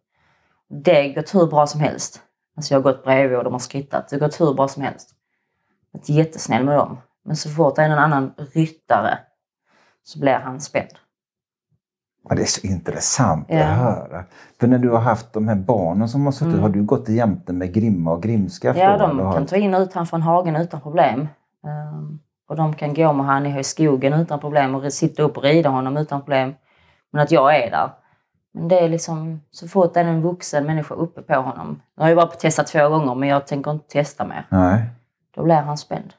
Det 0.68 0.94
har 0.94 1.14
gått 1.14 1.34
hur 1.34 1.46
bra 1.46 1.66
som 1.66 1.80
helst. 1.80 2.22
Alltså 2.56 2.74
jag 2.74 2.78
har 2.78 2.82
gått 2.92 3.04
bredvid 3.04 3.38
och 3.38 3.44
de 3.44 3.52
har 3.52 3.60
skrittat. 3.60 4.08
Det 4.08 4.16
har 4.16 4.20
gått 4.20 4.40
hur 4.40 4.54
bra 4.54 4.68
som 4.68 4.82
helst. 4.82 5.10
Jag 5.92 6.10
är 6.10 6.14
jättesnäll 6.14 6.64
med 6.64 6.76
dem. 6.76 6.98
Men 7.24 7.36
så 7.36 7.50
fort 7.50 7.76
det 7.76 7.82
är 7.82 7.90
en 7.90 7.98
annan 7.98 8.34
ryttare 8.52 9.18
så 10.02 10.18
blir 10.18 10.32
han 10.32 10.60
spänd. 10.60 10.90
Ja, 12.28 12.34
det 12.34 12.42
är 12.42 12.46
så 12.46 12.66
intressant 12.66 13.46
Ja. 13.48 13.64
att 13.64 13.76
höra. 13.78 14.24
För 14.60 14.66
när 14.66 14.78
du 14.78 14.90
har 14.90 15.00
haft 15.00 15.32
de 15.32 15.48
här 15.48 15.54
barnen 15.54 16.08
som 16.08 16.24
har 16.24 16.32
suttit, 16.32 16.48
Mm. 16.52 16.62
har 16.62 16.68
du 16.68 16.82
gått 16.82 17.08
jämte 17.08 17.52
med 17.52 17.72
grimma 17.74 18.12
och 18.12 18.22
grimskaft? 18.22 18.78
Ja, 18.78 18.98
de 18.98 19.18
har- 19.18 19.32
kan 19.32 19.46
ta 19.46 19.56
in 19.56 19.74
och 19.74 19.80
ut 19.80 19.92
han 19.92 20.06
från 20.06 20.22
hagen 20.22 20.56
utan 20.56 20.80
problem. 20.80 21.28
Ehm, 21.66 22.18
och 22.48 22.56
de 22.56 22.74
kan 22.74 22.94
gå 22.94 23.12
med 23.12 23.26
han 23.26 23.46
i 23.46 23.64
skogen 23.64 24.12
utan 24.12 24.40
problem 24.40 24.74
och 24.74 24.92
sitta 24.92 25.22
upp 25.22 25.36
och 25.36 25.42
rida 25.42 25.68
honom 25.68 25.96
utan 25.96 26.20
problem. 26.20 26.54
Men 27.12 27.22
att 27.22 27.30
jag 27.30 27.56
är 27.56 27.70
där. 27.70 27.90
Men 28.52 28.68
det 28.68 28.78
är 28.80 28.88
liksom, 28.88 29.40
så 29.50 29.68
fort 29.68 29.94
det 29.94 30.00
är 30.00 30.04
en 30.04 30.22
vuxen 30.22 30.66
människa 30.66 30.94
uppe 30.94 31.22
på 31.22 31.34
honom. 31.34 31.80
Nu 31.96 32.02
har 32.02 32.08
jag 32.08 32.16
bara 32.16 32.26
testat 32.26 32.66
två 32.66 32.88
gånger 32.88 33.14
men 33.14 33.28
jag 33.28 33.46
tänker 33.46 33.70
inte 33.70 33.88
testa 33.88 34.26
mer. 34.26 34.46
Nej. 34.48 34.84
Då 35.34 35.44
blir 35.44 35.54
han 35.54 35.76
spänd. 35.78 36.12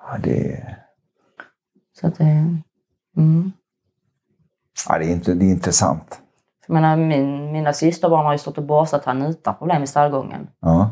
Ja, 0.00 0.18
det, 0.22 0.76
Så 2.00 2.06
att 2.06 2.18
det... 2.18 2.24
Mm. 3.16 3.52
Ja, 4.88 4.98
det, 4.98 5.04
är, 5.04 5.10
inte, 5.12 5.34
det 5.34 5.44
är 5.44 5.50
intressant. 5.50 6.22
Jag 6.66 6.74
menar, 6.74 6.96
min, 6.96 7.52
mina 7.52 7.72
systerbarn 7.72 8.26
har 8.26 8.32
ju 8.32 8.38
stått 8.38 8.58
och 8.58 8.64
borstat 8.64 9.04
han 9.04 9.22
utan 9.22 9.56
problem 9.58 9.82
i 9.82 9.86
stallgången. 9.86 10.48
Ja. 10.60 10.90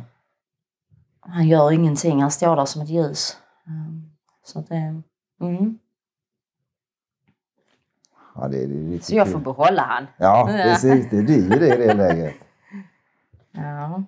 Han 1.20 1.49
gör 1.49 1.72
ingenting, 1.72 2.20
han 2.22 2.30
står 2.30 2.57
där 2.57 2.64
som 2.64 2.82
ett 2.82 2.89
ljus. 2.89 3.37
Mm. 3.66 4.11
Så 4.45 4.61
det... 4.61 5.03
Mm. 5.41 5.78
Ja, 8.34 8.49
det, 8.49 8.62
är- 8.62 8.66
det 8.68 8.95
är 8.95 8.99
Så 8.99 9.14
jag 9.14 9.32
får 9.32 9.39
behålla 9.39 9.82
han. 9.82 10.07
Ja, 10.16 10.45
precis. 10.53 11.11
Det 11.11 11.22
blir 11.22 11.43
ju 11.43 11.49
det 11.59 11.74
i 11.74 11.87
det 11.87 11.95
läget. 11.95 12.34
Ja. 13.59 14.03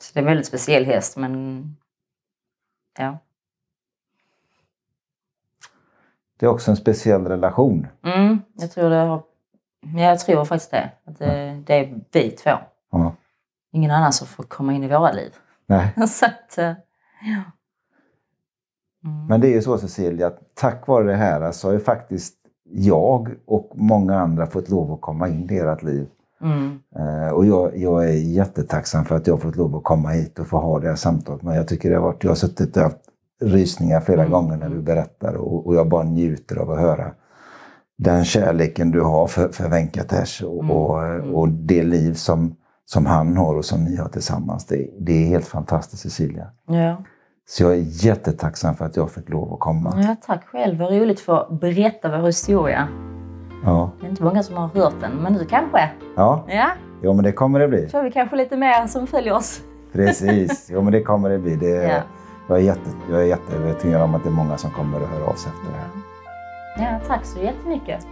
Så 0.00 0.10
det 0.14 0.18
är 0.20 0.22
en 0.22 0.26
väldigt 0.26 0.46
speciell 0.46 0.84
häst 0.84 1.16
men... 1.16 1.76
Ja. 2.98 3.18
Det 6.38 6.46
är 6.46 6.50
också 6.50 6.70
en 6.70 6.76
speciell 6.76 7.24
relation. 7.26 7.86
Mm, 8.04 8.38
jag 8.54 8.70
tror 8.70 8.90
det 8.90 8.96
har... 8.96 9.22
Ja, 9.96 10.00
jag 10.00 10.20
tror 10.20 10.44
faktiskt 10.44 10.70
det. 10.70 10.90
Att 11.04 11.18
det, 11.18 11.62
det 11.66 11.74
är 11.74 11.94
vi 12.12 12.30
två. 12.30 12.50
Ja. 12.92 13.12
Ingen 13.72 13.90
annan 13.90 14.12
som 14.12 14.26
får 14.26 14.44
komma 14.44 14.72
in 14.72 14.84
i 14.84 14.88
våra 14.88 15.12
liv. 15.12 15.34
Nej. 15.66 15.92
så 16.08 16.26
att... 16.26 16.58
eh, 16.58 16.72
Ja. 17.20 17.42
Mm. 19.04 19.26
Men 19.26 19.40
det 19.40 19.48
är 19.48 19.52
ju 19.52 19.62
så 19.62 19.78
Cecilia, 19.78 20.26
att 20.26 20.38
tack 20.54 20.86
vare 20.86 21.04
det 21.04 21.16
här 21.16 21.52
så 21.52 21.68
har 21.68 21.72
ju 21.72 21.80
faktiskt 21.80 22.34
jag 22.70 23.34
och 23.46 23.72
många 23.74 24.18
andra 24.20 24.46
fått 24.46 24.68
lov 24.68 24.92
att 24.92 25.00
komma 25.00 25.28
in 25.28 25.50
i 25.50 25.56
ert 25.58 25.82
liv. 25.82 26.06
Mm. 26.40 26.78
Eh, 26.96 27.28
och 27.32 27.46
jag, 27.46 27.76
jag 27.76 28.04
är 28.04 28.12
jättetacksam 28.12 29.04
för 29.04 29.16
att 29.16 29.26
jag 29.26 29.42
fått 29.42 29.56
lov 29.56 29.76
att 29.76 29.84
komma 29.84 30.08
hit 30.08 30.38
och 30.38 30.46
få 30.46 30.58
ha 30.58 30.78
det 30.78 30.88
här 30.88 30.96
samtalet. 30.96 31.42
Men 31.42 31.54
jag 31.56 31.68
tycker 31.68 31.90
det 31.90 31.96
har 31.96 32.02
varit, 32.02 32.24
jag 32.24 32.30
har 32.30 32.36
suttit 32.36 32.76
och 32.76 32.82
haft 32.82 33.00
rysningar 33.40 34.00
flera 34.00 34.20
Mm. 34.20 34.32
gånger 34.32 34.56
när 34.56 34.68
du 34.68 34.80
berättar 34.82 35.34
och, 35.34 35.66
och 35.66 35.74
jag 35.74 35.88
bara 35.88 36.02
njuter 36.04 36.56
av 36.56 36.70
att 36.70 36.78
höra 36.80 37.10
den 37.98 38.24
kärleken 38.24 38.90
du 38.90 39.00
har 39.00 39.26
för, 39.26 39.48
för 39.48 39.68
Venkatesh 39.68 40.44
och, 40.44 40.64
Mm. 40.64 40.70
och, 40.76 41.04
Mm. 41.04 41.34
och 41.34 41.48
det 41.48 41.82
liv 41.82 42.12
som, 42.14 42.56
som 42.84 43.06
han 43.06 43.36
har 43.36 43.54
och 43.54 43.64
som 43.64 43.84
ni 43.84 43.96
har 43.96 44.08
tillsammans. 44.08 44.66
Det, 44.66 44.88
det 45.00 45.12
är 45.22 45.26
helt 45.26 45.46
fantastiskt 45.46 46.02
Cecilia. 46.02 46.46
Ja. 46.68 46.96
Så 47.48 47.62
jag 47.62 47.72
är 47.72 47.82
jättetacksam 48.04 48.74
för 48.74 48.84
att 48.84 48.96
jag 48.96 49.10
fick 49.10 49.28
lov 49.28 49.52
att 49.52 49.60
komma. 49.60 49.94
ja, 49.96 50.16
tack 50.26 50.44
själv. 50.46 50.78
Vad 50.78 50.92
roligt 50.92 51.16
att 51.18 51.20
få 51.20 51.58
berätta 51.60 52.18
vår 52.20 52.26
historia. 52.26 52.88
Ja, 53.64 53.90
Det 54.00 54.06
är 54.06 54.10
inte 54.10 54.22
många 54.22 54.42
som 54.42 54.56
har 54.56 54.68
hört 54.68 54.94
den, 55.00 55.12
men 55.22 55.32
du 55.32 55.44
kanske? 55.44 55.90
ja. 56.16 56.44
Ja, 56.48 56.66
Jo, 57.02 57.12
men 57.12 57.24
det 57.24 57.32
kommer 57.32 57.58
det 57.60 57.68
bli. 57.68 57.88
får 57.88 58.02
vi 58.02 58.10
kanske 58.10 58.36
lite 58.36 58.56
mer 58.56 58.86
som 58.86 59.06
följer 59.06 59.34
oss. 59.34 59.60
Precis. 59.92 60.68
Jo, 60.72 60.82
men 60.82 60.92
det 60.92 61.02
kommer 61.02 61.30
det 61.30 61.38
bli. 61.38 61.56
Det, 61.56 61.66
Ja 61.68 62.00
jag 62.48 62.58
är, 62.58 62.62
jätte, 62.62 62.90
jag 63.10 63.20
är 63.20 63.24
jätteövertygad 63.26 64.02
om 64.02 64.14
att 64.14 64.22
det 64.22 64.28
är 64.28 64.32
många 64.32 64.58
som 64.58 64.70
kommer 64.70 65.00
att 65.00 65.08
höra 65.08 65.24
av 65.24 65.34
sig 65.34 65.52
efter 65.52 65.72
det 65.72 65.78
här. 65.78 65.90
Ja, 66.92 67.00
tack 67.06 67.24
så 67.24 67.38
jättemycket. 67.38 68.06